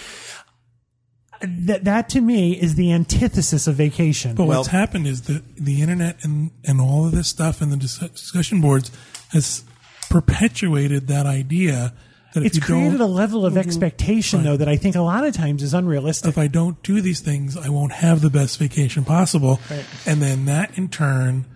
That, 1.46 1.84
that 1.84 2.08
to 2.10 2.20
me 2.20 2.52
is 2.52 2.74
the 2.74 2.92
antithesis 2.92 3.66
of 3.66 3.76
vacation. 3.76 4.34
But 4.34 4.46
what's 4.46 4.68
happened 4.68 5.06
is 5.06 5.22
that 5.22 5.42
the 5.56 5.80
internet 5.80 6.24
and, 6.24 6.50
and 6.64 6.80
all 6.80 7.06
of 7.06 7.12
this 7.12 7.28
stuff 7.28 7.60
and 7.60 7.72
the 7.72 7.76
discussion 7.76 8.60
boards 8.60 8.90
has 9.30 9.64
perpetuated 10.10 11.08
that 11.08 11.26
idea 11.26 11.92
that 12.34 12.40
if 12.40 12.46
it's 12.46 12.56
you 12.56 12.62
created 12.62 12.94
a 12.96 12.98
don't, 12.98 13.10
level 13.12 13.46
of 13.46 13.56
expectation 13.56 14.42
though 14.42 14.56
that 14.56 14.68
I 14.68 14.76
think 14.76 14.96
a 14.96 15.00
lot 15.00 15.24
of 15.24 15.34
times 15.34 15.62
is 15.62 15.72
unrealistic. 15.72 16.28
if 16.28 16.38
I 16.38 16.48
don't 16.48 16.82
do 16.82 17.00
these 17.00 17.20
things, 17.20 17.56
I 17.56 17.68
won't 17.68 17.92
have 17.92 18.20
the 18.20 18.30
best 18.30 18.58
vacation 18.58 19.04
possible, 19.04 19.60
and 20.04 20.20
then 20.20 20.46
that 20.46 20.76
in 20.76 20.88
turn 20.88 21.46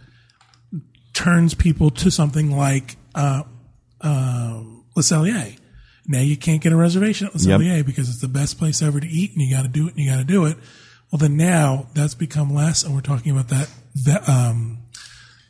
turns 1.14 1.54
people 1.54 1.90
to 1.90 2.10
something 2.10 2.56
like 2.56 2.96
uh, 3.14 3.42
um, 4.00 4.84
Le 4.94 5.02
Cellier. 5.02 5.58
Now 6.08 6.20
you 6.20 6.36
can't 6.36 6.62
get 6.62 6.72
a 6.72 6.76
reservation 6.76 7.26
at 7.26 7.34
Le 7.34 7.62
Yep. 7.62 7.86
Because 7.86 8.08
it's 8.08 8.20
the 8.20 8.28
best 8.28 8.58
place 8.58 8.80
ever 8.82 8.98
to 8.98 9.06
eat, 9.06 9.32
and 9.32 9.42
you 9.42 9.54
got 9.54 9.62
to 9.62 9.68
do 9.68 9.86
it, 9.86 9.94
and 9.94 10.02
you 10.02 10.10
got 10.10 10.18
to 10.18 10.24
do 10.24 10.46
it. 10.46 10.56
Well, 11.12 11.18
then 11.18 11.36
now 11.36 11.86
that's 11.94 12.14
become 12.14 12.52
less, 12.52 12.82
and 12.82 12.94
we're 12.94 13.02
talking 13.02 13.30
about 13.30 13.48
that. 13.48 13.70
that 14.06 14.28
um, 14.28 14.78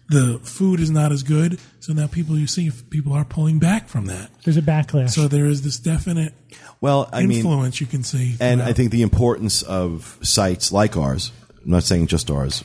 the 0.08 0.40
food 0.42 0.80
is 0.80 0.90
not 0.90 1.12
as 1.12 1.22
good, 1.22 1.60
so 1.80 1.92
now 1.92 2.06
people 2.06 2.38
you 2.38 2.46
see 2.46 2.70
people 2.90 3.12
are 3.12 3.24
pulling 3.24 3.58
back 3.58 3.88
from 3.88 4.06
that. 4.06 4.30
There's 4.44 4.56
a 4.56 4.62
backlash. 4.62 5.10
So 5.10 5.28
there 5.28 5.46
is 5.46 5.62
this 5.62 5.78
definite 5.78 6.32
Well, 6.80 7.08
I 7.12 7.24
mean, 7.24 7.38
influence 7.38 7.80
you 7.80 7.86
can 7.86 8.02
see, 8.02 8.36
And 8.40 8.62
I 8.62 8.72
think 8.72 8.90
the 8.90 9.02
importance 9.02 9.62
of 9.62 10.18
sites 10.22 10.72
like 10.72 10.96
ours, 10.96 11.30
I'm 11.62 11.70
not 11.70 11.82
saying 11.82 12.06
just 12.06 12.30
ours, 12.30 12.64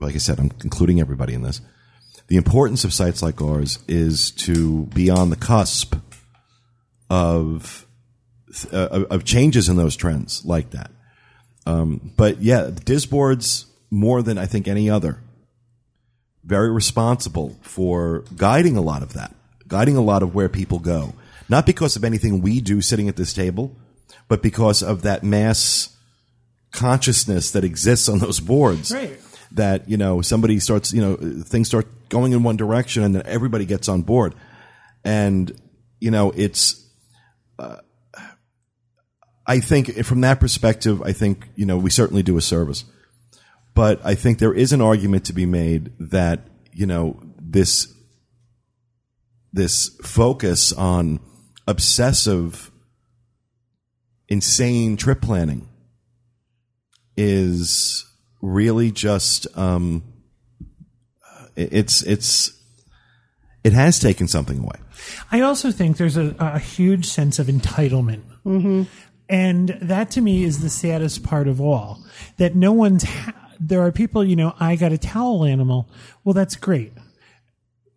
like 0.00 0.14
I 0.14 0.18
said, 0.18 0.40
I'm 0.40 0.50
including 0.64 1.00
everybody 1.00 1.34
in 1.34 1.42
this. 1.42 1.60
The 2.26 2.36
importance 2.36 2.84
of 2.84 2.92
sites 2.92 3.22
like 3.22 3.40
ours 3.40 3.78
is 3.86 4.30
to 4.32 4.86
be 4.86 5.08
on 5.08 5.30
the 5.30 5.36
cusp 5.36 5.94
of 7.12 7.86
uh, 8.72 9.04
of 9.10 9.22
changes 9.24 9.68
in 9.68 9.76
those 9.76 9.96
trends 9.96 10.46
like 10.46 10.70
that. 10.70 10.90
Um, 11.66 12.12
but 12.16 12.40
yeah, 12.40 12.70
DISBoards 12.72 13.66
more 13.90 14.22
than 14.22 14.38
I 14.38 14.46
think 14.46 14.66
any 14.66 14.88
other, 14.88 15.20
very 16.42 16.70
responsible 16.70 17.58
for 17.60 18.24
guiding 18.34 18.78
a 18.78 18.80
lot 18.80 19.02
of 19.02 19.12
that, 19.12 19.34
guiding 19.68 19.98
a 19.98 20.00
lot 20.00 20.22
of 20.22 20.34
where 20.34 20.48
people 20.48 20.78
go. 20.78 21.12
Not 21.50 21.66
because 21.66 21.96
of 21.96 22.04
anything 22.04 22.40
we 22.40 22.62
do 22.62 22.80
sitting 22.80 23.08
at 23.08 23.16
this 23.16 23.34
table, 23.34 23.76
but 24.26 24.42
because 24.42 24.82
of 24.82 25.02
that 25.02 25.22
mass 25.22 25.94
consciousness 26.70 27.50
that 27.50 27.62
exists 27.62 28.08
on 28.08 28.20
those 28.20 28.40
boards. 28.40 28.90
Right. 28.90 29.20
that 29.50 29.86
you 29.86 29.98
know 29.98 30.22
somebody 30.22 30.58
starts 30.60 30.94
you 30.94 31.02
know 31.02 31.16
things 31.44 31.68
start 31.68 31.86
going 32.08 32.32
in 32.32 32.42
one 32.42 32.56
direction 32.56 33.02
and 33.02 33.14
then 33.14 33.22
everybody 33.26 33.66
gets 33.66 33.86
on 33.86 34.00
board 34.00 34.34
and 35.04 35.52
you 36.00 36.10
know 36.10 36.32
it's 36.34 36.81
uh, 37.62 37.76
i 39.46 39.60
think 39.60 40.04
from 40.04 40.20
that 40.20 40.40
perspective 40.40 41.02
i 41.02 41.12
think 41.12 41.48
you 41.56 41.66
know 41.66 41.76
we 41.76 41.90
certainly 41.90 42.22
do 42.22 42.36
a 42.36 42.42
service. 42.42 42.84
But 43.74 44.04
i 44.04 44.14
think 44.14 44.38
there 44.38 44.52
is 44.52 44.72
an 44.72 44.82
argument 44.82 45.24
to 45.26 45.32
be 45.32 45.46
made 45.46 45.92
that 45.98 46.40
you 46.72 46.86
know 46.86 47.20
this 47.40 47.92
this 49.52 49.96
focus 50.02 50.72
on 50.72 51.20
obsessive 51.66 52.70
insane 54.28 54.96
trip 54.96 55.20
planning 55.20 55.68
is 57.16 58.06
really 58.40 58.90
just 58.90 59.46
um, 59.56 60.02
it's 61.54 62.02
it's 62.02 62.61
it 63.64 63.72
has 63.72 63.98
taken 63.98 64.28
something 64.28 64.58
away. 64.58 64.76
I 65.30 65.40
also 65.40 65.70
think 65.70 65.96
there's 65.96 66.16
a, 66.16 66.34
a 66.38 66.58
huge 66.58 67.06
sense 67.06 67.38
of 67.38 67.46
entitlement. 67.46 68.22
Mm-hmm. 68.44 68.82
And 69.28 69.68
that 69.80 70.10
to 70.12 70.20
me 70.20 70.44
is 70.44 70.60
the 70.60 70.70
saddest 70.70 71.22
part 71.22 71.48
of 71.48 71.60
all. 71.60 72.00
That 72.36 72.54
no 72.54 72.72
one's, 72.72 73.04
ha- 73.04 73.54
there 73.58 73.80
are 73.82 73.92
people, 73.92 74.24
you 74.24 74.36
know, 74.36 74.54
I 74.58 74.76
got 74.76 74.92
a 74.92 74.98
towel 74.98 75.44
animal. 75.44 75.88
Well, 76.24 76.34
that's 76.34 76.56
great. 76.56 76.92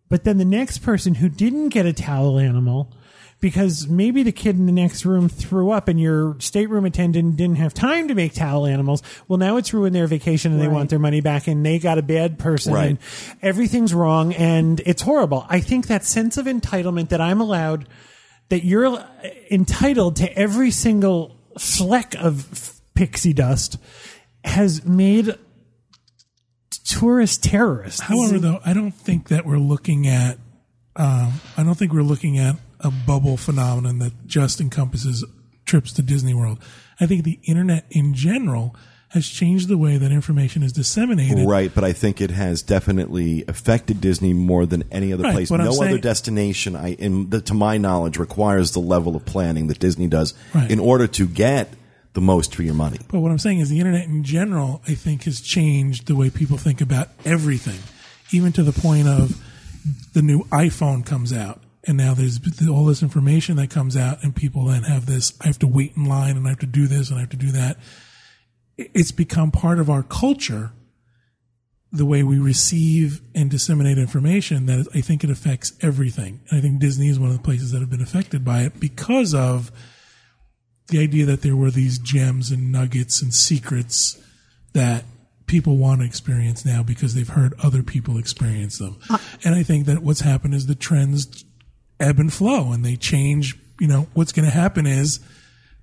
But 0.08 0.24
then 0.24 0.38
the 0.38 0.44
next 0.44 0.78
person 0.78 1.16
who 1.16 1.28
didn't 1.28 1.70
get 1.70 1.84
a 1.84 1.92
towel 1.92 2.38
animal 2.38 2.92
because 3.40 3.86
maybe 3.86 4.22
the 4.22 4.32
kid 4.32 4.56
in 4.56 4.66
the 4.66 4.72
next 4.72 5.04
room 5.04 5.28
threw 5.28 5.70
up 5.70 5.88
and 5.88 6.00
your 6.00 6.36
stateroom 6.40 6.84
attendant 6.86 7.36
didn't 7.36 7.56
have 7.56 7.74
time 7.74 8.08
to 8.08 8.14
make 8.14 8.32
towel 8.32 8.64
animals. 8.66 9.02
Well, 9.28 9.38
now 9.38 9.56
it's 9.58 9.74
ruined 9.74 9.94
their 9.94 10.06
vacation 10.06 10.52
and 10.52 10.60
they 10.60 10.68
want 10.68 10.88
their 10.90 10.98
money 10.98 11.20
back 11.20 11.46
and 11.46 11.64
they 11.64 11.78
got 11.78 11.98
a 11.98 12.02
bad 12.02 12.38
person 12.38 12.72
Right. 12.72 12.88
and 12.90 12.98
everything's 13.42 13.92
wrong 13.92 14.32
and 14.32 14.80
it's 14.86 15.02
horrible. 15.02 15.44
I 15.48 15.60
think 15.60 15.86
that 15.88 16.04
sense 16.04 16.38
of 16.38 16.46
entitlement 16.46 17.10
that 17.10 17.20
I'm 17.20 17.40
allowed, 17.40 17.88
that 18.48 18.64
you're 18.64 19.04
entitled 19.50 20.16
to 20.16 20.32
every 20.38 20.70
single 20.70 21.36
fleck 21.58 22.14
of 22.18 22.80
pixie 22.94 23.34
dust 23.34 23.76
has 24.44 24.84
made 24.84 25.34
tourist 26.84 27.42
terrorists. 27.42 28.00
However, 28.00 28.38
though, 28.38 28.60
I 28.64 28.72
don't 28.72 28.92
think 28.92 29.28
that 29.28 29.44
we're 29.44 29.58
looking 29.58 30.06
at. 30.06 30.38
Um, 30.94 31.34
I 31.56 31.62
don't 31.62 31.74
think 31.74 31.92
we're 31.92 32.02
looking 32.02 32.38
at 32.38 32.56
a 32.80 32.90
bubble 32.90 33.36
phenomenon 33.36 33.98
that 34.00 34.26
just 34.26 34.60
encompasses 34.60 35.24
trips 35.64 35.92
to 35.94 36.02
Disney 36.02 36.34
World. 36.34 36.58
I 37.00 37.06
think 37.06 37.24
the 37.24 37.38
internet 37.44 37.86
in 37.90 38.14
general 38.14 38.74
has 39.10 39.26
changed 39.28 39.68
the 39.68 39.78
way 39.78 39.96
that 39.96 40.10
information 40.10 40.62
is 40.62 40.72
disseminated. 40.72 41.46
Right, 41.46 41.72
but 41.74 41.84
I 41.84 41.92
think 41.92 42.20
it 42.20 42.30
has 42.30 42.62
definitely 42.62 43.44
affected 43.48 44.00
Disney 44.00 44.32
more 44.34 44.66
than 44.66 44.82
any 44.90 45.12
other 45.12 45.22
Right, 45.22 45.32
place. 45.34 45.48
but 45.48 45.60
I'm 45.60 45.66
No 45.66 45.72
other 45.72 45.90
saying- 45.90 46.00
destination, 46.00 46.76
I, 46.76 46.92
in 46.94 47.30
the, 47.30 47.40
to 47.42 47.54
my 47.54 47.78
knowledge, 47.78 48.18
requires 48.18 48.72
the 48.72 48.80
level 48.80 49.14
of 49.16 49.24
planning 49.24 49.68
that 49.68 49.78
Disney 49.78 50.08
does 50.08 50.34
Right. 50.54 50.70
in 50.70 50.80
order 50.80 51.06
to 51.06 51.26
get 51.26 51.72
the 52.14 52.20
most 52.20 52.54
for 52.54 52.62
your 52.62 52.74
money. 52.74 52.98
But 53.10 53.20
what 53.20 53.30
I'm 53.30 53.38
saying 53.38 53.60
is 53.60 53.68
the 53.70 53.78
internet 53.78 54.06
in 54.08 54.24
general, 54.24 54.82
I 54.88 54.94
think, 54.94 55.24
has 55.24 55.40
changed 55.40 56.06
the 56.06 56.14
way 56.16 56.28
people 56.30 56.56
think 56.56 56.80
about 56.80 57.08
everything, 57.24 57.78
even 58.32 58.52
to 58.52 58.62
the 58.62 58.72
point 58.72 59.06
of 59.06 59.40
the 60.14 60.22
new 60.22 60.44
iPhone 60.50 61.04
comes 61.06 61.32
out. 61.32 61.60
And 61.86 61.96
now 61.96 62.14
there's 62.14 62.40
all 62.68 62.84
this 62.84 63.02
information 63.02 63.56
that 63.56 63.70
comes 63.70 63.96
out, 63.96 64.22
and 64.22 64.34
people 64.34 64.64
then 64.66 64.82
have 64.82 65.06
this 65.06 65.32
I 65.40 65.46
have 65.46 65.58
to 65.60 65.66
wait 65.66 65.96
in 65.96 66.04
line, 66.04 66.36
and 66.36 66.46
I 66.46 66.50
have 66.50 66.58
to 66.60 66.66
do 66.66 66.86
this, 66.86 67.10
and 67.10 67.18
I 67.18 67.20
have 67.20 67.30
to 67.30 67.36
do 67.36 67.52
that. 67.52 67.78
It's 68.76 69.12
become 69.12 69.50
part 69.50 69.78
of 69.78 69.88
our 69.88 70.02
culture, 70.02 70.72
the 71.92 72.04
way 72.04 72.22
we 72.22 72.38
receive 72.38 73.22
and 73.34 73.50
disseminate 73.50 73.98
information, 73.98 74.66
that 74.66 74.88
I 74.94 75.00
think 75.00 75.22
it 75.22 75.30
affects 75.30 75.72
everything. 75.80 76.40
And 76.50 76.58
I 76.58 76.60
think 76.60 76.80
Disney 76.80 77.08
is 77.08 77.18
one 77.18 77.30
of 77.30 77.36
the 77.36 77.42
places 77.42 77.70
that 77.72 77.80
have 77.80 77.90
been 77.90 78.02
affected 78.02 78.44
by 78.44 78.62
it 78.62 78.78
because 78.80 79.32
of 79.32 79.70
the 80.88 80.98
idea 80.98 81.24
that 81.26 81.42
there 81.42 81.56
were 81.56 81.70
these 81.70 81.98
gems 81.98 82.50
and 82.50 82.70
nuggets 82.70 83.22
and 83.22 83.32
secrets 83.32 84.20
that 84.72 85.04
people 85.46 85.76
want 85.76 86.00
to 86.00 86.06
experience 86.06 86.64
now 86.64 86.82
because 86.82 87.14
they've 87.14 87.28
heard 87.28 87.54
other 87.62 87.82
people 87.82 88.18
experience 88.18 88.78
them. 88.78 88.98
Uh, 89.08 89.18
and 89.44 89.54
I 89.54 89.62
think 89.62 89.86
that 89.86 90.02
what's 90.02 90.20
happened 90.20 90.54
is 90.54 90.66
the 90.66 90.74
trends 90.74 91.44
ebb 92.00 92.18
and 92.18 92.32
flow 92.32 92.72
and 92.72 92.84
they 92.84 92.96
change. 92.96 93.58
You 93.80 93.88
know, 93.88 94.08
what's 94.14 94.32
going 94.32 94.46
to 94.46 94.54
happen 94.54 94.86
is 94.86 95.20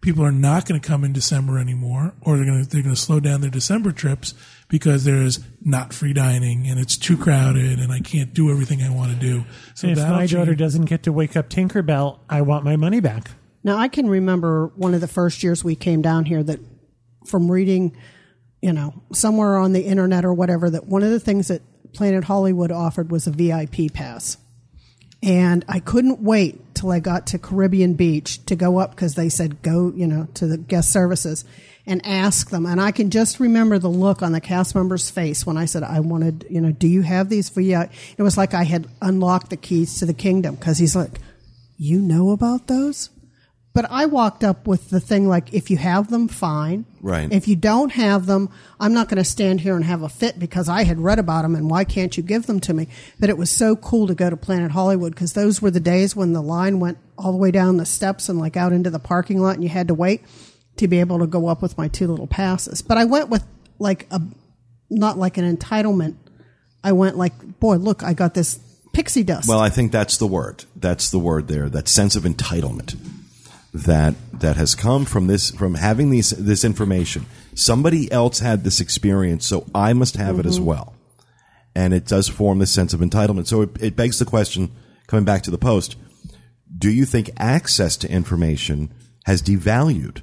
people 0.02 0.24
are 0.26 0.32
not 0.32 0.66
going 0.66 0.80
to 0.80 0.86
come 0.86 1.04
in 1.04 1.14
December 1.14 1.58
anymore, 1.58 2.14
or 2.22 2.36
they're 2.36 2.46
going 2.46 2.64
to 2.64 2.70
they're 2.70 2.84
going 2.84 2.96
to 2.96 3.02
slow 3.02 3.20
down 3.20 3.42
their 3.42 3.50
December 3.50 3.92
trips 3.92 4.34
because 4.68 5.06
there's 5.06 5.40
not 5.62 5.94
free 5.94 6.14
dining 6.14 6.68
and 6.68 6.80
it's 6.80 6.98
too 6.98 7.18
crowded 7.18 7.80
and 7.80 7.92
I 7.92 8.00
can't 8.00 8.34
do 8.34 8.52
everything 8.52 8.82
I 8.82 8.90
want 8.90 9.12
to 9.12 9.18
do. 9.18 9.46
So 9.76 9.88
if 9.88 9.98
that'll 9.98 10.18
my 10.18 10.28
daughter 10.28 10.48
change. 10.48 10.60
doesn't 10.60 10.86
get 10.86 11.04
to 11.04 11.12
wake 11.14 11.36
up 11.36 11.50
Tinkerbell, 11.50 12.20
I 12.30 12.42
want 12.42 12.66
my 12.66 12.76
money 12.76 13.00
back. 13.00 13.32
Now 13.64 13.78
I 13.78 13.88
can 13.88 14.10
remember 14.10 14.72
one 14.76 14.94
of 14.94 15.02
the 15.02 15.08
first 15.08 15.42
years 15.42 15.64
we 15.64 15.76
came 15.76 16.02
down 16.02 16.26
here 16.26 16.44
that 16.44 16.60
from 17.26 17.50
reading, 17.50 17.96
you 18.62 18.74
know, 18.74 18.94
somewhere 19.14 19.58
on 19.58 19.72
the 19.72 19.82
internet 19.82 20.26
or 20.26 20.34
whatever 20.34 20.70
that 20.70 20.86
one 20.86 21.04
of 21.04 21.12
the 21.12 21.20
things 21.20 21.48
that 21.48 21.62
Planet 21.94 22.24
Hollywood 22.24 22.72
offered 22.72 23.12
was 23.12 23.28
a 23.28 23.32
VIP 23.32 23.94
pass. 23.94 24.38
And 25.24 25.64
I 25.70 25.80
couldn't 25.80 26.20
wait 26.20 26.76
till 26.76 26.92
I 26.92 27.00
got 27.00 27.28
to 27.28 27.40
Caribbean 27.40 27.94
Beach 27.94 28.46
to 28.48 28.58
go 28.58 28.78
up 28.78 28.92
because 28.92 29.16
they 29.16 29.30
said 29.30 29.62
go, 29.62 29.94
you 29.96 30.06
know, 30.06 30.28
to 30.34 30.48
the 30.48 30.58
guest 30.58 30.92
services 30.92 31.46
and 31.86 32.06
ask 32.06 32.50
them. 32.50 32.66
And 32.66 32.82
I 32.82 32.92
can 32.92 33.10
just 33.10 33.40
remember 33.40 33.80
the 33.80 33.88
look 33.88 34.22
on 34.22 34.34
the 34.34 34.42
cast 34.42 34.76
member's 34.76 35.10
face 35.10 35.46
when 35.46 35.58
I 35.58 35.64
said, 35.64 35.84
I 35.84 36.02
wanted, 36.02 36.46
you 36.50 36.60
know, 36.60 36.74
do 36.74 36.88
you 36.88 37.04
have 37.04 37.30
these 37.30 37.48
for 37.48 37.62
you? 37.62 37.86
It 38.18 38.22
was 38.22 38.38
like 38.38 38.54
I 38.54 38.64
had 38.64 38.88
unlocked 39.02 39.50
the 39.50 39.58
keys 39.58 40.00
to 40.00 40.06
the 40.06 40.14
kingdom 40.14 40.56
because 40.56 40.78
he's 40.78 40.96
like, 40.96 41.20
you 41.78 42.02
know 42.02 42.32
about 42.32 42.68
those? 42.68 43.10
But 43.74 43.90
I 43.90 44.06
walked 44.06 44.44
up 44.44 44.68
with 44.68 44.92
the 44.92 45.00
thing 45.00 45.28
like, 45.28 45.52
if 45.52 45.72
you 45.72 45.78
have 45.78 46.12
them, 46.12 46.28
fine. 46.28 46.86
Right. 47.02 47.32
If 47.32 47.48
you 47.48 47.56
don't 47.56 47.92
have 47.92 48.28
them, 48.28 48.50
I'm 48.80 48.94
not 48.94 49.10
going 49.10 49.18
to 49.18 49.24
stand 49.24 49.62
here 49.62 49.76
and 49.76 49.84
have 49.84 50.04
a 50.04 50.10
fit 50.10 50.38
because 50.38 50.70
I 50.70 50.84
had 50.84 51.00
read 51.00 51.18
about 51.18 51.42
them 51.42 51.56
and 51.56 51.72
why 51.72 51.84
can't 51.84 52.16
you 52.16 52.22
give 52.22 52.46
them 52.46 52.60
to 52.62 52.74
me? 52.74 52.88
But 53.20 53.32
it 53.32 53.38
was 53.38 53.50
so 53.50 53.76
cool 53.76 54.06
to 54.08 54.14
go 54.14 54.30
to 54.30 54.38
Planet 54.38 54.72
Hollywood 54.72 55.16
because 55.16 55.34
those 55.34 55.60
were 55.60 55.72
the 55.72 55.80
days 55.80 56.16
when 56.16 56.34
the 56.34 56.42
line 56.42 56.80
went 56.80 57.00
all 57.18 57.32
the 57.32 57.38
way 57.40 57.50
down 57.50 57.78
the 57.78 57.86
steps 57.86 58.30
and 58.30 58.38
like 58.38 58.56
out 58.56 58.74
into 58.74 58.92
the 58.92 59.00
parking 59.00 59.42
lot 59.42 59.56
and 59.56 59.64
you 59.64 59.70
had 59.70 59.88
to 59.88 59.96
wait 59.96 60.22
to 60.78 60.88
be 60.88 61.00
able 61.00 61.20
to 61.20 61.28
go 61.28 61.48
up 61.48 61.64
with 61.64 61.76
my 61.76 61.88
two 61.88 62.08
little 62.08 62.28
passes. 62.28 62.84
But 62.84 63.00
I 63.00 63.06
went 63.06 63.30
with 63.30 63.44
like 63.80 64.06
a, 64.12 64.22
not 64.92 65.18
like 65.18 65.40
an 65.40 65.58
entitlement. 65.58 66.16
I 66.84 66.92
went 66.92 67.18
like, 67.18 67.60
boy, 67.60 67.78
look, 67.78 68.04
I 68.04 68.14
got 68.14 68.36
this 68.36 68.60
pixie 68.92 69.24
dust. 69.24 69.50
Well, 69.50 69.60
I 69.60 69.70
think 69.70 69.92
that's 69.92 70.18
the 70.18 70.28
word. 70.28 70.66
That's 70.76 71.10
the 71.10 71.18
word 71.18 71.48
there. 71.48 71.70
That 71.70 71.88
sense 71.88 72.16
of 72.16 72.24
entitlement 72.24 72.96
that 73.74 74.14
that 74.34 74.56
has 74.56 74.76
come 74.76 75.04
from 75.04 75.28
this 75.28 75.52
from 75.52 75.76
having 75.76 76.12
these 76.12 76.30
this 76.32 76.64
information. 76.64 77.26
Somebody 77.56 78.12
else 78.12 78.40
had 78.40 78.64
this 78.64 78.80
experience, 78.80 79.46
so 79.46 79.66
I 79.74 79.94
must 79.94 80.16
have 80.16 80.40
it 80.40 80.46
as 80.46 80.58
mm-hmm. 80.58 80.66
well. 80.66 80.94
And 81.76 81.94
it 81.94 82.06
does 82.06 82.30
form 82.30 82.60
this 82.60 82.72
sense 82.72 82.94
of 82.94 83.00
entitlement. 83.00 83.48
So 83.48 83.64
it, 83.64 83.70
it 83.82 83.96
begs 83.96 84.20
the 84.20 84.26
question, 84.26 84.72
coming 85.08 85.26
back 85.26 85.42
to 85.44 85.52
the 85.52 85.58
post, 85.58 85.96
do 86.78 86.92
you 86.92 87.06
think 87.06 87.32
access 87.38 87.98
to 87.98 88.12
information 88.12 88.94
has 89.26 89.42
devalued 89.42 90.22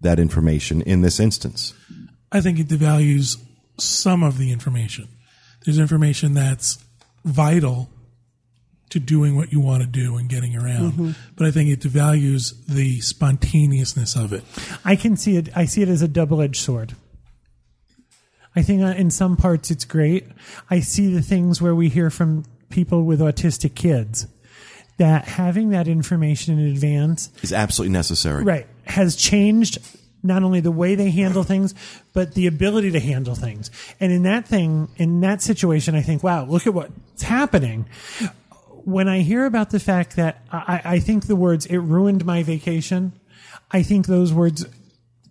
that 0.00 0.18
information 0.18 0.82
in 0.82 1.02
this 1.02 1.20
instance? 1.20 1.74
I 2.32 2.40
think 2.40 2.58
it 2.58 2.66
devalues 2.66 3.40
some 3.78 4.24
of 4.24 4.38
the 4.38 4.50
information. 4.50 5.08
There's 5.64 5.78
information 5.78 6.34
that's 6.34 6.84
vital 7.24 7.88
to 8.92 9.00
doing 9.00 9.36
what 9.36 9.52
you 9.52 9.60
want 9.60 9.82
to 9.82 9.88
do 9.88 10.16
and 10.16 10.28
getting 10.28 10.54
around, 10.56 11.16
but 11.36 11.46
I 11.46 11.50
think 11.50 11.70
it 11.70 11.80
devalues 11.80 12.54
the 12.66 13.00
spontaneousness 13.00 14.16
of 14.16 14.32
it. 14.32 14.44
I 14.84 14.96
can 14.96 15.16
see 15.16 15.36
it. 15.36 15.48
I 15.56 15.64
see 15.64 15.82
it 15.82 15.88
as 15.88 16.02
a 16.02 16.08
double-edged 16.08 16.60
sword. 16.60 16.94
I 18.54 18.62
think 18.62 18.82
uh, 18.82 18.88
in 18.88 19.10
some 19.10 19.36
parts 19.36 19.70
it's 19.70 19.84
great. 19.86 20.26
I 20.68 20.80
see 20.80 21.12
the 21.12 21.22
things 21.22 21.62
where 21.62 21.74
we 21.74 21.88
hear 21.88 22.10
from 22.10 22.44
people 22.68 23.04
with 23.04 23.20
autistic 23.20 23.74
kids 23.74 24.26
that 24.98 25.24
having 25.24 25.70
that 25.70 25.88
information 25.88 26.58
in 26.58 26.66
advance, 26.70 27.30
Is 27.42 27.52
absolutely 27.52 27.92
necessary. 27.94 28.44
right, 28.44 28.66
has 28.84 29.16
changed 29.16 29.78
not 30.22 30.42
only 30.42 30.60
the 30.60 30.70
way 30.70 30.94
they 30.94 31.10
handle 31.10 31.42
things, 31.42 31.74
but 32.12 32.34
the 32.34 32.46
ability 32.46 32.90
to 32.92 33.00
handle 33.00 33.34
things. 33.34 33.70
And 33.98 34.12
in 34.12 34.22
that 34.24 34.46
thing, 34.46 34.88
in 34.96 35.20
that 35.22 35.42
situation, 35.42 35.94
I 35.94 36.02
think, 36.02 36.22
wow, 36.22 36.44
look 36.44 36.66
at 36.66 36.74
what's 36.74 37.22
happening. 37.22 37.86
When 38.84 39.08
I 39.08 39.20
hear 39.20 39.46
about 39.46 39.70
the 39.70 39.80
fact 39.80 40.16
that 40.16 40.42
I, 40.50 40.80
I 40.84 40.98
think 40.98 41.26
the 41.26 41.36
words, 41.36 41.66
it 41.66 41.78
ruined 41.78 42.24
my 42.24 42.42
vacation, 42.42 43.12
I 43.70 43.82
think 43.82 44.06
those 44.06 44.32
words 44.32 44.66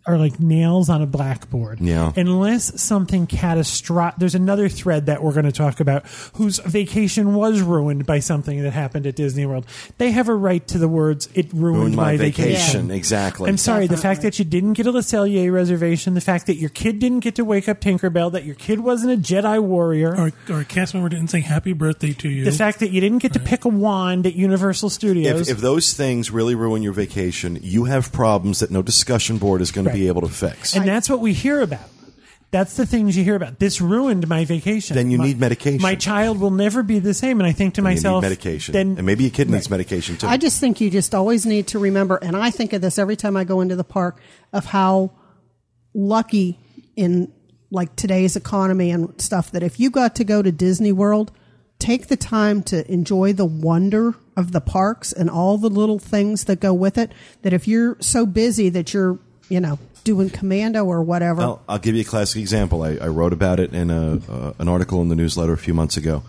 are 0.06 0.18
like 0.18 0.40
nails 0.40 0.90
on 0.90 1.02
a 1.02 1.06
blackboard. 1.06 1.80
Yeah. 1.80 2.12
Unless 2.16 2.82
something 2.82 3.28
catastrophic. 3.28 4.20
There's 4.20 4.34
another 4.36 4.68
thread 4.68 5.06
that 5.06 5.22
we're 5.22 5.34
going 5.34 5.46
to 5.46 5.52
talk 5.52 5.80
about 5.80 6.08
whose 6.34 6.58
vacation 6.60 7.36
was 7.36 7.62
ruined 7.62 8.06
by 8.08 8.20
something 8.20 8.62
that 8.64 8.72
happened 8.72 9.06
at 9.06 9.16
Disney 9.16 9.46
World. 9.46 9.66
They 10.00 10.12
have 10.12 10.28
a 10.28 10.34
right 10.34 10.66
to 10.70 10.78
the 10.80 10.88
words, 10.88 11.30
it 11.36 11.54
ruined, 11.54 11.78
Ruined 11.82 11.96
my 11.96 12.18
vacation. 12.18 12.52
vacation. 12.54 12.92
Exactly. 12.92 13.48
I'm 13.50 13.58
sorry, 13.58 13.86
the 13.88 13.98
fact 13.98 14.24
that 14.24 14.40
you 14.40 14.46
didn't 14.46 14.74
get 14.74 14.88
a 14.88 14.92
Le 14.92 15.02
Cellier 15.02 15.52
reservation, 15.54 16.14
the 16.16 16.22
fact 16.22 16.48
that 16.48 16.56
your 16.56 16.70
kid 16.72 16.98
didn't 17.00 17.20
get 17.20 17.36
to 17.36 17.46
wake 17.46 17.70
up 17.70 17.80
Tinkerbell, 17.80 18.32
that 18.32 18.44
your 18.44 18.56
kid 18.56 18.80
wasn't 18.80 19.14
a 19.14 19.18
Jedi 19.18 19.62
warrior, 19.62 20.16
Or, 20.16 20.32
or 20.50 20.62
a 20.62 20.66
cast 20.66 20.94
member 20.96 21.10
didn't 21.10 21.30
say 21.30 21.42
happy 21.42 21.74
birthday 21.74 22.14
to 22.14 22.30
you. 22.30 22.44
the 22.46 22.52
fact 22.52 22.80
that 22.80 22.90
you 22.92 23.02
didn't 23.02 23.20
get 23.20 23.34
to 23.34 23.40
pick 23.40 23.66
a 23.66 23.70
wand 23.70 24.26
at 24.26 24.34
Universal 24.36 24.90
Studios. 24.90 25.48
if, 25.48 25.58
if 25.58 25.62
those 25.62 25.94
things 25.94 26.32
really 26.32 26.56
ruin 26.56 26.82
your 26.82 26.94
vacation, 26.94 27.60
you 27.62 27.86
have 27.86 28.12
problems 28.12 28.60
that 28.60 28.72
no 28.72 28.82
discussion 28.82 29.38
board 29.38 29.62
is 29.62 29.72
going 29.72 29.86
to 29.86 29.91
be 29.94 30.08
able 30.08 30.22
to 30.22 30.30
fix. 30.30 30.76
and 30.76 30.88
that's 30.88 31.10
what 31.10 31.20
we 31.20 31.34
hear 31.34 31.62
about. 31.62 31.80
That's 32.52 32.76
the 32.76 32.86
things 32.86 33.16
you 33.16 33.24
hear 33.24 33.38
about. 33.38 33.60
This 33.60 33.80
ruined 33.80 34.28
my 34.28 34.44
vacation. 34.44 34.94
Then 34.96 35.10
you 35.10 35.18
My- 35.18 35.28
need 35.28 35.40
medication. 35.40 35.82
My 35.82 35.96
child 35.96 36.38
will 36.38 36.52
never 36.52 36.84
be 36.84 37.00
the 37.00 37.14
same. 37.14 37.40
And 37.40 37.48
I 37.48 37.54
think 37.54 37.76
to 37.76 37.82
You 37.82 37.88
need 37.88 37.94
myself, 37.96 38.22
medication, 38.24 38.74
Then 38.74 38.96
and 38.98 39.06
maybe 39.06 39.26
a 39.26 39.30
kid 39.30 39.50
needs 39.50 39.70
medication 39.70 40.18
too. 40.18 40.28
I 40.28 40.36
just 40.36 40.60
think 40.60 40.82
you 40.82 40.90
just 40.90 41.16
always 41.16 41.46
need 41.46 41.68
to 41.68 41.80
remember, 41.80 42.18
and 42.18 42.36
I 42.36 42.52
think 42.52 42.74
of 42.74 42.82
this 42.82 43.00
every 43.00 43.16
time 43.16 43.38
I 43.38 43.46
go 43.46 43.62
into 43.62 43.78
the 43.78 43.86
park, 43.86 44.20
of 44.52 44.66
how 44.66 45.12
lucky 45.94 46.60
in 46.98 47.32
like 47.72 47.96
today's 47.96 48.36
economy 48.36 48.92
and 48.92 49.20
stuff 49.22 49.52
that 49.52 49.64
if 49.64 49.80
you 49.80 49.90
got 49.90 50.16
to 50.18 50.24
go 50.26 50.42
to 50.42 50.52
Disney 50.52 50.92
World, 50.92 51.32
take 51.80 52.08
the 52.08 52.18
time 52.18 52.64
to 52.64 52.90
enjoy 52.92 53.32
the 53.32 53.46
wonder 53.46 54.14
of 54.36 54.52
the 54.52 54.60
parks 54.62 55.14
and 55.14 55.30
all 55.30 55.58
the 55.58 55.70
little 55.70 56.00
things 56.00 56.44
that 56.46 56.60
go 56.60 56.74
with 56.74 56.98
it. 56.98 57.14
That 57.44 57.54
if 57.54 57.66
you're 57.68 57.96
so 58.02 58.26
busy 58.26 58.68
that 58.70 58.94
you're, 58.94 59.20
you 59.52 59.60
know, 59.60 59.78
doing 60.04 60.30
commando 60.30 60.86
or 60.86 61.04
whatever, 61.04 61.42
I'll, 61.42 61.62
I'll 61.68 61.80
give 61.80 61.96
you 61.96 62.02
a 62.02 62.06
classic 62.06 62.40
example. 62.40 62.84
I, 62.84 62.96
I 62.96 63.08
wrote 63.08 63.34
about 63.34 63.60
it 63.60 63.74
in 63.74 63.90
a, 63.90 64.14
uh, 64.30 64.54
an 64.60 64.68
article 64.68 65.02
in 65.02 65.10
the 65.10 65.16
newsletter 65.16 65.54
a 65.54 65.58
few 65.58 65.74
months 65.74 65.98
ago. 65.98 66.24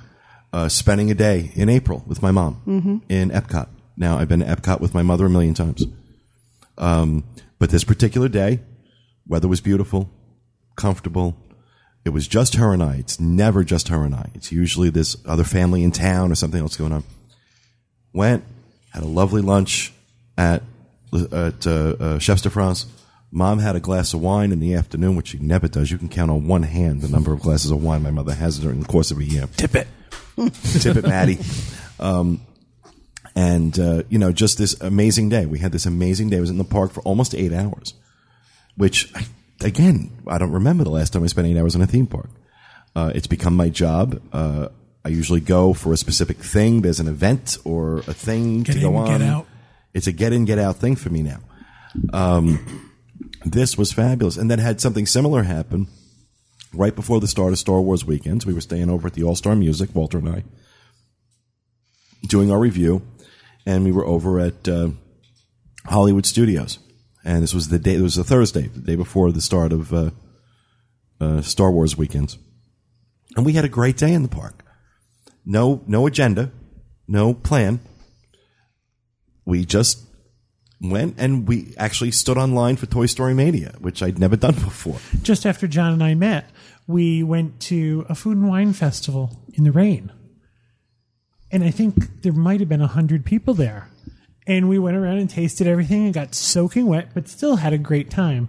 Uh, 0.52 0.68
spending 0.68 1.10
a 1.10 1.14
day 1.14 1.50
in 1.54 1.70
April 1.70 2.04
with 2.06 2.20
my 2.20 2.30
mom 2.30 2.60
in 3.08 3.30
Epcot. 3.30 3.68
Now, 3.96 4.18
I've 4.18 4.28
been 4.28 4.40
to 4.40 4.46
Epcot 4.46 4.80
with 4.80 4.92
my 4.92 5.00
mother 5.00 5.24
a 5.24 5.30
million 5.30 5.54
times. 5.54 5.84
Um, 6.76 7.24
but 7.58 7.70
this 7.70 7.84
particular 7.84 8.28
day, 8.28 8.60
weather 9.26 9.48
was 9.48 9.62
beautiful, 9.62 10.10
comfortable. 10.76 11.36
It 12.04 12.10
was 12.10 12.28
just 12.28 12.56
her 12.56 12.74
and 12.74 12.82
I. 12.82 12.96
It's 12.96 13.18
never 13.18 13.64
just 13.64 13.88
her 13.88 14.04
and 14.04 14.14
I. 14.14 14.30
It's 14.34 14.52
usually 14.52 14.90
this 14.90 15.16
other 15.24 15.44
family 15.44 15.82
in 15.82 15.90
town 15.90 16.30
or 16.30 16.34
something 16.34 16.60
else 16.60 16.76
going 16.76 16.92
on. 16.92 17.04
Went, 18.12 18.44
had 18.92 19.04
a 19.04 19.06
lovely 19.06 19.40
lunch 19.40 19.94
at 20.36 20.62
at 21.14 21.66
uh, 21.66 21.96
uh, 21.98 22.18
Chefs 22.18 22.42
de 22.42 22.50
France. 22.50 22.86
Mom 23.34 23.58
had 23.60 23.74
a 23.76 23.80
glass 23.80 24.12
of 24.12 24.20
wine 24.20 24.52
in 24.52 24.60
the 24.60 24.74
afternoon, 24.74 25.16
which 25.16 25.28
she 25.28 25.38
never 25.38 25.66
does. 25.66 25.90
You 25.90 25.96
can 25.96 26.10
count 26.10 26.30
on 26.30 26.46
one 26.46 26.62
hand 26.64 27.00
the 27.00 27.08
number 27.08 27.32
of 27.32 27.40
glasses 27.40 27.70
of 27.70 27.82
wine 27.82 28.02
my 28.02 28.10
mother 28.10 28.34
has 28.34 28.58
during 28.58 28.80
the 28.80 28.86
course 28.86 29.10
of 29.10 29.18
a 29.18 29.24
year. 29.24 29.48
Tip 29.56 29.74
it, 29.74 29.88
tip 30.80 30.96
it, 30.96 31.04
Maddie. 31.06 31.38
Um, 31.98 32.42
and 33.34 33.78
uh, 33.78 34.02
you 34.10 34.18
know, 34.18 34.32
just 34.32 34.58
this 34.58 34.78
amazing 34.82 35.30
day. 35.30 35.46
We 35.46 35.58
had 35.58 35.72
this 35.72 35.86
amazing 35.86 36.28
day. 36.28 36.36
I 36.36 36.40
was 36.40 36.50
in 36.50 36.58
the 36.58 36.64
park 36.64 36.92
for 36.92 37.00
almost 37.04 37.34
eight 37.34 37.54
hours, 37.54 37.94
which 38.76 39.10
again, 39.62 40.10
I 40.26 40.36
don't 40.36 40.52
remember 40.52 40.84
the 40.84 40.90
last 40.90 41.14
time 41.14 41.24
I 41.24 41.28
spent 41.28 41.46
eight 41.48 41.56
hours 41.56 41.74
in 41.74 41.80
a 41.80 41.86
theme 41.86 42.06
park. 42.06 42.28
Uh, 42.94 43.12
it's 43.14 43.26
become 43.26 43.56
my 43.56 43.70
job. 43.70 44.20
Uh, 44.32 44.68
I 45.04 45.08
usually 45.08 45.40
go 45.40 45.72
for 45.72 45.94
a 45.94 45.96
specific 45.96 46.36
thing. 46.36 46.82
There's 46.82 47.00
an 47.00 47.08
event 47.08 47.56
or 47.64 47.98
a 48.00 48.12
thing 48.12 48.62
Get 48.62 48.74
to 48.74 48.80
go 48.80 48.94
on. 48.96 49.06
get 49.06 49.22
out. 49.22 49.46
It's 49.94 50.06
a 50.06 50.12
get 50.12 50.34
in, 50.34 50.44
get 50.44 50.58
out 50.58 50.76
thing 50.76 50.96
for 50.96 51.08
me 51.08 51.22
now. 51.22 51.40
Um, 52.12 52.91
this 53.44 53.76
was 53.76 53.92
fabulous, 53.92 54.36
and 54.36 54.50
then 54.50 54.58
had 54.58 54.80
something 54.80 55.06
similar 55.06 55.42
happen 55.42 55.88
right 56.72 56.94
before 56.94 57.20
the 57.20 57.26
start 57.26 57.52
of 57.52 57.58
Star 57.58 57.80
Wars 57.80 58.04
weekends. 58.04 58.46
We 58.46 58.54
were 58.54 58.60
staying 58.60 58.90
over 58.90 59.08
at 59.08 59.14
the 59.14 59.24
All 59.24 59.36
Star 59.36 59.54
Music, 59.54 59.94
Walter 59.94 60.18
and 60.18 60.28
I, 60.28 60.44
doing 62.28 62.50
our 62.50 62.58
review, 62.58 63.02
and 63.66 63.84
we 63.84 63.92
were 63.92 64.06
over 64.06 64.40
at 64.40 64.68
uh, 64.68 64.90
Hollywood 65.86 66.26
Studios. 66.26 66.78
And 67.24 67.42
this 67.42 67.54
was 67.54 67.68
the 67.68 67.78
day. 67.78 67.94
It 67.94 68.00
was 68.00 68.18
a 68.18 68.24
Thursday, 68.24 68.68
the 68.68 68.80
day 68.80 68.96
before 68.96 69.30
the 69.30 69.40
start 69.40 69.72
of 69.72 69.92
uh, 69.92 70.10
uh, 71.20 71.40
Star 71.42 71.70
Wars 71.70 71.96
weekends, 71.96 72.38
and 73.36 73.46
we 73.46 73.52
had 73.52 73.64
a 73.64 73.68
great 73.68 73.96
day 73.96 74.12
in 74.12 74.22
the 74.22 74.28
park. 74.28 74.64
No, 75.44 75.82
no 75.86 76.06
agenda, 76.06 76.50
no 77.06 77.34
plan. 77.34 77.80
We 79.44 79.64
just 79.64 80.04
went 80.82 81.14
and 81.18 81.46
we 81.46 81.74
actually 81.78 82.10
stood 82.10 82.36
online 82.36 82.76
for 82.76 82.86
Toy 82.86 83.06
Story 83.06 83.34
Mania, 83.34 83.74
which 83.78 84.02
I'd 84.02 84.18
never 84.18 84.36
done 84.36 84.54
before. 84.54 84.98
just 85.22 85.46
after 85.46 85.66
John 85.66 85.92
and 85.92 86.02
I 86.02 86.14
met, 86.14 86.50
we 86.86 87.22
went 87.22 87.60
to 87.60 88.04
a 88.08 88.14
food 88.14 88.36
and 88.36 88.48
wine 88.48 88.72
festival 88.72 89.44
in 89.54 89.64
the 89.64 89.72
rain. 89.72 90.12
And 91.50 91.62
I 91.62 91.70
think 91.70 92.22
there 92.22 92.32
might 92.32 92.60
have 92.60 92.68
been 92.68 92.80
a 92.80 92.86
hundred 92.86 93.24
people 93.24 93.54
there. 93.54 93.88
And 94.46 94.68
we 94.68 94.78
went 94.78 94.96
around 94.96 95.18
and 95.18 95.30
tasted 95.30 95.68
everything 95.68 96.06
and 96.06 96.14
got 96.14 96.34
soaking 96.34 96.86
wet, 96.86 97.10
but 97.14 97.28
still 97.28 97.56
had 97.56 97.72
a 97.72 97.78
great 97.78 98.10
time. 98.10 98.48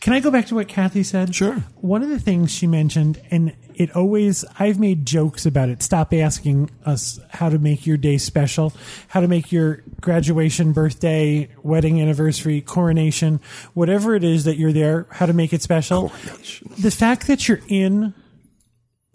Can 0.00 0.14
I 0.14 0.20
go 0.20 0.30
back 0.30 0.46
to 0.46 0.54
what 0.54 0.66
Kathy 0.66 1.02
said? 1.02 1.34
Sure. 1.34 1.56
One 1.76 2.02
of 2.02 2.08
the 2.08 2.18
things 2.18 2.50
she 2.50 2.66
mentioned, 2.66 3.20
and 3.30 3.54
it 3.74 3.94
always, 3.94 4.46
I've 4.58 4.78
made 4.78 5.04
jokes 5.04 5.44
about 5.44 5.68
it. 5.68 5.82
Stop 5.82 6.14
asking 6.14 6.70
us 6.86 7.20
how 7.28 7.50
to 7.50 7.58
make 7.58 7.86
your 7.86 7.98
day 7.98 8.16
special, 8.16 8.72
how 9.08 9.20
to 9.20 9.28
make 9.28 9.52
your 9.52 9.82
graduation, 10.00 10.72
birthday, 10.72 11.50
wedding 11.62 12.00
anniversary, 12.00 12.62
coronation, 12.62 13.40
whatever 13.74 14.14
it 14.14 14.24
is 14.24 14.44
that 14.44 14.56
you're 14.56 14.72
there, 14.72 15.06
how 15.10 15.26
to 15.26 15.34
make 15.34 15.52
it 15.52 15.60
special. 15.60 16.08
The 16.78 16.90
fact 16.90 17.26
that 17.26 17.46
you're 17.46 17.60
in 17.68 18.14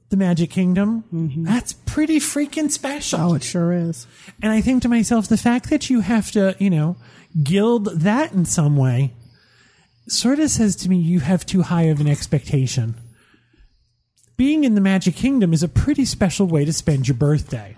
the 0.09 0.17
Magic 0.17 0.51
Kingdom, 0.51 1.03
mm-hmm. 1.11 1.45
that's 1.45 1.73
pretty 1.73 2.19
freaking 2.19 2.69
special. 2.69 3.19
oh, 3.19 3.33
it 3.33 3.43
sure 3.43 3.73
is. 3.73 4.05
And 4.39 4.51
I 4.51 4.61
think 4.61 4.83
to 4.83 4.89
myself, 4.89 5.27
the 5.27 5.37
fact 5.37 5.71
that 5.71 5.89
you 5.89 6.01
have 6.01 6.31
to, 6.33 6.55
you 6.59 6.69
know, 6.69 6.95
gild 7.41 7.85
that 8.01 8.33
in 8.33 8.45
some 8.45 8.77
way 8.77 9.13
sort 10.07 10.39
of 10.39 10.49
says 10.49 10.75
to 10.77 10.89
me 10.89 10.97
you 10.97 11.19
have 11.19 11.45
too 11.45 11.63
high 11.63 11.83
of 11.83 11.99
an 11.99 12.07
expectation. 12.07 12.95
Being 14.37 14.63
in 14.63 14.75
the 14.75 14.81
Magic 14.81 15.15
Kingdom 15.15 15.53
is 15.53 15.63
a 15.63 15.67
pretty 15.69 16.05
special 16.05 16.45
way 16.47 16.65
to 16.65 16.73
spend 16.73 17.07
your 17.07 17.15
birthday. 17.15 17.75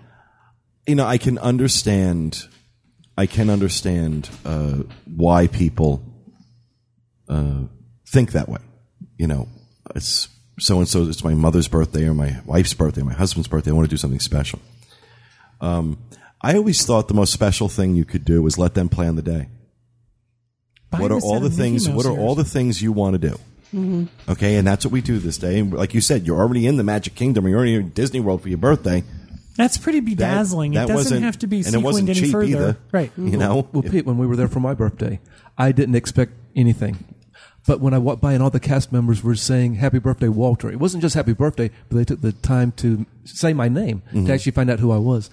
you 0.86 0.94
know, 0.94 1.06
I 1.06 1.18
can 1.18 1.38
understand. 1.38 2.44
I 3.16 3.26
can 3.26 3.50
understand 3.50 4.30
uh, 4.44 4.82
why 5.04 5.46
people 5.48 6.02
uh, 7.28 7.64
think 8.08 8.32
that 8.32 8.48
way. 8.48 8.60
You 9.18 9.26
know, 9.26 9.48
it's 9.94 10.28
so 10.58 10.78
and 10.78 10.88
so. 10.88 11.04
It's 11.04 11.22
my 11.22 11.34
mother's 11.34 11.68
birthday 11.68 12.08
or 12.08 12.14
my 12.14 12.40
wife's 12.46 12.74
birthday, 12.74 13.02
or 13.02 13.04
my 13.04 13.12
husband's 13.12 13.48
birthday. 13.48 13.70
I 13.70 13.74
want 13.74 13.86
to 13.86 13.90
do 13.90 13.96
something 13.96 14.20
special. 14.20 14.60
Um, 15.60 15.98
I 16.40 16.56
always 16.56 16.84
thought 16.86 17.08
the 17.08 17.14
most 17.14 17.32
special 17.32 17.68
thing 17.68 17.94
you 17.94 18.04
could 18.04 18.24
do 18.24 18.42
was 18.42 18.58
let 18.58 18.74
them 18.74 18.88
plan 18.88 19.16
the 19.16 19.22
day. 19.22 19.48
Buy 20.90 21.00
what 21.00 21.12
are 21.12 21.20
all 21.20 21.40
the 21.40 21.50
things? 21.50 21.88
What 21.88 22.06
are 22.06 22.12
ears. 22.12 22.18
all 22.18 22.34
the 22.34 22.44
things 22.44 22.80
you 22.80 22.92
want 22.92 23.20
to 23.20 23.28
do? 23.30 24.08
Okay, 24.28 24.56
and 24.56 24.66
that's 24.66 24.84
what 24.84 24.92
we 24.92 25.00
do 25.02 25.18
this 25.18 25.36
day. 25.38 25.58
And 25.58 25.72
like 25.72 25.92
you 25.94 26.00
said, 26.00 26.26
you're 26.26 26.38
already 26.38 26.66
in 26.66 26.76
the 26.76 26.84
Magic 26.84 27.14
Kingdom. 27.14 27.46
You're 27.46 27.58
already 27.58 27.74
in 27.74 27.90
Disney 27.90 28.20
World 28.20 28.40
for 28.42 28.48
your 28.48 28.58
birthday. 28.58 29.04
That's 29.56 29.76
pretty 29.76 30.00
bedazzling. 30.00 30.72
That 30.72 30.88
it 30.88 30.92
doesn't 30.92 31.22
have 31.22 31.38
to 31.40 31.46
be 31.46 31.58
and 31.58 31.66
it 31.66 31.70
sequined 31.70 31.84
wasn't 31.84 32.08
any 32.10 32.20
cheap 32.20 32.30
further. 32.32 32.46
either. 32.46 32.76
Right. 32.92 33.12
You 33.18 33.36
know, 33.36 33.68
Well, 33.72 33.82
Pete, 33.82 34.06
when 34.06 34.16
we 34.16 34.26
were 34.26 34.36
there 34.36 34.48
for 34.48 34.60
my 34.60 34.72
birthday, 34.72 35.20
I 35.58 35.72
didn't 35.72 35.96
expect 35.96 36.32
anything. 36.56 37.04
But 37.66 37.80
when 37.80 37.92
I 37.92 37.98
walked 37.98 38.22
by 38.22 38.32
and 38.32 38.42
all 38.42 38.48
the 38.50 38.60
cast 38.60 38.92
members 38.92 39.22
were 39.22 39.34
saying 39.34 39.74
"Happy 39.74 39.98
Birthday, 39.98 40.28
Walter," 40.28 40.70
it 40.70 40.78
wasn't 40.80 41.02
just 41.02 41.14
"Happy 41.14 41.34
Birthday," 41.34 41.70
but 41.90 41.96
they 41.98 42.04
took 42.04 42.22
the 42.22 42.32
time 42.32 42.72
to 42.76 43.04
say 43.24 43.52
my 43.52 43.68
name 43.68 44.02
Mm-hmm. 44.08 44.26
to 44.26 44.32
actually 44.32 44.52
find 44.52 44.70
out 44.70 44.78
who 44.80 44.90
I 44.90 44.96
was. 44.96 45.28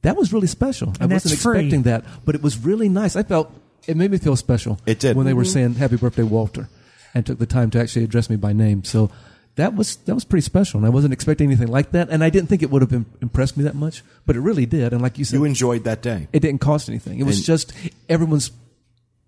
That 0.00 0.16
was 0.16 0.32
really 0.32 0.46
special. 0.46 0.88
I 0.98 1.02
And 1.04 1.12
that's 1.12 1.24
wasn't 1.26 1.42
free. 1.42 1.58
expecting 1.58 1.82
that, 1.82 2.04
but 2.24 2.34
it 2.34 2.42
was 2.42 2.56
really 2.58 2.88
nice. 2.88 3.16
I 3.16 3.22
felt 3.22 3.52
it 3.86 3.96
made 3.96 4.10
me 4.10 4.18
feel 4.18 4.36
special. 4.36 4.78
It 4.86 4.98
did. 5.00 5.16
when 5.16 5.26
they 5.26 5.34
were 5.34 5.42
Mm-hmm. 5.42 5.52
saying 5.52 5.74
"Happy 5.74 5.96
Birthday, 5.96 6.22
Walter," 6.22 6.68
and 7.14 7.24
took 7.24 7.38
the 7.38 7.46
time 7.46 7.70
to 7.70 7.80
actually 7.80 8.04
address 8.04 8.28
me 8.30 8.36
by 8.36 8.52
name. 8.52 8.84
So 8.84 9.10
that 9.56 9.74
was 9.74 9.96
that 10.06 10.14
was 10.14 10.24
pretty 10.24 10.42
special, 10.44 10.78
and 10.78 10.86
I 10.86 10.90
wasn't 10.90 11.12
expecting 11.12 11.46
anything 11.48 11.68
like 11.68 11.92
that. 11.92 12.08
And 12.10 12.24
I 12.24 12.30
didn't 12.30 12.48
think 12.48 12.62
it 12.62 12.70
would 12.70 12.82
have 12.82 12.92
impressed 13.22 13.56
me 13.56 13.64
that 13.64 13.74
much, 13.76 14.02
but 14.26 14.34
it 14.36 14.40
really 14.40 14.66
did. 14.66 14.92
And 14.92 15.00
like 15.02 15.18
you 15.18 15.24
said, 15.24 15.36
you 15.36 15.44
enjoyed 15.44 15.84
that 15.84 16.02
day. 16.02 16.28
it 16.32 16.40
didn't 16.40 16.60
cost 16.60 16.88
anything. 16.88 17.18
It 17.20 17.24
was 17.24 17.36
And- 17.38 17.44
just 17.46 17.72
everyone's 18.08 18.50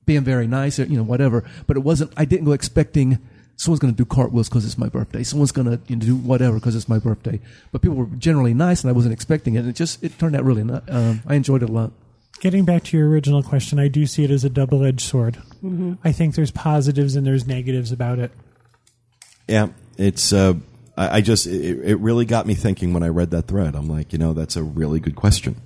being 0.04 0.22
very 0.22 0.46
nice, 0.46 0.78
or, 0.78 0.84
you 0.84 0.96
know, 0.96 1.02
whatever. 1.02 1.42
But 1.66 1.76
it 1.76 1.80
wasn't. 1.80 2.12
I 2.16 2.24
didn't 2.24 2.44
go 2.46 2.52
expecting 2.52 3.18
someone's 3.56 3.80
going 3.80 3.92
to 3.92 3.96
do 3.96 4.04
cartwheels 4.04 4.48
because 4.48 4.64
it's 4.66 4.76
my 4.78 4.88
birthday. 4.88 5.22
Someone's 5.22 5.50
going 5.52 5.66
to 5.66 5.80
you 5.88 5.96
know, 5.96 6.04
do 6.06 6.14
whatever 6.16 6.56
because 6.56 6.76
it's 6.76 6.88
my 6.88 6.98
birthday. 6.98 7.40
But 7.72 7.80
people 7.82 7.96
were 7.96 8.06
generally 8.18 8.52
nice, 8.54 8.82
and 8.82 8.88
I 8.90 8.92
wasn't 8.92 9.12
expecting 9.14 9.54
it. 9.54 9.60
And 9.60 9.68
it 9.68 9.74
just 9.76 10.02
it 10.04 10.18
turned 10.18 10.36
out 10.36 10.44
really. 10.44 10.62
Not, 10.64 10.84
um, 10.88 11.22
I 11.26 11.34
enjoyed 11.34 11.62
it 11.62 11.68
a 11.70 11.72
lot. 11.72 11.92
Getting 12.40 12.64
back 12.64 12.84
to 12.84 12.96
your 12.96 13.08
original 13.08 13.42
question, 13.42 13.78
I 13.78 13.88
do 13.88 14.06
see 14.06 14.24
it 14.24 14.30
as 14.30 14.44
a 14.44 14.50
double 14.50 14.84
edged 14.84 15.00
sword. 15.00 15.38
I 16.04 16.12
think 16.12 16.34
there's 16.34 16.50
positives 16.50 17.16
and 17.16 17.26
there's 17.26 17.46
negatives 17.46 17.92
about 17.92 18.18
it. 18.18 18.30
Yeah, 19.48 19.68
it's. 19.96 20.32
Uh, 20.32 20.54
I, 20.96 21.18
I 21.18 21.20
just. 21.20 21.46
It, 21.46 21.78
it 21.84 21.96
really 21.96 22.24
got 22.24 22.46
me 22.46 22.54
thinking 22.54 22.92
when 22.92 23.02
I 23.02 23.08
read 23.08 23.30
that 23.30 23.48
thread. 23.48 23.74
I'm 23.74 23.88
like, 23.88 24.12
you 24.12 24.18
know, 24.18 24.32
that's 24.32 24.56
a 24.56 24.62
really 24.62 25.00
good 25.00 25.16
question. 25.16 25.60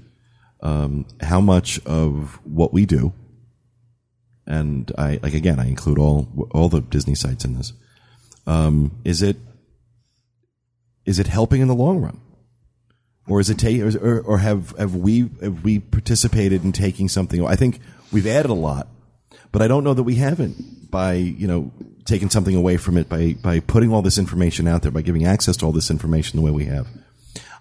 Um, 0.62 1.06
how 1.20 1.40
much 1.40 1.84
of 1.86 2.38
what 2.44 2.72
we 2.72 2.86
do 2.86 3.14
and 4.50 4.90
I 4.98 5.20
like 5.22 5.34
again, 5.34 5.60
I 5.60 5.68
include 5.68 5.98
all 5.98 6.48
all 6.50 6.68
the 6.68 6.80
Disney 6.80 7.14
sites 7.14 7.44
in 7.44 7.54
this. 7.54 7.72
Um, 8.46 8.98
is 9.04 9.22
it 9.22 9.36
is 11.06 11.20
it 11.20 11.28
helping 11.28 11.60
in 11.60 11.68
the 11.68 11.74
long 11.74 12.00
run, 12.00 12.20
or 13.30 13.40
is 13.40 13.48
it 13.48 13.58
taking, 13.58 13.82
or, 13.96 14.20
or 14.20 14.38
have 14.38 14.74
have 14.78 14.94
we 14.96 15.30
have 15.40 15.62
we 15.64 15.78
participated 15.78 16.64
in 16.64 16.72
taking 16.72 17.08
something? 17.08 17.44
I 17.46 17.56
think 17.56 17.78
we've 18.12 18.26
added 18.26 18.50
a 18.50 18.54
lot, 18.54 18.88
but 19.52 19.62
I 19.62 19.68
don't 19.68 19.84
know 19.84 19.94
that 19.94 20.02
we 20.02 20.16
haven't 20.16 20.90
by 20.90 21.14
you 21.14 21.46
know 21.46 21.70
taking 22.04 22.28
something 22.28 22.56
away 22.56 22.76
from 22.76 22.96
it 22.96 23.08
by 23.08 23.34
by 23.42 23.60
putting 23.60 23.92
all 23.92 24.02
this 24.02 24.18
information 24.18 24.66
out 24.66 24.82
there 24.82 24.90
by 24.90 25.02
giving 25.02 25.24
access 25.24 25.56
to 25.58 25.66
all 25.66 25.72
this 25.72 25.90
information 25.90 26.38
the 26.38 26.44
way 26.44 26.50
we 26.50 26.64
have. 26.66 26.88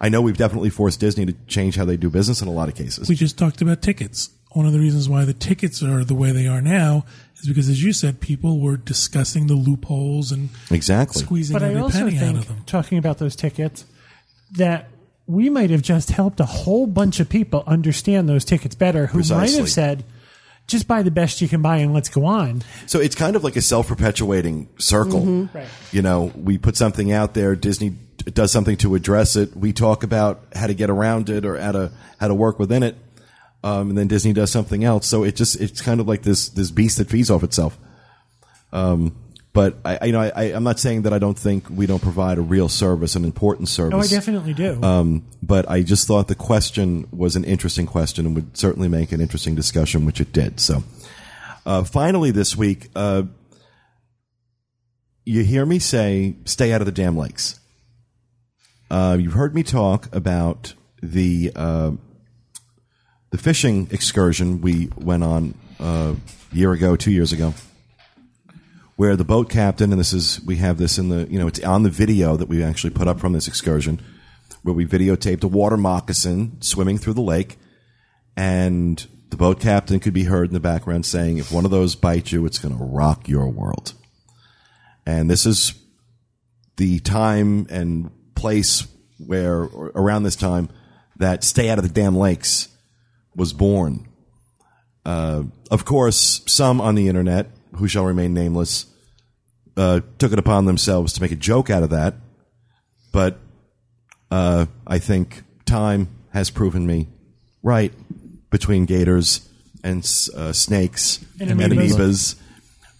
I 0.00 0.08
know 0.08 0.20
we've 0.22 0.36
definitely 0.36 0.70
forced 0.70 0.98
Disney 0.98 1.26
to 1.26 1.34
change 1.46 1.76
how 1.76 1.84
they 1.84 1.96
do 1.96 2.10
business 2.10 2.40
in 2.42 2.48
a 2.48 2.52
lot 2.52 2.68
of 2.68 2.74
cases. 2.74 3.08
We 3.08 3.14
just 3.14 3.38
talked 3.38 3.60
about 3.62 3.82
tickets. 3.82 4.30
One 4.52 4.66
of 4.66 4.72
the 4.72 4.80
reasons 4.80 5.08
why 5.08 5.24
the 5.26 5.34
tickets 5.34 5.80
are 5.82 6.04
the 6.04 6.14
way 6.14 6.32
they 6.32 6.48
are 6.48 6.60
now 6.62 7.04
is 7.40 7.46
because, 7.46 7.68
as 7.68 7.82
you 7.84 7.92
said, 7.92 8.18
people 8.20 8.60
were 8.60 8.76
discussing 8.76 9.46
the 9.46 9.54
loopholes 9.54 10.32
and 10.32 10.48
Exactly. 10.72 11.22
squeezing 11.22 11.54
But 11.54 11.62
I 11.62 11.68
every 11.68 11.82
also 11.82 11.98
penny 11.98 12.16
out 12.16 12.20
think, 12.20 12.38
of 12.38 12.48
them. 12.48 12.62
talking 12.66 12.98
about 12.98 13.18
those 13.18 13.36
tickets, 13.36 13.84
that 14.56 14.88
we 15.30 15.48
might 15.48 15.70
have 15.70 15.82
just 15.82 16.10
helped 16.10 16.40
a 16.40 16.44
whole 16.44 16.86
bunch 16.86 17.20
of 17.20 17.28
people 17.28 17.62
understand 17.66 18.28
those 18.28 18.44
tickets 18.44 18.74
better 18.74 19.06
who 19.06 19.22
might 19.32 19.52
have 19.54 19.70
said, 19.70 20.04
just 20.66 20.88
buy 20.88 21.02
the 21.02 21.10
best 21.10 21.40
you 21.40 21.48
can 21.48 21.62
buy 21.62 21.78
and 21.78 21.94
let's 21.94 22.08
go 22.08 22.24
on. 22.24 22.62
So 22.86 22.98
it's 23.00 23.14
kind 23.14 23.36
of 23.36 23.44
like 23.44 23.54
a 23.54 23.60
self-perpetuating 23.60 24.68
circle. 24.78 25.48
Right. 25.52 25.68
You 25.92 26.02
know, 26.02 26.32
we 26.34 26.58
put 26.58 26.76
something 26.76 27.12
out 27.12 27.34
there, 27.34 27.54
Disney 27.54 27.90
does 28.32 28.50
something 28.50 28.76
to 28.78 28.94
address 28.94 29.36
it. 29.36 29.56
We 29.56 29.72
talk 29.72 30.02
about 30.02 30.42
how 30.54 30.66
to 30.66 30.74
get 30.74 30.90
around 30.90 31.30
it 31.30 31.44
or 31.44 31.58
how 31.58 31.72
to 31.72 31.92
how 32.18 32.28
to 32.28 32.34
work 32.34 32.58
within 32.58 32.82
it. 32.82 32.96
Um, 33.62 33.90
and 33.90 33.98
then 33.98 34.08
Disney 34.08 34.32
does 34.32 34.50
something 34.50 34.84
else. 34.84 35.06
So 35.06 35.22
it 35.22 35.36
just 35.36 35.60
it's 35.60 35.80
kind 35.80 36.00
of 36.00 36.08
like 36.08 36.22
this 36.22 36.48
this 36.48 36.70
beast 36.70 36.98
that 36.98 37.08
feeds 37.08 37.30
off 37.30 37.42
itself. 37.42 37.78
Um, 38.72 39.16
but 39.52 39.78
I, 39.84 39.98
I 40.00 40.04
you 40.06 40.12
know 40.12 40.20
I, 40.20 40.42
I'm 40.44 40.62
not 40.62 40.78
saying 40.78 41.02
that 41.02 41.12
I 41.12 41.18
don't 41.18 41.38
think 41.38 41.68
we 41.68 41.86
don't 41.86 42.02
provide 42.02 42.38
a 42.38 42.42
real 42.42 42.68
service, 42.68 43.16
an 43.16 43.24
important 43.24 43.68
service. 43.68 43.94
Oh, 43.94 44.00
I 44.00 44.06
definitely 44.06 44.54
do. 44.54 44.82
Um, 44.82 45.26
but 45.42 45.68
I 45.68 45.82
just 45.82 46.06
thought 46.06 46.28
the 46.28 46.34
question 46.34 47.08
was 47.10 47.36
an 47.36 47.44
interesting 47.44 47.86
question 47.86 48.26
and 48.26 48.34
would 48.34 48.56
certainly 48.56 48.88
make 48.88 49.12
an 49.12 49.20
interesting 49.20 49.54
discussion, 49.54 50.06
which 50.06 50.20
it 50.20 50.32
did. 50.32 50.60
So, 50.60 50.84
uh, 51.66 51.84
finally, 51.84 52.30
this 52.30 52.56
week, 52.56 52.88
uh, 52.94 53.24
you 55.24 55.42
hear 55.42 55.66
me 55.66 55.78
say, 55.78 56.36
"Stay 56.44 56.72
out 56.72 56.80
of 56.80 56.86
the 56.86 56.92
damn 56.92 57.16
lakes." 57.16 57.58
Uh, 58.88 59.16
you've 59.20 59.34
heard 59.34 59.54
me 59.54 59.62
talk 59.62 60.14
about 60.14 60.74
the 61.02 61.50
uh, 61.56 61.92
the 63.30 63.38
fishing 63.38 63.88
excursion 63.90 64.60
we 64.60 64.90
went 64.96 65.24
on 65.24 65.54
uh, 65.80 66.14
a 66.52 66.56
year 66.56 66.72
ago, 66.72 66.94
two 66.94 67.10
years 67.10 67.32
ago 67.32 67.52
where 69.00 69.16
the 69.16 69.24
boat 69.24 69.48
captain, 69.48 69.92
and 69.92 69.98
this 69.98 70.12
is, 70.12 70.42
we 70.44 70.56
have 70.56 70.76
this 70.76 70.98
in 70.98 71.08
the, 71.08 71.26
you 71.30 71.38
know, 71.38 71.46
it's 71.46 71.64
on 71.64 71.84
the 71.84 71.88
video 71.88 72.36
that 72.36 72.50
we 72.50 72.62
actually 72.62 72.90
put 72.90 73.08
up 73.08 73.18
from 73.18 73.32
this 73.32 73.48
excursion, 73.48 73.98
where 74.62 74.74
we 74.74 74.84
videotaped 74.84 75.42
a 75.42 75.48
water 75.48 75.78
moccasin 75.78 76.60
swimming 76.60 76.98
through 76.98 77.14
the 77.14 77.22
lake, 77.22 77.56
and 78.36 79.06
the 79.30 79.38
boat 79.38 79.58
captain 79.58 80.00
could 80.00 80.12
be 80.12 80.24
heard 80.24 80.48
in 80.48 80.52
the 80.52 80.60
background 80.60 81.06
saying, 81.06 81.38
if 81.38 81.50
one 81.50 81.64
of 81.64 81.70
those 81.70 81.94
bites 81.94 82.30
you, 82.30 82.44
it's 82.44 82.58
going 82.58 82.76
to 82.76 82.84
rock 82.84 83.26
your 83.26 83.48
world. 83.48 83.94
And 85.06 85.30
this 85.30 85.46
is 85.46 85.72
the 86.76 86.98
time 86.98 87.68
and 87.70 88.10
place 88.34 88.86
where, 89.16 89.62
around 89.62 90.24
this 90.24 90.36
time, 90.36 90.68
that 91.16 91.42
Stay 91.42 91.70
Out 91.70 91.78
of 91.78 91.84
the 91.84 91.94
Damn 91.94 92.16
Lakes 92.16 92.68
was 93.34 93.54
born. 93.54 94.06
Uh, 95.06 95.44
of 95.70 95.86
course, 95.86 96.42
some 96.46 96.82
on 96.82 96.96
the 96.96 97.08
internet, 97.08 97.46
who 97.76 97.88
shall 97.88 98.04
remain 98.04 98.34
nameless, 98.34 98.84
uh, 99.76 100.00
took 100.18 100.32
it 100.32 100.38
upon 100.38 100.66
themselves 100.66 101.12
to 101.14 101.22
make 101.22 101.32
a 101.32 101.36
joke 101.36 101.70
out 101.70 101.82
of 101.82 101.90
that. 101.90 102.14
But 103.12 103.38
uh, 104.30 104.66
I 104.86 104.98
think 104.98 105.42
time 105.64 106.08
has 106.32 106.50
proven 106.50 106.86
me 106.86 107.08
right 107.62 107.92
between 108.50 108.84
gators 108.84 109.48
and 109.82 109.98
uh, 110.36 110.52
snakes 110.52 111.24
And 111.40 111.50
and 111.50 111.60
amoebas. 111.60 112.36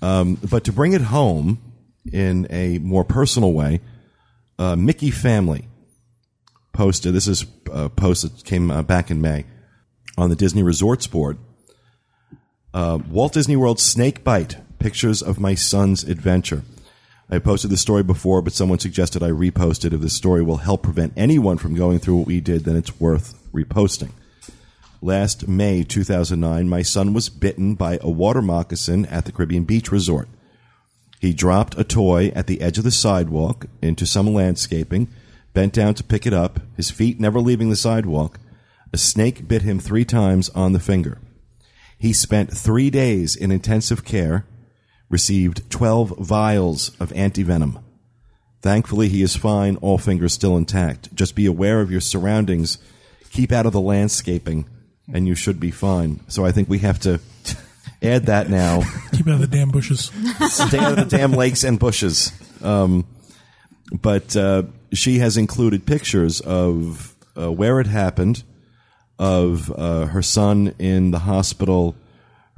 Um, 0.03 0.37
but 0.37 0.64
to 0.64 0.73
bring 0.73 0.93
it 0.93 1.03
home 1.03 1.59
in 2.11 2.47
a 2.51 2.79
more 2.79 3.05
personal 3.05 3.53
way, 3.53 3.81
uh, 4.59 4.77
Mickey 4.77 5.11
Family 5.11 5.68
posted 6.73 7.12
this 7.12 7.29
is 7.29 7.45
a 7.73 7.89
post 7.89 8.23
that 8.23 8.45
came 8.45 8.71
uh, 8.71 8.83
back 8.83 9.11
in 9.11 9.21
May 9.21 9.45
on 10.16 10.31
the 10.31 10.37
Disney 10.37 10.62
Resorts 10.62 11.07
board. 11.07 11.39
Uh, 12.73 12.99
Walt 13.09 13.33
Disney 13.33 13.57
World 13.57 13.81
Snake 13.81 14.23
Bite 14.23 14.57
Pictures 14.81 15.20
of 15.20 15.39
My 15.39 15.55
Son's 15.55 16.05
Adventure. 16.05 16.62
I 17.31 17.39
posted 17.39 17.70
this 17.70 17.83
story 17.83 18.03
before, 18.03 18.41
but 18.41 18.55
someone 18.55 18.78
suggested 18.78 19.22
I 19.22 19.28
repost 19.28 19.85
it. 19.85 19.93
If 19.93 20.01
this 20.01 20.16
story 20.16 20.43
will 20.43 20.57
help 20.57 20.83
prevent 20.83 21.12
anyone 21.18 21.59
from 21.59 21.74
going 21.74 21.99
through 21.99 22.16
what 22.16 22.26
we 22.26 22.41
did, 22.41 22.64
then 22.64 22.76
it's 22.76 22.99
worth 22.99 23.39
reposting. 23.53 24.12
Last 25.03 25.47
May 25.47 25.85
2009, 25.85 26.66
my 26.66 26.81
son 26.81 27.12
was 27.12 27.28
bitten 27.28 27.74
by 27.74 27.99
a 28.01 28.11
water 28.11 28.41
moccasin 28.41 29.05
at 29.07 29.26
the 29.26 29.33
Caribbean 29.33 29.64
Beach 29.64 29.93
Resort. 29.93 30.28
He 31.20 31.35
dropped 31.35 31.78
a 31.78 31.85
toy 31.85 32.28
at 32.35 32.47
the 32.47 32.62
edge 32.62 32.78
of 32.78 32.85
the 32.85 32.91
sidewalk 32.91 33.66
into 33.83 34.07
some 34.07 34.33
landscaping, 34.33 35.09
bent 35.53 35.74
down 35.74 35.93
to 35.97 36.05
pick 36.05 36.26
it 36.26 36.33
up, 36.33 36.59
his 36.74 36.91
feet 36.91 37.20
never 37.20 37.39
leaving 37.39 37.68
the 37.68 37.76
sidewalk. 37.76 38.39
A 38.95 38.99
snake 38.99 39.47
bit 39.47 39.61
him 39.61 39.78
three 39.78 40.07
times 40.07 40.49
on 40.51 40.72
the 40.72 40.81
finger. 40.81 41.18
He 41.99 42.14
spent 42.14 42.57
three 42.57 42.89
days 42.89 43.37
in 43.37 43.53
intensive 43.53 44.07
care, 44.07 44.47
received 45.11 45.69
12 45.71 46.19
vials 46.19 46.97
of 47.01 47.11
antivenom. 47.11 47.83
Thankfully, 48.63 49.09
he 49.09 49.23
is 49.23 49.37
fine, 49.37 49.77
all 49.77 49.99
fingers 49.99 50.33
still 50.33 50.57
intact. 50.57 51.15
Just 51.15 51.35
be 51.35 51.47
aware 51.47 51.81
of 51.81 51.91
your 51.91 52.01
surroundings, 52.01 52.79
keep 53.31 53.53
out 53.53 53.67
of 53.67 53.73
the 53.73 53.81
landscaping, 53.81 54.67
and 55.13 55.27
you 55.27 55.35
should 55.35 55.59
be 55.59 55.71
fine. 55.71 56.21
So 56.29 56.45
I 56.45 56.53
think 56.53 56.69
we 56.69 56.79
have 56.79 57.01
to 57.01 57.21
add 58.03 58.27
that 58.27 58.49
now. 58.49 58.83
Keep 59.13 59.29
out 59.29 59.35
of 59.35 59.41
the 59.41 59.47
damn 59.47 59.71
bushes. 59.71 60.11
Stay 60.49 60.79
out 60.79 60.99
of 60.99 61.09
the 61.09 61.17
damn 61.17 61.33
lakes 61.33 61.65
and 61.65 61.79
bushes. 61.79 62.33
Um, 62.63 63.07
but 63.93 64.37
uh, 64.37 64.65
she 64.93 65.19
has 65.19 65.37
included 65.37 65.87
pictures 65.87 66.41
of 66.41 67.17
uh, 67.37 67.51
where 67.51 67.81
it 67.81 67.87
happened, 67.87 68.45
of 69.19 69.71
uh, 69.73 70.07
her 70.07 70.23
son 70.23 70.75
in 70.79 71.11
the 71.11 71.21
hospital, 71.21 71.95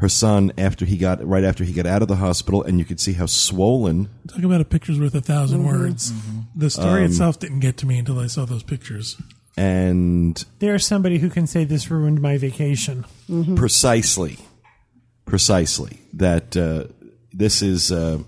her 0.02 0.08
son 0.08 0.52
after 0.58 0.84
he 0.84 0.96
got 0.96 1.24
right 1.26 1.44
after 1.44 1.64
he 1.64 1.72
got 1.72 1.86
out 1.86 2.02
of 2.02 2.08
the 2.08 2.16
hospital, 2.16 2.62
and 2.62 2.78
you 2.78 2.84
could 2.84 3.00
see 3.00 3.14
how 3.14 3.26
swollen. 3.26 4.08
Talk 4.28 4.42
about 4.44 4.60
a 4.60 4.64
picture's 4.64 4.98
worth 5.00 5.14
a 5.14 5.18
1000 5.18 5.64
words. 5.64 6.12
The 6.54 6.68
story 6.70 7.04
Um, 7.04 7.10
itself 7.10 7.38
didn't 7.38 7.60
get 7.60 7.76
to 7.78 7.86
me 7.86 7.98
until 7.98 8.18
I 8.18 8.26
saw 8.26 8.44
those 8.44 8.62
pictures. 8.62 9.16
And 9.56 10.44
There's 10.58 10.86
somebody 10.86 11.18
who 11.18 11.30
can 11.30 11.46
say 11.46 11.64
this 11.64 11.90
ruined 11.90 12.20
my 12.20 12.36
vacation. 12.36 13.04
precisely, 13.56 14.38
precisely 15.24 15.98
that 16.14 16.56
uh, 16.56 16.84
this 17.32 17.62
is 17.62 17.90
uh, 17.92 18.18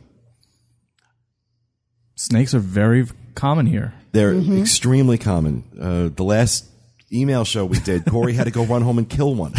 Snakes 2.16 2.54
are 2.54 2.60
very 2.60 3.06
common 3.34 3.66
here. 3.66 3.94
they're 4.12 4.34
extremely 4.34 5.18
common. 5.18 5.64
Uh, 5.80 6.08
the 6.14 6.22
last 6.24 6.66
email 7.12 7.44
show 7.44 7.64
we 7.64 7.80
did, 7.80 8.04
Corey 8.06 8.32
had 8.34 8.44
to 8.44 8.50
go 8.52 8.64
run 8.64 8.82
home 8.82 8.98
and 8.98 9.08
kill 9.08 9.34
one. 9.34 9.54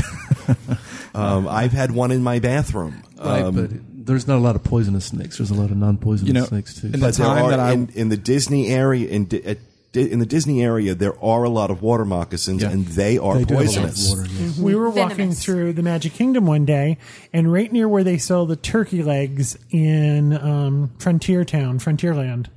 um, 1.16 1.48
I've 1.50 1.72
had 1.72 1.92
one 1.92 2.12
in 2.12 2.22
my 2.24 2.40
bathroom. 2.40 3.02
Right, 3.18 3.42
Um, 3.44 3.56
but 3.56 4.06
there's 4.06 4.28
not 4.28 4.38
a 4.38 4.42
lot 4.42 4.56
of 4.56 4.64
poisonous 4.64 5.06
snakes. 5.06 5.38
There's 5.38 5.52
a 5.52 5.56
lot 5.56 5.72
of 5.72 5.78
non-poisonous 5.78 6.28
You 6.28 6.34
know, 6.34 6.46
snakes 6.46 6.80
too. 6.80 6.88
in 6.88 6.92
the 6.94 6.98
but 7.00 7.14
there 7.16 7.26
time 7.26 7.46
are 7.46 7.50
that 7.50 7.60
I- 7.60 7.72
in, 7.72 7.90
in 7.96 8.10
the 8.10 8.18
Disney 8.18 8.68
area 8.68 9.08
in 9.08 9.26
Di- 9.26 9.44
at, 9.44 9.58
Di- 9.94 10.12
in 10.12 10.20
the 10.20 10.26
Disney 10.26 10.62
area 10.62 10.94
there 10.94 11.18
are 11.24 11.44
a 11.46 11.50
lot 11.50 11.72
of 11.72 11.82
water 11.82 12.04
moccasins 12.06 12.62
Yeah. 12.62 12.70
and 12.72 12.86
they 12.86 13.18
are 13.18 13.38
They 13.38 13.46
do 13.46 13.54
have 13.56 13.64
a 13.64 13.66
lot 13.68 13.76
of 13.78 13.82
poisonous. 13.84 14.10
water, 14.10 14.28
yes. 14.30 14.58
We 14.60 14.76
were 14.76 14.90
walking 14.90 15.16
Venomous. 15.18 15.44
through 15.44 15.74
the 15.74 15.82
Magic 15.84 16.14
Kingdom 16.14 16.46
one 16.46 16.66
day, 16.66 16.98
and 17.34 17.52
right 17.52 17.72
near 17.72 17.88
where 17.88 18.04
they 18.04 18.18
sell 18.18 18.46
the 18.46 18.58
turkey 18.58 19.02
legs 19.02 19.58
in 19.72 20.34
um, 20.38 20.92
Frontier 21.00 21.46
Town, 21.46 21.80
Frontierland. 21.80 22.48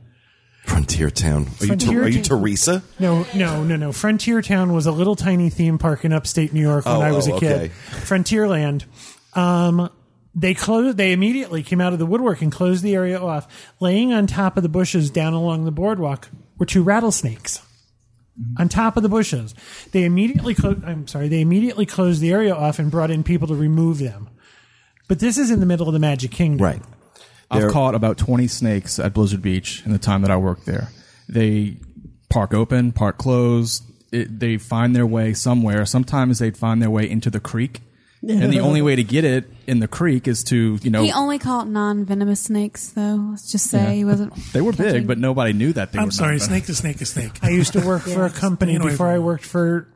Frontier 0.69 1.11
Town. 1.11 1.43
Are 1.43 1.49
you, 1.65 1.67
Frontier 1.69 1.93
Ter- 1.93 2.03
are 2.05 2.09
you 2.09 2.23
Town. 2.23 2.41
Teresa? 2.41 2.83
No, 2.99 3.27
no, 3.35 3.65
no, 3.65 3.77
no. 3.77 3.93
Frontier 3.93 4.43
Town 4.43 4.73
was 4.73 4.87
a 4.87 4.93
little 4.93 5.17
tiny 5.17 5.51
theme 5.51 5.79
park 5.79 6.05
in 6.05 6.13
upstate 6.13 6.53
New 6.53 6.61
York 6.61 6.85
when 6.85 6.97
Oh, 6.97 7.01
I 7.01 7.13
was 7.13 7.29
oh, 7.29 7.37
a 7.37 7.41
kid. 7.41 7.53
okay. 7.57 7.69
Frontierland. 8.03 8.85
Um, 9.37 9.91
they 10.35 10.55
closed. 10.55 10.97
They 10.97 11.13
immediately 11.13 11.63
came 11.63 11.81
out 11.81 11.93
of 11.93 11.99
the 11.99 12.07
woodwork 12.07 12.43
and 12.43 12.53
closed 12.53 12.83
the 12.83 12.95
area 12.95 13.19
off. 13.21 13.73
Laying 13.81 14.13
on 14.13 14.27
top 14.27 14.57
of 14.57 14.63
the 14.63 14.69
bushes 14.69 15.11
down 15.11 15.33
along 15.33 15.65
the 15.65 15.73
boardwalk 15.73 16.29
were 16.59 16.67
two 16.67 16.83
rattlesnakes. 16.83 17.61
On 18.57 18.69
top 18.69 18.97
of 18.97 19.03
the 19.03 19.09
bushes, 19.09 19.53
they 19.91 20.05
immediately. 20.05 20.55
Clo- 20.55 20.81
I'm 20.87 21.09
sorry. 21.09 21.27
They 21.29 21.41
immediately 21.41 21.87
closed 21.87 22.21
the 22.21 22.31
area 22.31 22.55
off 22.55 22.79
and 22.79 22.89
brought 22.89 23.11
in 23.11 23.25
people 23.25 23.49
to 23.49 23.55
remove 23.55 23.99
them. 23.99 24.29
But 25.09 25.19
this 25.19 25.39
is 25.39 25.51
in 25.51 25.59
the 25.59 25.67
middle 25.67 25.89
of 25.89 25.93
the 25.93 25.99
Magic 25.99 26.31
Kingdom, 26.31 26.65
Right. 26.65 26.83
I've 27.51 27.71
caught 27.73 27.95
about 27.95 28.19
20 28.19 28.47
snakes 28.47 28.99
at 28.99 29.15
Blizzard 29.15 29.43
Beach 29.43 29.83
in 29.87 29.93
the 29.93 29.99
time 29.99 30.23
that 30.23 30.31
I 30.31 30.37
worked 30.37 30.67
there. 30.67 30.89
They 31.29 31.77
park 32.29 32.53
open, 32.55 32.93
park 32.93 33.19
closed. 33.19 33.85
It, 34.13 34.39
they 34.41 34.57
find 34.59 34.95
their 34.97 35.07
way 35.07 35.35
somewhere. 35.35 35.85
Sometimes 35.87 36.39
they'd 36.39 36.57
find 36.57 36.81
their 36.83 36.91
way 36.91 37.09
into 37.09 37.31
the 37.31 37.41
creek 37.41 37.81
and 38.23 38.53
the 38.53 38.61
only 38.61 38.83
way 38.89 38.97
to 38.97 39.05
get 39.05 39.25
it 39.25 39.45
in 39.67 39.79
the 39.81 39.89
creek 39.89 40.27
is 40.27 40.43
to 40.45 40.79
you 40.83 40.91
know 40.91 41.03
He 41.05 41.13
only 41.13 41.39
caught 41.39 41.69
non-venomous 41.69 42.41
snakes, 42.41 42.89
though. 42.89 43.29
Let's 43.31 43.53
just 43.53 43.67
say 43.71 43.97
he 43.97 44.05
wasn't. 44.05 44.35
they 44.53 44.61
were 44.61 44.73
catching- 44.73 44.93
big, 44.93 45.07
but 45.07 45.19
nobody 45.19 45.53
knew 45.53 45.73
that 45.75 45.93
they 45.93 45.99
were. 45.99 46.03
I'm 46.03 46.09
were. 46.09 46.13
sorry, 46.13 46.37
not 46.39 46.43
snake 46.47 46.67
to 46.67 46.75
snake 46.75 46.99
to 46.99 47.07
snake. 47.07 47.33
I 47.43 47.51
used 47.51 47.75
to 47.75 47.81
work 47.87 48.03
for 48.03 48.25
a 48.25 48.31
company 48.45 48.73
Staying 48.73 48.83
away 48.83 48.91
before 48.93 49.07
from 49.07 49.13
I 49.13 49.17
it. 49.17 49.23
worked 49.23 49.45
for 49.45 49.89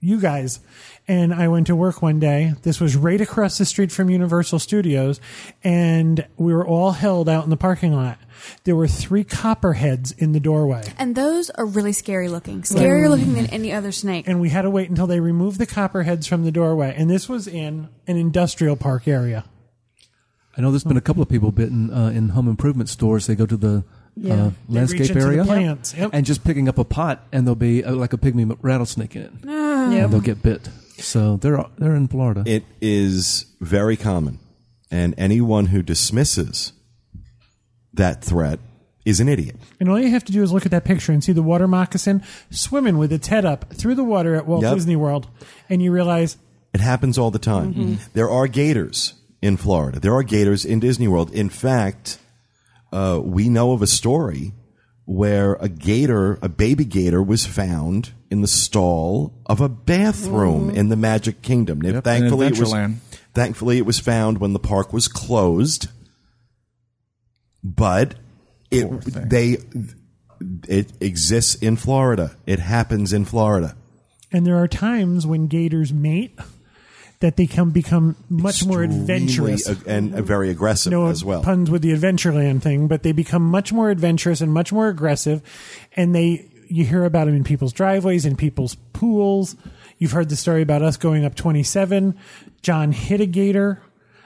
you 0.00 0.20
guys. 0.20 0.60
And 1.08 1.32
I 1.32 1.46
went 1.46 1.68
to 1.68 1.76
work 1.76 2.02
one 2.02 2.18
day. 2.18 2.54
This 2.62 2.80
was 2.80 2.96
right 2.96 3.20
across 3.20 3.58
the 3.58 3.64
street 3.64 3.92
from 3.92 4.10
Universal 4.10 4.58
Studios. 4.58 5.20
And 5.62 6.26
we 6.36 6.52
were 6.52 6.66
all 6.66 6.92
held 6.92 7.28
out 7.28 7.44
in 7.44 7.50
the 7.50 7.56
parking 7.56 7.94
lot. 7.94 8.18
There 8.64 8.74
were 8.74 8.88
three 8.88 9.22
copperheads 9.22 10.10
in 10.12 10.32
the 10.32 10.40
doorway. 10.40 10.82
And 10.98 11.14
those 11.14 11.48
are 11.50 11.64
really 11.64 11.92
scary 11.92 12.28
looking. 12.28 12.62
Scarier 12.62 13.08
looking 13.08 13.34
than 13.34 13.46
any 13.46 13.72
other 13.72 13.92
snake. 13.92 14.26
And 14.26 14.40
we 14.40 14.48
had 14.48 14.62
to 14.62 14.70
wait 14.70 14.90
until 14.90 15.06
they 15.06 15.20
removed 15.20 15.58
the 15.58 15.66
copperheads 15.66 16.26
from 16.26 16.44
the 16.44 16.50
doorway. 16.50 16.92
And 16.96 17.08
this 17.08 17.28
was 17.28 17.46
in 17.46 17.88
an 18.08 18.16
industrial 18.16 18.76
park 18.76 19.06
area. 19.06 19.44
I 20.56 20.62
know 20.62 20.70
there's 20.70 20.84
been 20.84 20.96
a 20.96 21.02
couple 21.02 21.22
of 21.22 21.28
people 21.28 21.52
bitten 21.52 21.92
uh, 21.92 22.08
in 22.08 22.30
home 22.30 22.48
improvement 22.48 22.88
stores. 22.88 23.26
They 23.26 23.34
go 23.34 23.46
to 23.46 23.56
the 23.56 23.84
uh, 24.28 24.50
landscape 24.68 25.02
into 25.02 25.14
the 25.14 25.20
area 25.20 25.44
plants. 25.44 25.94
Yep. 25.94 26.10
and 26.14 26.24
just 26.24 26.44
picking 26.44 26.68
up 26.68 26.78
a 26.78 26.84
pot, 26.84 27.26
and 27.30 27.46
there'll 27.46 27.54
be 27.54 27.84
uh, 27.84 27.92
like 27.94 28.14
a 28.14 28.16
pygmy 28.16 28.56
rattlesnake 28.62 29.14
in 29.14 29.22
it, 29.22 29.32
and 29.44 30.12
they'll 30.12 30.20
get 30.20 30.42
bit. 30.42 30.68
So 30.98 31.36
they're 31.36 31.64
they're 31.78 31.94
in 31.94 32.08
Florida. 32.08 32.42
It 32.46 32.64
is 32.80 33.46
very 33.60 33.96
common, 33.96 34.38
and 34.90 35.14
anyone 35.18 35.66
who 35.66 35.82
dismisses 35.82 36.72
that 37.94 38.22
threat 38.24 38.60
is 39.04 39.20
an 39.20 39.28
idiot. 39.28 39.56
And 39.78 39.88
all 39.88 40.00
you 40.00 40.10
have 40.10 40.24
to 40.24 40.32
do 40.32 40.42
is 40.42 40.52
look 40.52 40.66
at 40.66 40.72
that 40.72 40.84
picture 40.84 41.12
and 41.12 41.22
see 41.22 41.32
the 41.32 41.42
water 41.42 41.68
moccasin 41.68 42.22
swimming 42.50 42.98
with 42.98 43.12
its 43.12 43.28
head 43.28 43.44
up 43.44 43.72
through 43.72 43.94
the 43.94 44.04
water 44.04 44.34
at 44.34 44.46
Walt 44.46 44.62
Yep. 44.62 44.74
Disney 44.74 44.96
World. 44.96 45.28
And 45.70 45.80
you 45.80 45.92
realize 45.92 46.36
It 46.74 46.80
happens 46.80 47.16
all 47.16 47.30
the 47.30 47.38
time. 47.38 47.98
There 48.14 48.28
are 48.28 48.48
gators 48.48 49.14
in 49.40 49.56
Florida. 49.56 50.00
There 50.00 50.14
are 50.14 50.22
gators 50.24 50.64
in 50.64 50.80
Disney 50.80 51.06
World. 51.08 51.30
In 51.32 51.48
fact, 51.48 52.18
uh, 52.92 53.20
we 53.22 53.48
know 53.48 53.72
of 53.72 53.80
a 53.82 53.86
story 53.86 54.52
where 55.06 55.54
a 55.54 55.68
gator, 55.68 56.38
a 56.42 56.48
baby 56.48 56.84
gator, 56.84 57.22
was 57.22 57.46
found 57.46 58.12
in 58.30 58.42
the 58.42 58.48
stall 58.48 59.32
of 59.46 59.60
a 59.60 59.68
bathroom 59.68 60.70
mm. 60.70 60.76
in 60.76 60.88
the 60.88 60.96
Magic 60.96 61.42
Kingdom. 61.42 61.80
Now, 61.80 61.88
Yep, 61.88 61.96
in 61.96 62.02
thankfully, 62.02 62.46
it 62.48 62.58
was 62.58 62.72
Adventureland. 62.72 62.96
thankfully 63.32 63.78
it 63.78 63.86
was 63.86 64.00
found 64.00 64.38
when 64.38 64.52
the 64.52 64.58
park 64.58 64.92
was 64.92 65.08
closed. 65.08 65.88
But 67.62 68.16
it 68.70 68.88
Poor 68.88 69.00
thing. 69.00 69.28
they 69.28 69.58
it 70.68 70.92
exists 71.00 71.54
in 71.54 71.76
Florida. 71.76 72.36
It 72.44 72.58
happens 72.58 73.12
in 73.12 73.24
Florida. 73.24 73.76
And 74.32 74.44
there 74.44 74.56
are 74.56 74.68
times 74.68 75.26
when 75.26 75.46
gators 75.46 75.92
mate 75.92 76.38
that 77.20 77.36
they 77.36 77.46
can 77.46 77.70
become 77.70 78.16
much 78.28 78.64
more 78.64 78.82
adventurous. 78.82 79.68
ag- 79.68 79.82
and 79.86 80.14
uh, 80.14 80.22
very 80.22 80.50
aggressive 80.50 80.90
no 80.90 81.06
as 81.06 81.24
well. 81.24 81.42
puns 81.42 81.70
with 81.70 81.82
the 81.82 81.92
Adventureland 81.92 82.62
thing, 82.62 82.88
but 82.88 83.02
they 83.02 83.12
become 83.12 83.42
much 83.42 83.72
more 83.72 83.90
adventurous 83.90 84.40
and 84.40 84.52
much 84.52 84.72
more 84.72 84.88
aggressive. 84.88 85.42
And 85.94 86.14
they, 86.14 86.50
you 86.68 86.84
hear 86.84 87.04
about 87.04 87.26
them 87.26 87.34
in 87.34 87.44
people's 87.44 87.72
driveways, 87.72 88.26
in 88.26 88.36
people's 88.36 88.74
pools. 88.92 89.56
You've 89.98 90.12
heard 90.12 90.28
the 90.28 90.36
story 90.36 90.62
about 90.62 90.82
us 90.82 90.96
going 90.96 91.24
up 91.24 91.34
27. 91.34 92.18
John 92.60 92.92
hit 92.92 93.20
a 93.20 93.26
gator. 93.26 93.82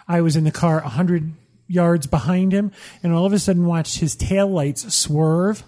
I 0.08 0.20
was 0.22 0.34
in 0.34 0.42
the 0.42 0.50
car 0.50 0.80
100 0.80 1.32
yards 1.68 2.08
behind 2.08 2.50
him 2.52 2.72
and 3.04 3.12
all 3.12 3.24
of 3.24 3.32
a 3.32 3.38
sudden 3.38 3.64
watched 3.64 3.98
his 4.00 4.16
tail 4.16 4.48
lights 4.48 4.92
swerve. 4.92 5.62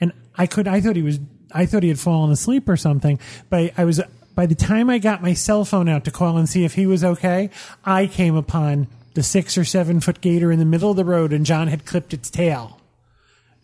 And 0.00 0.12
I 0.34 0.46
could, 0.46 0.66
I 0.66 0.80
thought 0.80 0.96
he 0.96 1.02
was, 1.02 1.20
I 1.52 1.66
thought 1.66 1.82
he 1.82 1.90
had 1.90 1.98
fallen 1.98 2.32
asleep 2.32 2.66
or 2.70 2.78
something, 2.78 3.18
but 3.50 3.74
I 3.76 3.84
was, 3.84 4.00
by 4.34 4.46
the 4.46 4.54
time 4.54 4.88
I 4.90 4.98
got 4.98 5.22
my 5.22 5.34
cell 5.34 5.64
phone 5.64 5.88
out 5.88 6.04
to 6.04 6.10
call 6.10 6.36
and 6.36 6.48
see 6.48 6.64
if 6.64 6.74
he 6.74 6.86
was 6.86 7.04
okay, 7.04 7.50
I 7.84 8.06
came 8.06 8.34
upon 8.34 8.88
the 9.14 9.22
six 9.22 9.58
or 9.58 9.64
seven 9.64 10.00
foot 10.00 10.20
gator 10.20 10.50
in 10.50 10.58
the 10.58 10.64
middle 10.64 10.90
of 10.90 10.96
the 10.96 11.04
road 11.04 11.32
and 11.32 11.44
John 11.44 11.68
had 11.68 11.84
clipped 11.84 12.14
its 12.14 12.30
tail. 12.30 12.80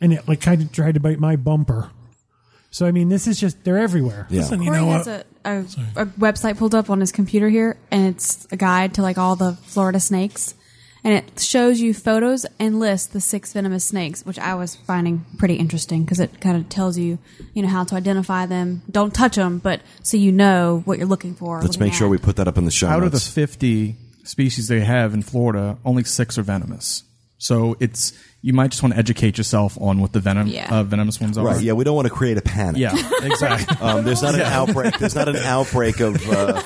And 0.00 0.12
it 0.12 0.28
like 0.28 0.40
kind 0.40 0.62
of 0.62 0.70
tried 0.70 0.94
to 0.94 1.00
bite 1.00 1.18
my 1.18 1.36
bumper. 1.36 1.90
So 2.70 2.86
I 2.86 2.92
mean, 2.92 3.08
this 3.08 3.26
is 3.26 3.40
just 3.40 3.64
they're 3.64 3.78
everywhere. 3.78 4.26
Yeah. 4.30 4.42
Listen, 4.42 4.62
you 4.62 4.70
Corey 4.70 4.80
know 4.80 4.90
has 4.90 5.06
what? 5.06 5.26
a, 5.44 5.50
a, 5.96 6.02
a 6.02 6.06
website 6.06 6.58
pulled 6.58 6.74
up 6.74 6.90
on 6.90 7.00
his 7.00 7.12
computer 7.12 7.48
here, 7.48 7.78
and 7.90 8.14
it's 8.14 8.46
a 8.52 8.56
guide 8.56 8.94
to 8.94 9.02
like 9.02 9.18
all 9.18 9.36
the 9.36 9.54
Florida 9.54 9.98
snakes, 10.00 10.54
and 11.04 11.14
it 11.14 11.40
shows 11.40 11.80
you 11.80 11.94
photos 11.94 12.44
and 12.58 12.80
lists 12.80 13.06
the 13.08 13.20
six 13.20 13.52
venomous 13.52 13.84
snakes, 13.84 14.24
which 14.26 14.38
I 14.38 14.54
was 14.54 14.74
finding 14.76 15.24
pretty 15.38 15.54
interesting 15.54 16.04
because 16.04 16.20
it 16.20 16.40
kind 16.40 16.56
of 16.56 16.68
tells 16.68 16.98
you, 16.98 17.18
you 17.54 17.62
know, 17.62 17.68
how 17.68 17.84
to 17.84 17.94
identify 17.94 18.46
them. 18.46 18.82
Don't 18.90 19.14
touch 19.14 19.36
them, 19.36 19.58
but 19.58 19.80
so 20.02 20.16
you 20.16 20.32
know 20.32 20.82
what 20.84 20.98
you're 20.98 21.06
looking 21.06 21.34
for. 21.34 21.60
Let's 21.62 21.78
make 21.78 21.92
sure 21.94 22.08
we 22.08 22.18
put 22.18 22.36
that 22.36 22.48
up 22.48 22.58
in 22.58 22.64
the 22.64 22.70
show 22.70 22.88
Out 22.88 23.02
of 23.02 23.12
the 23.12 23.20
50 23.20 23.96
species 24.24 24.68
they 24.68 24.80
have 24.80 25.14
in 25.14 25.22
Florida, 25.22 25.78
only 25.84 26.04
six 26.04 26.36
are 26.38 26.42
venomous. 26.42 27.04
So 27.38 27.76
it's 27.78 28.12
you 28.42 28.52
might 28.52 28.70
just 28.72 28.82
want 28.82 28.92
to 28.94 28.98
educate 28.98 29.36
yourself 29.38 29.76
on 29.80 30.00
what 30.00 30.12
the 30.12 30.20
venom 30.20 30.46
Yeah. 30.48 30.68
uh, 30.72 30.82
venomous 30.84 31.20
ones 31.20 31.38
are. 31.38 31.44
right? 31.46 31.60
Yeah, 31.62 31.72
we 31.72 31.84
don't 31.84 31.94
want 31.96 32.06
to 32.06 32.12
create 32.14 32.36
a 32.36 32.42
panic. 32.42 32.80
Yeah, 32.80 32.92
exactly. 33.22 33.76
Um, 33.80 34.04
there's 34.04 34.22
not 34.22 34.34
an 34.34 34.40
outbreak. 34.58 34.98
There's 34.98 35.14
not 35.14 35.28
an 35.28 35.36
outbreak 35.36 36.00
of 36.00 36.16
uh, 36.28 36.60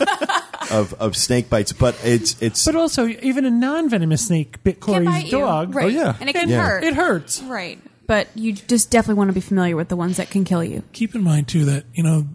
of 0.72 0.92
of 0.94 1.16
snake 1.16 1.48
bites, 1.50 1.72
but 1.72 1.96
it's 2.04 2.40
it's 2.42 2.64
But 2.64 2.74
also, 2.76 3.06
even 3.06 3.44
a 3.44 3.50
non 3.50 3.88
venomous 3.88 4.26
snake 4.26 4.62
bit 4.64 4.80
Corey's 4.80 5.06
bite 5.06 5.24
you. 5.26 5.30
dog. 5.38 5.74
right? 5.74 5.84
Oh, 5.84 5.88
yeah. 5.88 6.16
and 6.20 6.28
it 6.28 6.32
can 6.32 6.48
Yeah. 6.48 6.62
hurt. 6.62 6.84
It 6.84 6.94
hurts. 6.94 7.42
right? 7.42 7.78
But 8.06 8.28
you 8.34 8.52
just 8.52 8.90
definitely 8.90 9.18
want 9.18 9.28
to 9.28 9.34
be 9.34 9.40
familiar 9.40 9.76
with 9.76 9.88
the 9.88 9.96
ones 9.96 10.16
that 10.16 10.28
can 10.30 10.44
kill 10.44 10.64
you. 10.64 10.82
Keep 10.92 11.14
in 11.14 11.22
mind 11.22 11.48
too 11.48 11.64
that 11.66 11.84
you 11.94 12.02
know 12.02 12.26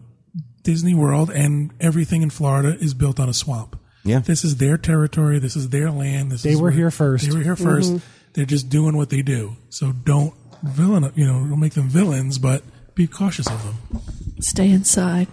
Disney 0.63 0.93
World 0.95 1.29
and 1.29 1.71
everything 1.79 2.21
in 2.21 2.29
Florida 2.29 2.77
is 2.79 2.93
built 2.93 3.19
on 3.19 3.29
a 3.29 3.33
swamp. 3.33 3.77
Yeah. 4.03 4.19
this 4.19 4.45
is 4.45 4.55
their 4.57 4.77
territory. 4.77 5.37
This 5.39 5.57
is 5.57 5.67
their 5.69 5.91
land. 5.91 6.31
This 6.31 6.43
They 6.43 6.51
is 6.51 6.57
were 6.57 6.63
where- 6.63 6.71
here 6.71 6.91
first. 6.91 7.29
They 7.29 7.35
were 7.35 7.43
here 7.43 7.55
1st 7.57 7.89
mm-hmm. 7.91 7.97
They're 8.33 8.45
just 8.45 8.69
doing 8.69 8.95
what 8.95 9.09
they 9.09 9.21
do. 9.21 9.57
So 9.69 9.91
don't 9.91 10.33
villain. 10.63 11.11
You 11.15 11.25
know, 11.25 11.45
don't 11.47 11.59
make 11.59 11.73
them 11.73 11.89
villains, 11.89 12.37
but 12.37 12.63
be 12.95 13.05
cautious 13.07 13.47
of 13.47 13.61
them. 13.63 14.01
Stay 14.39 14.69
inside. 14.69 15.27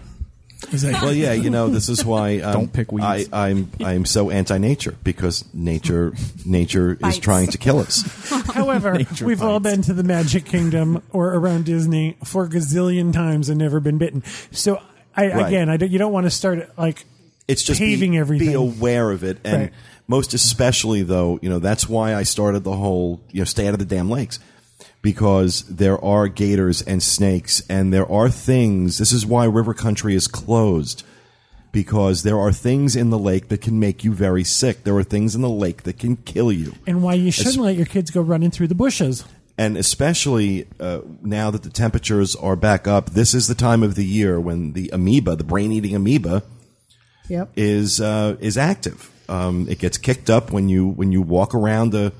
Exactly. 0.71 1.05
well, 1.07 1.13
yeah. 1.15 1.33
You 1.33 1.49
know, 1.49 1.67
this 1.69 1.89
is 1.89 2.03
why 2.03 2.39
um, 2.41 2.53
Don't 2.53 2.73
pick 2.73 2.91
weeds. 2.91 3.29
I, 3.31 3.47
I'm 3.49 3.69
I'm 3.79 4.05
so 4.05 4.29
anti-nature 4.31 4.95
because 5.03 5.45
nature 5.53 6.13
nature 6.45 6.97
is 7.05 7.19
trying 7.19 7.47
to 7.49 7.57
kill 7.57 7.79
us. 7.79 8.01
However, 8.53 8.93
Nature 8.93 9.25
we've 9.25 9.43
all 9.43 9.59
been 9.59 9.81
to 9.83 9.93
the 9.93 10.03
Magic 10.03 10.45
Kingdom 10.45 11.03
or 11.11 11.33
around 11.33 11.65
Disney 11.65 12.17
for 12.23 12.45
a 12.45 12.49
gazillion 12.49 13.13
times 13.13 13.49
and 13.49 13.59
never 13.59 13.79
been 13.79 13.97
bitten. 13.97 14.23
So, 14.51 14.81
I, 15.15 15.27
Right. 15.27 15.47
again, 15.47 15.69
I 15.69 15.77
don't, 15.77 15.91
you 15.91 15.99
don't 15.99 16.11
want 16.13 16.25
to 16.25 16.31
start 16.31 16.69
like 16.77 17.05
It's 17.47 17.61
just 17.63 17.79
paving 17.79 18.11
be, 18.11 18.17
everything. 18.17 18.47
be 18.47 18.53
aware 18.53 19.11
of 19.11 19.23
it, 19.23 19.37
and 19.43 19.61
Right. 19.63 19.73
most 20.07 20.33
especially 20.33 21.03
though, 21.03 21.37
you 21.41 21.49
know, 21.49 21.59
that's 21.59 21.87
why 21.87 22.15
I 22.15 22.23
started 22.23 22.63
the 22.63 22.75
whole 22.75 23.21
you 23.31 23.39
know 23.41 23.45
stay 23.45 23.67
out 23.67 23.73
of 23.73 23.79
the 23.79 23.85
damn 23.85 24.09
lakes 24.09 24.39
because 25.05 25.61
there 25.69 26.03
are 26.03 26.27
gators 26.27 26.81
and 26.81 27.01
snakes, 27.01 27.61
and 27.69 27.93
there 27.93 28.11
are 28.11 28.27
things. 28.29 28.97
This 28.97 29.11
is 29.11 29.23
why 29.23 29.45
river 29.45 29.75
country 29.75 30.15
is 30.15 30.27
closed. 30.27 31.03
Because 31.71 32.23
there 32.23 32.39
are 32.39 32.51
things 32.51 32.95
in 32.95 33.09
the 33.11 33.19
lake 33.19 33.49
that 33.49 33.61
can 33.61 33.79
make 33.79 34.03
you 34.03 34.13
very 34.13 34.43
sick. 34.43 34.83
There 34.83 34.95
are 34.97 35.03
things 35.03 35.35
in 35.35 35.41
the 35.41 35.49
lake 35.49 35.83
that 35.83 35.99
can 35.99 36.15
kill 36.15 36.51
you. 36.51 36.73
and 36.87 37.03
why 37.03 37.13
you 37.13 37.29
shouldn't 37.31 37.57
let 37.63 37.75
your 37.75 37.85
kids 37.85 38.09
go 38.11 38.21
running 38.21 38.49
through 38.49 38.67
the 38.69 38.75
bushes. 38.75 39.23
and 39.57 39.77
especially 39.77 40.67
uh, 40.79 41.01
now 41.21 41.51
that 41.51 41.63
the 41.63 41.69
temperatures 41.69 42.35
are 42.37 42.55
back 42.55 42.87
up, 42.87 43.11
this 43.11 43.33
is 43.33 43.47
the 43.47 43.55
time 43.55 43.83
of 43.83 43.93
the 43.95 44.05
year 44.05 44.39
when 44.39 44.73
the 44.73 44.89
amoeba, 44.91 45.35
the 45.35 45.43
brain-eating 45.43 45.93
amoeba, 45.95 46.43
Yep. 47.29 47.51
is 47.55 47.99
uh, 48.01 48.35
is 48.39 48.57
active. 48.57 49.09
Um, 49.27 49.67
it 49.69 49.79
gets 49.79 49.97
kicked 49.97 50.29
up 50.29 50.51
when 50.51 50.69
you 50.69 50.87
when 50.87 51.11
you 51.11 51.21
walk 51.21 51.53
around 51.55 51.93
a, 51.93 52.11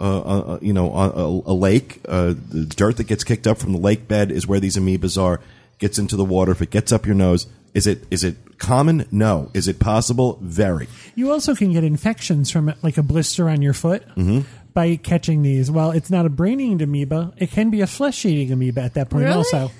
a, 0.00 0.04
a 0.04 0.58
you 0.60 0.72
know 0.72 0.92
a, 0.92 1.10
a, 1.10 1.52
a 1.52 1.54
lake. 1.54 2.00
Uh, 2.08 2.34
the 2.50 2.66
dirt 2.66 2.96
that 2.98 3.04
gets 3.04 3.24
kicked 3.24 3.46
up 3.46 3.58
from 3.58 3.72
the 3.72 3.78
lake 3.78 4.08
bed 4.08 4.30
is 4.30 4.46
where 4.46 4.60
these 4.60 4.76
amoebas 4.76 5.20
are. 5.20 5.40
Gets 5.78 5.98
into 5.98 6.16
the 6.16 6.24
water. 6.24 6.52
If 6.52 6.62
it 6.62 6.70
gets 6.70 6.92
up 6.92 7.04
your 7.04 7.16
nose, 7.16 7.48
is 7.74 7.86
it 7.86 8.06
is 8.10 8.22
it 8.22 8.58
common? 8.58 9.06
No. 9.10 9.50
Is 9.54 9.66
it 9.66 9.80
possible? 9.80 10.38
Very. 10.40 10.88
You 11.16 11.32
also 11.32 11.54
can 11.54 11.72
get 11.72 11.82
infections 11.82 12.50
from 12.50 12.72
like 12.82 12.96
a 12.96 13.02
blister 13.02 13.48
on 13.48 13.60
your 13.60 13.72
foot 13.72 14.06
mm-hmm. 14.10 14.42
by 14.72 14.96
catching 14.96 15.42
these. 15.42 15.70
Well, 15.70 15.90
it's 15.90 16.10
not 16.10 16.26
a 16.26 16.28
brain-eating 16.28 16.80
amoeba; 16.80 17.34
it 17.36 17.50
can 17.50 17.70
be 17.70 17.80
a 17.80 17.86
flesh-eating 17.88 18.52
amoeba 18.52 18.82
at 18.82 18.94
that 18.94 19.10
point. 19.10 19.24
Really? 19.24 19.36
Also, 19.36 19.72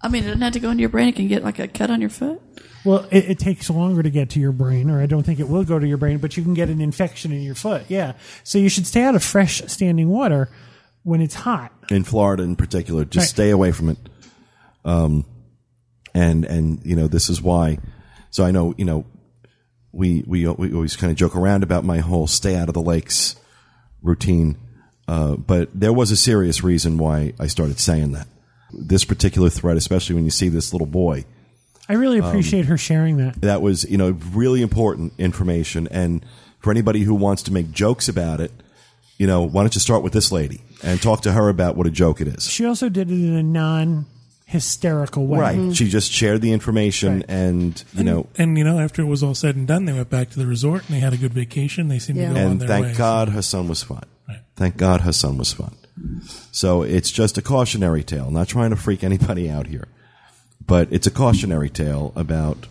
I 0.00 0.08
mean, 0.08 0.22
it 0.24 0.28
doesn't 0.28 0.40
have 0.42 0.52
to 0.52 0.60
go 0.60 0.70
into 0.70 0.80
your 0.80 0.90
brain. 0.90 1.08
It 1.08 1.16
can 1.16 1.28
get 1.28 1.42
like 1.42 1.58
a 1.58 1.66
cut 1.68 1.90
on 1.90 2.00
your 2.00 2.10
foot. 2.10 2.40
well, 2.84 3.06
it, 3.10 3.30
it 3.30 3.38
takes 3.38 3.68
longer 3.68 4.02
to 4.02 4.10
get 4.10 4.30
to 4.30 4.40
your 4.40 4.52
brain, 4.52 4.90
or 4.90 5.02
I 5.02 5.06
don't 5.06 5.24
think 5.24 5.40
it 5.40 5.48
will 5.48 5.64
go 5.64 5.78
to 5.78 5.86
your 5.86 5.96
brain. 5.98 6.18
But 6.18 6.36
you 6.36 6.42
can 6.42 6.54
get 6.54 6.68
an 6.68 6.80
infection 6.80 7.32
in 7.32 7.42
your 7.42 7.54
foot. 7.56 7.82
Yeah, 7.88 8.12
so 8.44 8.58
you 8.58 8.68
should 8.68 8.86
stay 8.86 9.02
out 9.02 9.14
of 9.16 9.22
fresh 9.24 9.60
standing 9.66 10.08
water 10.08 10.48
when 11.02 11.20
it's 11.20 11.34
hot. 11.34 11.72
in 11.90 12.04
Florida 12.04 12.42
in 12.44 12.54
particular. 12.56 13.04
Just 13.04 13.24
Right. 13.24 13.28
stay 13.28 13.50
away 13.50 13.72
from 13.72 13.88
it. 13.90 13.98
Um, 14.84 15.24
and 16.14 16.44
and 16.44 16.80
you 16.84 16.94
know 16.96 17.08
this 17.08 17.28
is 17.28 17.42
why. 17.42 17.78
So 18.30 18.44
I 18.44 18.50
know 18.52 18.74
you 18.78 18.84
know 18.84 19.04
we 19.90 20.22
we 20.26 20.46
we 20.46 20.72
always 20.72 20.94
kind 20.96 21.10
of 21.10 21.16
joke 21.16 21.34
around 21.34 21.62
about 21.64 21.84
my 21.84 21.98
whole 21.98 22.26
stay 22.28 22.54
out 22.56 22.68
of 22.68 22.74
the 22.74 22.80
lakes 22.82 23.34
routine, 24.02 24.56
uh, 25.08 25.34
but 25.36 25.68
there 25.74 25.92
was 25.92 26.10
a 26.12 26.16
serious 26.16 26.62
reason 26.62 26.98
why 26.98 27.32
I 27.40 27.48
started 27.48 27.80
saying 27.80 28.12
that. 28.12 28.28
This 28.72 29.04
particular 29.04 29.48
threat, 29.48 29.76
especially 29.76 30.14
when 30.14 30.24
you 30.24 30.30
see 30.30 30.48
this 30.48 30.72
little 30.72 30.86
boy, 30.86 31.24
I 31.88 31.94
really 31.94 32.20
um, 32.20 32.26
appreciate 32.26 32.66
her 32.66 32.76
sharing 32.76 33.16
that. 33.16 33.40
That 33.40 33.62
was, 33.62 33.84
you 33.90 33.96
know, 33.96 34.10
really 34.32 34.60
important 34.62 35.14
information. 35.18 35.88
And 35.90 36.24
for 36.60 36.70
anybody 36.70 37.00
who 37.00 37.14
wants 37.14 37.44
to 37.44 37.52
make 37.52 37.70
jokes 37.70 38.08
about 38.08 38.40
it, 38.40 38.52
you 39.16 39.26
know, 39.26 39.42
why 39.42 39.62
don't 39.62 39.74
you 39.74 39.80
start 39.80 40.02
with 40.02 40.12
this 40.12 40.30
lady 40.30 40.60
and 40.82 41.00
talk 41.00 41.22
to 41.22 41.32
her 41.32 41.48
about 41.48 41.76
what 41.76 41.86
a 41.86 41.90
joke 41.90 42.20
it 42.20 42.28
is? 42.28 42.44
She 42.48 42.66
also 42.66 42.88
did 42.88 43.10
it 43.10 43.14
in 43.14 43.34
a 43.34 43.42
non 43.42 44.04
hysterical 44.44 45.26
way. 45.26 45.38
Right. 45.38 45.58
Mm-hmm. 45.58 45.72
She 45.72 45.88
just 45.88 46.10
shared 46.10 46.40
the 46.40 46.52
information 46.52 47.16
Right. 47.20 47.24
and, 47.28 47.84
you 47.92 48.02
know, 48.04 48.26
And 48.36 48.56
you 48.56 48.64
know, 48.64 48.78
after 48.78 49.02
it 49.02 49.06
was 49.06 49.22
all 49.22 49.34
said 49.34 49.56
and 49.56 49.66
done, 49.66 49.84
they 49.84 49.92
went 49.92 50.08
back 50.08 50.30
to 50.30 50.38
the 50.38 50.46
resort 50.46 50.84
and 50.86 50.96
they 50.96 51.00
had 51.00 51.12
a 51.12 51.18
good 51.18 51.34
vacation. 51.34 51.88
They 51.88 51.98
seemed 51.98 52.18
Yeah. 52.18 52.28
to 52.28 52.34
go 52.34 52.40
on 52.40 52.46
and 52.52 52.60
their 52.60 52.68
thank. 52.68 52.96
God 52.96 53.28
her 53.30 53.42
son 53.42 53.68
was 53.68 53.82
fine. 53.82 54.04
Right. 54.28 54.38
Thank 54.56 54.76
God 54.76 55.02
her 55.02 55.12
son 55.12 55.36
was 55.38 55.52
fine. 55.52 55.74
So 56.52 56.82
it's 56.82 57.10
just 57.10 57.38
a 57.38 57.42
cautionary 57.42 58.02
tale. 58.02 58.30
Not 58.30 58.48
trying 58.48 58.70
to 58.70 58.76
freak 58.76 59.04
anybody 59.04 59.50
out 59.50 59.66
here, 59.66 59.88
but 60.64 60.88
it's 60.90 61.06
a 61.06 61.10
cautionary 61.10 61.70
tale 61.70 62.12
about 62.16 62.66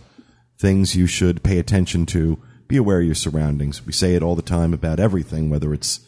things 0.58 0.96
you 0.96 1.06
should 1.06 1.42
pay 1.42 1.58
attention 1.58 2.06
to. 2.06 2.38
Be 2.66 2.76
aware 2.76 3.00
of 3.00 3.06
your 3.06 3.14
surroundings. 3.14 3.86
We 3.86 3.92
say 3.92 4.14
it 4.14 4.22
all 4.22 4.34
the 4.34 4.42
time 4.42 4.74
about 4.74 5.00
everything, 5.00 5.48
whether 5.48 5.72
it's 5.72 6.00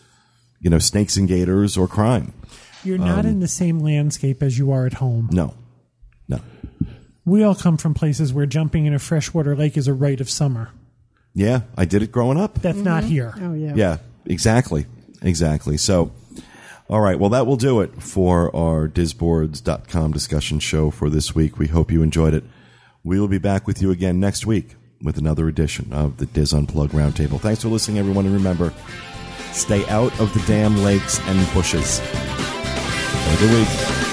you 0.61 0.69
know 0.69 0.79
snakes 0.79 1.17
and 1.17 1.27
gators 1.27 1.77
or 1.77 1.89
crime. 1.89 2.35
You're 2.85 2.99
not 2.99 3.25
um, 3.25 3.27
in 3.27 3.41
the 3.41 3.49
same 3.49 3.79
landscape 3.81 4.43
as 4.43 4.59
you 4.59 4.73
are 4.73 4.87
at 4.87 4.95
home. 4.95 5.29
No, 5.33 5.55
no. 6.29 6.41
We 7.25 7.43
all 7.43 7.55
come 7.55 7.77
from 7.77 7.95
places 7.95 8.33
where 8.33 8.47
jumping 8.47 8.87
in 8.87 8.95
a 8.95 8.99
freshwater 8.99 9.55
lake 9.55 9.77
is 9.77 9.89
a 9.89 9.95
rite 9.95 10.21
of 10.21 10.29
summer. 10.29 10.71
Yeah, 11.35 11.63
I 11.77 11.85
did 11.85 12.03
it 12.03 12.11
growing 12.11 12.39
up. 12.39 12.61
That's 12.61 12.79
not 12.79 13.05
mm-hmm. 13.05 13.13
here. 13.13 13.35
Oh 13.41 13.55
yeah. 13.55 13.75
Yeah, 13.75 13.99
exactly. 14.27 14.87
Exactly. 15.23 15.77
So, 15.77 16.13
all 16.91 17.01
right. 17.01 17.17
Well, 17.17 17.31
that 17.31 17.47
will 17.47 17.57
do 17.57 17.81
it 17.81 18.03
for 18.03 18.55
our 18.55 18.89
disboards.com 18.89 20.11
discussion 20.11 20.59
show 20.59 20.91
for 20.91 21.09
this 21.09 21.37
week. 21.37 21.57
We 21.57 21.69
hope 21.69 21.93
you 21.93 22.03
enjoyed 22.03 22.35
it. 22.35 22.43
We 23.05 23.21
will 23.21 23.29
be 23.29 23.39
back 23.39 23.69
with 23.69 23.81
you 23.81 23.93
again 23.93 24.19
next 24.19 24.45
week 24.45 24.75
with 25.01 25.17
another 25.17 25.47
edition 25.47 25.93
of 25.93 26.17
the 26.17 26.27
DIS 26.27 26.53
Unplugged 26.53 26.93
Roundtable. 26.93 27.41
Thanks 27.41 27.63
for 27.63 27.69
listening, 27.69 27.99
everyone. 27.99 28.27
And 28.27 28.35
remember, 28.35 28.75
stay 29.53 29.87
out 29.87 30.19
of 30.21 30.35
the 30.35 30.43
damn 30.49 30.83
lakes 30.83 31.21
and 31.21 31.55
bushes. 31.55 32.01
Have 32.01 33.41
a 33.41 33.47
good 33.47 33.57
week. 33.57 34.10